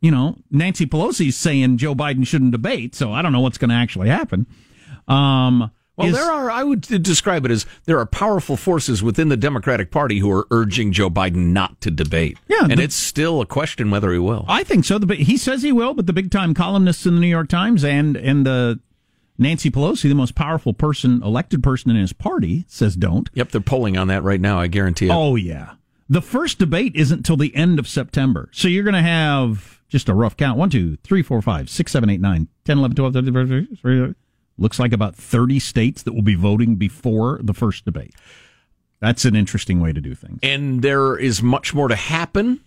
you 0.00 0.10
know, 0.10 0.36
Nancy 0.50 0.86
Pelosi's 0.86 1.36
saying 1.36 1.78
Joe 1.78 1.94
Biden 1.94 2.26
shouldn't 2.26 2.52
debate. 2.52 2.94
So 2.94 3.12
I 3.12 3.22
don't 3.22 3.32
know 3.32 3.40
what's 3.40 3.58
going 3.58 3.70
to 3.70 3.76
actually 3.76 4.08
happen. 4.08 4.46
Um, 5.06 5.70
Well, 5.96 6.08
is- 6.08 6.14
there 6.14 6.30
are, 6.30 6.50
I 6.50 6.62
would 6.62 6.82
describe 6.82 7.44
it 7.44 7.50
as 7.50 7.66
there 7.86 7.98
are 7.98 8.06
powerful 8.06 8.56
forces 8.56 9.02
within 9.02 9.28
the 9.28 9.36
Democratic 9.36 9.90
Party 9.90 10.18
who 10.20 10.30
are 10.30 10.46
urging 10.50 10.92
Joe 10.92 11.10
Biden 11.10 11.52
not 11.52 11.80
to 11.80 11.90
debate. 11.90 12.38
Yeah, 12.46 12.62
And 12.70 12.78
the- 12.78 12.84
it's 12.84 12.94
still 12.94 13.40
a 13.40 13.46
question 13.46 13.90
whether 13.90 14.12
he 14.12 14.18
will. 14.18 14.44
I 14.48 14.62
think 14.62 14.84
so. 14.84 14.98
The, 14.98 15.14
he 15.16 15.36
says 15.36 15.62
he 15.62 15.72
will, 15.72 15.94
but 15.94 16.06
the 16.06 16.12
big 16.12 16.30
time 16.30 16.54
columnists 16.54 17.04
in 17.06 17.14
the 17.16 17.20
New 17.20 17.26
York 17.26 17.48
Times 17.48 17.84
and 17.84 18.16
and 18.16 18.46
the 18.46 18.78
Nancy 19.40 19.70
Pelosi, 19.70 20.02
the 20.08 20.14
most 20.14 20.34
powerful 20.34 20.72
person, 20.72 21.22
elected 21.22 21.62
person 21.62 21.90
in 21.90 21.96
his 21.96 22.12
party, 22.12 22.64
says 22.68 22.96
don't. 22.96 23.30
Yep, 23.34 23.50
they're 23.52 23.60
polling 23.60 23.96
on 23.96 24.08
that 24.08 24.24
right 24.24 24.40
now, 24.40 24.58
I 24.60 24.66
guarantee 24.66 25.06
it. 25.06 25.12
Oh 25.12 25.34
yeah. 25.36 25.74
The 26.08 26.22
first 26.22 26.58
debate 26.58 26.94
isn't 26.96 27.24
till 27.24 27.36
the 27.36 27.54
end 27.54 27.78
of 27.78 27.86
September. 27.86 28.48
So 28.52 28.66
you're 28.66 28.82
going 28.84 28.94
to 28.94 29.02
have 29.02 29.77
just 29.88 30.08
a 30.08 30.14
rough 30.14 30.36
count. 30.36 30.58
One, 30.58 30.70
two, 30.70 30.96
three, 30.96 31.22
four, 31.22 31.40
five, 31.42 31.68
six, 31.70 31.92
seven, 31.92 32.10
eight, 32.10 32.20
nine, 32.20 32.48
10, 32.64 32.78
11, 32.78 32.96
12, 32.96 33.12
13, 33.14 33.32
14, 33.32 33.66
15, 33.66 34.14
looks 34.58 34.78
like 34.78 34.92
about 34.92 35.14
30 35.16 35.58
states 35.58 36.02
that 36.02 36.14
will 36.14 36.22
be 36.22 36.34
voting 36.34 36.76
before 36.76 37.40
the 37.42 37.54
first 37.54 37.84
debate. 37.84 38.14
That's 39.00 39.24
an 39.24 39.36
interesting 39.36 39.80
way 39.80 39.92
to 39.92 40.00
do 40.00 40.14
things. 40.14 40.40
And 40.42 40.82
there 40.82 41.16
is 41.16 41.42
much 41.42 41.72
more 41.72 41.88
to 41.88 41.94
happen 41.94 42.60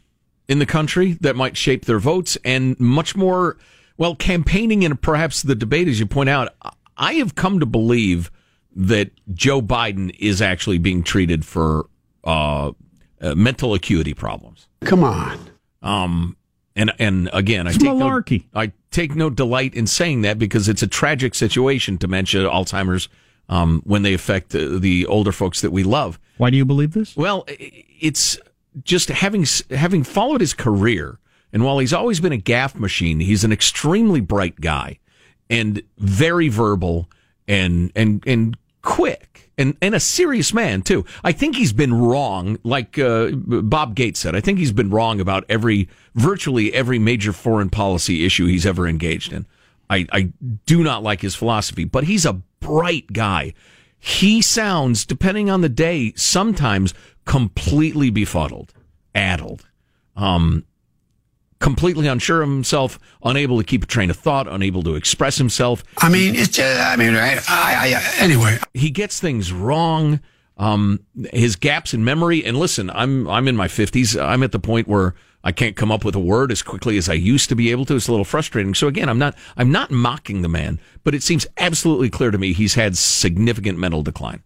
in 0.47 0.59
the 0.59 0.65
country 0.65 1.13
that 1.21 1.35
might 1.35 1.57
shape 1.57 1.85
their 1.85 1.99
votes 1.99 2.37
and 2.43 2.79
much 2.79 3.15
more, 3.15 3.57
well, 3.97 4.15
campaigning 4.15 4.83
and 4.85 5.01
perhaps 5.01 5.41
the 5.41 5.55
debate, 5.55 5.87
as 5.87 5.99
you 5.99 6.05
point 6.05 6.29
out. 6.29 6.55
I 6.97 7.13
have 7.13 7.35
come 7.35 7.59
to 7.59 7.65
believe 7.65 8.31
that 8.75 9.11
Joe 9.33 9.61
Biden 9.61 10.15
is 10.19 10.41
actually 10.41 10.77
being 10.77 11.03
treated 11.03 11.45
for 11.45 11.87
uh, 12.23 12.71
uh, 13.19 13.35
mental 13.35 13.73
acuity 13.73 14.13
problems. 14.13 14.67
Come 14.81 15.03
on. 15.03 15.49
Um, 15.81 16.37
and 16.75 16.91
and 16.99 17.29
again, 17.33 17.67
I 17.67 17.71
take 17.71 17.81
malarkey. 17.81 18.45
no, 18.53 18.61
I 18.61 18.71
take 18.91 19.15
no 19.15 19.29
delight 19.29 19.73
in 19.73 19.87
saying 19.87 20.21
that 20.21 20.39
because 20.39 20.67
it's 20.67 20.81
a 20.81 20.87
tragic 20.87 21.35
situation, 21.35 21.97
dementia, 21.97 22.43
Alzheimer's, 22.43 23.09
um, 23.49 23.81
when 23.85 24.03
they 24.03 24.13
affect 24.13 24.55
uh, 24.55 24.79
the 24.79 25.05
older 25.05 25.31
folks 25.31 25.61
that 25.61 25.71
we 25.71 25.83
love. 25.83 26.19
Why 26.37 26.49
do 26.49 26.57
you 26.57 26.65
believe 26.65 26.93
this? 26.93 27.15
Well, 27.15 27.45
it's 27.47 28.39
just 28.83 29.09
having 29.09 29.45
having 29.69 30.03
followed 30.03 30.41
his 30.41 30.53
career, 30.53 31.19
and 31.51 31.63
while 31.63 31.79
he's 31.79 31.93
always 31.93 32.19
been 32.19 32.33
a 32.33 32.37
gaffe 32.37 32.75
machine, 32.75 33.19
he's 33.19 33.43
an 33.43 33.51
extremely 33.51 34.21
bright 34.21 34.61
guy 34.61 34.99
and 35.49 35.83
very 35.97 36.47
verbal 36.47 37.09
and 37.47 37.91
and 37.95 38.23
and 38.25 38.57
quick 38.81 39.30
and 39.61 39.77
and 39.81 39.95
a 39.95 39.99
serious 39.99 40.53
man 40.53 40.81
too. 40.81 41.05
I 41.23 41.31
think 41.31 41.55
he's 41.55 41.71
been 41.73 41.93
wrong, 41.93 42.57
like 42.63 42.99
uh, 42.99 43.31
Bob 43.31 43.95
Gates 43.95 44.19
said. 44.19 44.35
I 44.35 44.41
think 44.41 44.59
he's 44.59 44.71
been 44.71 44.89
wrong 44.89 45.21
about 45.21 45.45
every 45.47 45.87
virtually 46.15 46.73
every 46.73 46.99
major 46.99 47.31
foreign 47.31 47.69
policy 47.69 48.25
issue 48.25 48.47
he's 48.47 48.65
ever 48.65 48.87
engaged 48.87 49.31
in. 49.31 49.45
I, 49.89 50.07
I 50.11 50.31
do 50.65 50.83
not 50.83 51.03
like 51.03 51.21
his 51.21 51.35
philosophy, 51.35 51.83
but 51.83 52.05
he's 52.05 52.25
a 52.25 52.41
bright 52.61 53.11
guy. 53.11 53.53
He 53.99 54.41
sounds, 54.41 55.05
depending 55.05 55.49
on 55.49 55.61
the 55.61 55.69
day, 55.69 56.13
sometimes 56.15 56.93
completely 57.25 58.09
befuddled, 58.09 58.73
addled, 59.13 59.67
um, 60.15 60.65
completely 61.61 62.07
unsure 62.07 62.41
of 62.41 62.49
himself, 62.49 62.99
unable 63.23 63.57
to 63.57 63.63
keep 63.63 63.83
a 63.83 63.87
train 63.87 64.09
of 64.09 64.17
thought, 64.17 64.47
unable 64.49 64.83
to 64.83 64.95
express 64.95 65.37
himself. 65.37 65.83
I 65.99 66.09
mean, 66.09 66.35
it's 66.35 66.49
just, 66.49 66.81
I 66.81 66.97
mean, 66.97 67.13
right? 67.15 67.39
I, 67.47 67.95
I, 67.95 68.21
anyway. 68.21 68.57
He 68.73 68.89
gets 68.89 69.21
things 69.21 69.53
wrong. 69.53 70.19
um, 70.57 70.99
his 71.33 71.55
gaps 71.55 71.93
in 71.93 72.03
memory. 72.03 72.43
And 72.45 72.57
listen, 72.57 72.89
I'm 72.91 73.27
I'm 73.29 73.47
in 73.47 73.55
my 73.55 73.67
50s. 73.67 74.21
I'm 74.21 74.43
at 74.43 74.51
the 74.51 74.59
point 74.59 74.87
where 74.87 75.15
I 75.43 75.51
can't 75.51 75.75
come 75.75 75.91
up 75.91 76.05
with 76.05 76.13
a 76.13 76.19
word 76.19 76.51
as 76.51 76.61
quickly 76.61 76.97
as 76.97 77.09
I 77.09 77.13
used 77.13 77.49
to 77.49 77.55
be 77.55 77.71
able 77.71 77.85
to. 77.85 77.95
It's 77.95 78.07
a 78.07 78.11
little 78.11 78.25
frustrating. 78.25 78.75
So 78.75 78.87
again, 78.87 79.09
I'm 79.09 79.17
not 79.17 79.35
I'm 79.57 79.71
not 79.71 79.89
mocking 79.89 80.41
the 80.43 80.49
man, 80.49 80.79
but 81.03 81.15
it 81.15 81.23
seems 81.23 81.47
absolutely 81.57 82.09
clear 82.11 82.29
to 82.29 82.37
me 82.37 82.53
he's 82.53 82.75
had 82.75 82.95
significant 82.97 83.79
mental 83.79 84.03
decline. 84.03 84.43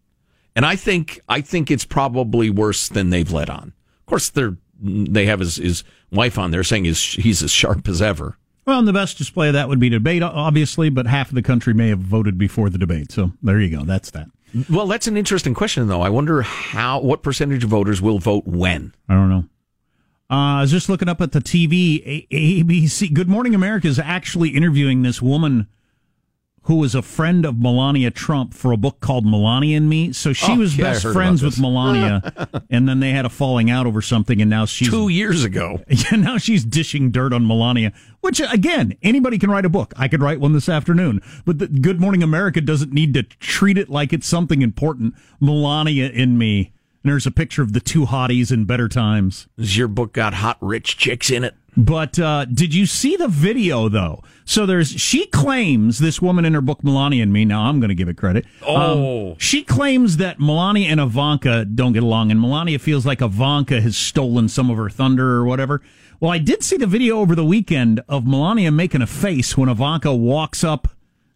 And 0.55 0.65
I 0.65 0.77
think 0.77 1.19
I 1.27 1.41
think 1.41 1.69
it's 1.69 1.85
probably 1.85 2.49
worse 2.49 2.87
than 2.87 3.09
they've 3.09 3.31
let 3.31 3.49
on. 3.49 3.73
Of 3.99 4.05
course, 4.05 4.29
they're 4.29 4.55
they 4.79 5.25
have 5.25 5.39
his, 5.39 5.57
his 5.57 5.83
wife 6.11 6.37
on 6.37 6.51
there 6.51 6.63
saying 6.63 6.85
he's, 6.85 7.01
he's 7.13 7.41
as 7.43 7.51
sharp 7.51 7.87
as 7.87 8.01
ever. 8.01 8.37
Well, 8.65 8.79
and 8.79 8.87
the 8.87 8.93
best 8.93 9.17
display 9.17 9.47
of 9.47 9.53
that 9.53 9.69
would 9.69 9.79
be 9.79 9.89
debate, 9.89 10.23
obviously, 10.23 10.89
but 10.89 11.05
half 11.05 11.29
of 11.29 11.35
the 11.35 11.43
country 11.43 11.73
may 11.73 11.89
have 11.89 11.99
voted 11.99 12.37
before 12.37 12.69
the 12.69 12.79
debate. 12.79 13.11
So 13.11 13.31
there 13.43 13.59
you 13.59 13.77
go. 13.77 13.85
That's 13.85 14.09
that. 14.11 14.27
Well, 14.69 14.87
that's 14.87 15.07
an 15.07 15.17
interesting 15.17 15.53
question, 15.53 15.87
though. 15.87 16.01
I 16.01 16.09
wonder 16.09 16.41
how 16.41 17.01
what 17.01 17.21
percentage 17.21 17.63
of 17.63 17.69
voters 17.69 18.01
will 18.01 18.19
vote 18.19 18.47
when. 18.47 18.93
I 19.07 19.13
don't 19.13 19.29
know. 19.29 19.43
Uh, 20.29 20.57
I 20.57 20.61
was 20.61 20.71
just 20.71 20.89
looking 20.89 21.09
up 21.09 21.21
at 21.21 21.33
the 21.33 21.39
TV. 21.39 22.01
A- 22.31 22.63
ABC 22.63 23.13
Good 23.13 23.29
Morning 23.29 23.53
America 23.53 23.87
is 23.87 23.99
actually 23.99 24.49
interviewing 24.49 25.03
this 25.03 25.21
woman 25.21 25.67
who 26.65 26.75
was 26.75 26.93
a 26.95 27.01
friend 27.01 27.45
of 27.45 27.59
Melania 27.59 28.11
Trump 28.11 28.53
for 28.53 28.71
a 28.71 28.77
book 28.77 28.99
called 28.99 29.25
Melania 29.25 29.77
and 29.77 29.87
Me. 29.89 30.11
So 30.13 30.33
she 30.33 30.51
Oh, 30.51 30.57
was 30.57 30.77
yeah, 30.77 30.91
best 30.93 31.03
friends 31.03 31.41
with. 31.43 31.59
Melania, 31.59 32.21
and 32.69 32.87
then 32.89 32.99
they 32.99 33.11
had 33.11 33.25
a 33.25 33.29
falling 33.29 33.69
out 33.69 33.85
over 33.85 34.01
something, 34.01 34.41
and 34.41 34.49
now 34.49 34.65
she's 34.65 34.89
Two 34.89 35.07
years 35.09 35.43
ago. 35.43 35.81
Yeah, 35.89 36.17
now 36.17 36.37
she's 36.37 36.65
dishing 36.65 37.11
dirt 37.11 37.33
on 37.33 37.47
Melania, 37.47 37.93
which 38.21 38.39
again, 38.41 38.97
anybody 39.01 39.37
can 39.37 39.49
write 39.49 39.65
a 39.65 39.69
book. 39.69 39.93
I 39.95 40.07
could 40.07 40.21
write 40.21 40.39
one 40.39 40.53
this 40.53 40.67
afternoon, 40.69 41.21
but 41.45 41.59
the 41.59 41.67
Good 41.67 42.01
Morning 42.01 42.21
America 42.21 42.61
doesn't 42.61 42.91
need 42.91 43.13
to 43.13 43.23
treat 43.23 43.77
it 43.77 43.89
like 43.89 44.11
it's 44.11 44.27
something 44.27 44.61
important. 44.61 45.13
Melania 45.39 46.11
and 46.13 46.37
me. 46.37 46.71
And 47.05 47.11
there's 47.11 47.27
a 47.27 47.31
picture 47.31 47.61
of 47.61 47.73
the 47.73 47.79
two 47.79 48.07
hotties 48.07 48.51
in 48.51 48.65
better 48.65 48.89
times. 48.89 49.45
Has 49.59 49.77
your 49.77 49.87
book 49.87 50.11
got 50.11 50.33
hot 50.33 50.57
rich 50.59 50.97
chicks 50.97 51.29
in 51.29 51.43
it? 51.43 51.53
But 51.77 52.17
uh, 52.17 52.45
did 52.45 52.73
you 52.73 52.87
see 52.87 53.15
the 53.15 53.27
video 53.27 53.89
though? 53.89 54.23
So 54.43 54.65
there's 54.65 54.89
she 54.89 55.27
claims 55.27 55.99
this 55.99 56.19
woman 56.19 56.45
in 56.45 56.55
her 56.55 56.61
book 56.61 56.83
Melania 56.83 57.21
and 57.21 57.31
me. 57.31 57.45
Now 57.45 57.65
I'm 57.65 57.79
going 57.79 57.89
to 57.89 57.95
give 57.95 58.09
it 58.09 58.17
credit. 58.17 58.47
Oh. 58.63 59.33
Um, 59.33 59.35
she 59.37 59.61
claims 59.61 60.17
that 60.17 60.39
Melania 60.39 60.89
and 60.89 60.99
Ivanka 60.99 61.65
don't 61.65 61.93
get 61.93 62.01
along, 62.01 62.31
and 62.31 62.41
Melania 62.41 62.79
feels 62.79 63.05
like 63.05 63.21
Ivanka 63.21 63.81
has 63.81 63.95
stolen 63.95 64.49
some 64.49 64.71
of 64.71 64.77
her 64.77 64.89
thunder 64.89 65.35
or 65.35 65.45
whatever. 65.45 65.83
Well, 66.19 66.31
I 66.31 66.39
did 66.39 66.63
see 66.63 66.77
the 66.77 66.87
video 66.87 67.19
over 67.19 67.35
the 67.35 67.45
weekend 67.45 68.01
of 68.09 68.25
Melania 68.25 68.71
making 68.71 69.03
a 69.03 69.07
face 69.07 69.55
when 69.55 69.69
Ivanka 69.69 70.11
walks 70.11 70.63
up 70.63 70.87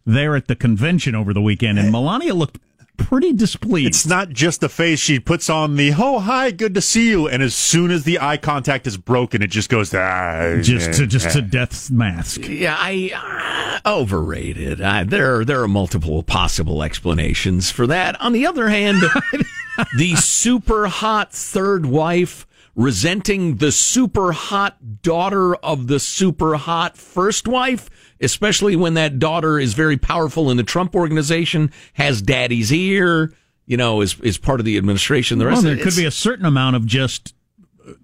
there 0.04 0.34
at 0.34 0.48
the 0.48 0.56
convention 0.56 1.14
over 1.14 1.32
the 1.32 1.40
weekend, 1.40 1.78
and 1.78 1.92
Melania 1.92 2.34
looked 2.34 2.58
pretty 3.06 3.32
displeased. 3.32 3.88
It's 3.88 4.06
not 4.06 4.30
just 4.30 4.60
the 4.60 4.68
face. 4.68 4.98
She 4.98 5.18
puts 5.18 5.50
on 5.50 5.76
the 5.76 5.92
"Oh 5.96 6.20
hi, 6.20 6.50
good 6.50 6.74
to 6.74 6.80
see 6.80 7.08
you," 7.08 7.28
and 7.28 7.42
as 7.42 7.54
soon 7.54 7.90
as 7.90 8.04
the 8.04 8.20
eye 8.20 8.36
contact 8.36 8.86
is 8.86 8.96
broken, 8.96 9.42
it 9.42 9.50
just 9.50 9.68
goes 9.68 9.92
ah, 9.94 10.58
just 10.60 10.94
to 10.94 11.06
just 11.06 11.30
to 11.30 11.42
death's 11.42 11.90
mask. 11.90 12.48
Yeah, 12.48 12.76
I 12.78 13.80
uh, 13.84 14.00
overrated. 14.00 14.80
I, 14.80 15.04
there, 15.04 15.44
there 15.44 15.62
are 15.62 15.68
multiple 15.68 16.22
possible 16.22 16.82
explanations 16.82 17.70
for 17.70 17.86
that. 17.86 18.20
On 18.20 18.32
the 18.32 18.46
other 18.46 18.68
hand, 18.68 19.02
the 19.96 20.16
super 20.16 20.88
hot 20.88 21.32
third 21.32 21.86
wife 21.86 22.46
resenting 22.74 23.56
the 23.56 23.72
super 23.72 24.32
hot 24.32 25.02
daughter 25.02 25.54
of 25.56 25.86
the 25.86 26.00
super 26.00 26.56
hot 26.56 26.96
first 26.96 27.46
wife, 27.46 27.90
especially 28.20 28.76
when 28.76 28.94
that 28.94 29.18
daughter 29.18 29.58
is 29.58 29.74
very 29.74 29.96
powerful 29.96 30.50
in 30.50 30.56
the 30.56 30.62
Trump 30.62 30.94
organization, 30.94 31.72
has 31.94 32.20
daddy's 32.22 32.72
ear, 32.72 33.32
you 33.66 33.76
know, 33.76 34.00
is 34.00 34.18
is 34.20 34.38
part 34.38 34.60
of 34.60 34.66
the 34.66 34.76
administration. 34.76 35.38
The 35.38 35.44
Well, 35.46 35.54
rest 35.54 35.64
there 35.64 35.74
of 35.74 35.80
could 35.80 35.96
be 35.96 36.04
a 36.04 36.10
certain 36.10 36.44
amount 36.46 36.76
of 36.76 36.86
just 36.86 37.34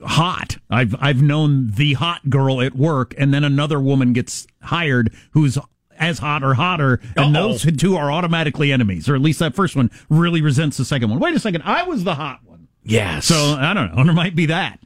hot. 0.04 0.56
I've 0.70 0.94
I've 1.00 1.22
known 1.22 1.70
the 1.72 1.94
hot 1.94 2.28
girl 2.30 2.60
at 2.60 2.74
work, 2.74 3.14
and 3.18 3.32
then 3.34 3.44
another 3.44 3.78
woman 3.80 4.12
gets 4.12 4.46
hired 4.62 5.12
who's 5.32 5.58
as 5.98 6.18
hot 6.18 6.42
or 6.44 6.54
hotter, 6.54 7.00
and 7.16 7.34
Uh-oh. 7.36 7.52
those 7.52 7.76
two 7.78 7.96
are 7.96 8.12
automatically 8.12 8.70
enemies, 8.72 9.08
or 9.08 9.14
at 9.14 9.22
least 9.22 9.38
that 9.38 9.54
first 9.54 9.74
one 9.76 9.90
really 10.10 10.42
resents 10.42 10.76
the 10.76 10.84
second 10.84 11.08
one. 11.10 11.18
Wait 11.20 11.34
a 11.34 11.38
second, 11.40 11.62
I 11.64 11.84
was 11.84 12.04
the 12.04 12.14
hot 12.16 12.40
one, 12.44 12.68
yes. 12.84 13.24
so 13.26 13.56
I 13.58 13.72
don't 13.72 13.94
know. 13.96 14.02
There 14.04 14.12
might 14.12 14.36
be 14.36 14.46
that. 14.46 14.78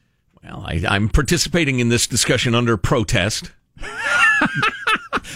well, 0.44 0.62
I, 0.66 0.82
I'm 0.88 1.08
participating 1.08 1.80
in 1.80 1.88
this 1.88 2.06
discussion 2.06 2.54
under 2.54 2.76
protest. 2.76 3.50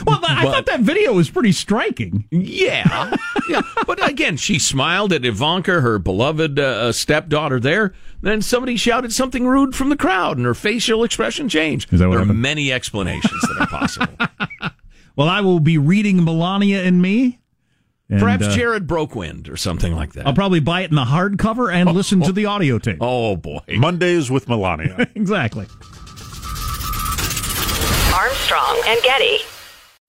Well, 0.06 0.20
I 0.22 0.44
thought 0.44 0.66
that 0.66 0.80
video 0.80 1.12
was 1.12 1.30
pretty 1.30 1.52
striking. 1.52 2.24
Yeah, 2.30 3.14
yeah. 3.48 3.62
But 3.86 4.08
again, 4.08 4.36
she 4.36 4.58
smiled 4.58 5.12
at 5.12 5.24
Ivanka, 5.24 5.80
her 5.80 5.98
beloved 5.98 6.58
uh, 6.58 6.92
stepdaughter. 6.92 7.60
There, 7.60 7.94
then 8.22 8.42
somebody 8.42 8.76
shouted 8.76 9.12
something 9.12 9.46
rude 9.46 9.74
from 9.74 9.88
the 9.90 9.96
crowd, 9.96 10.36
and 10.36 10.46
her 10.46 10.54
facial 10.54 11.04
expression 11.04 11.48
changed. 11.48 11.92
Is 11.92 12.00
that 12.00 12.08
what 12.08 12.16
there 12.16 12.22
are 12.22 12.32
many 12.32 12.72
explanations 12.72 13.40
that 13.42 13.56
are 13.60 13.66
possible. 13.66 14.14
Well, 15.16 15.28
I 15.28 15.42
will 15.42 15.60
be 15.60 15.78
reading 15.78 16.24
Melania 16.24 16.82
and 16.82 17.00
Me. 17.00 17.38
and, 18.08 18.18
Perhaps 18.20 18.46
uh, 18.46 18.56
Jared 18.56 18.88
broke 18.88 19.14
wind 19.14 19.48
or 19.48 19.56
something 19.56 19.94
like 19.94 20.14
that. 20.14 20.26
I'll 20.26 20.34
probably 20.34 20.58
buy 20.58 20.80
it 20.80 20.90
in 20.90 20.96
the 20.96 21.04
hardcover 21.04 21.72
and 21.72 21.92
listen 21.92 22.20
to 22.22 22.32
the 22.32 22.46
audio 22.46 22.80
tape. 22.80 22.98
oh 23.00 23.36
boy, 23.36 23.60
Mondays 23.76 24.28
with 24.28 24.48
Melania. 24.48 25.08
Exactly. 25.14 25.66
Armstrong 28.12 28.82
and 28.86 29.00
Getty. 29.04 29.38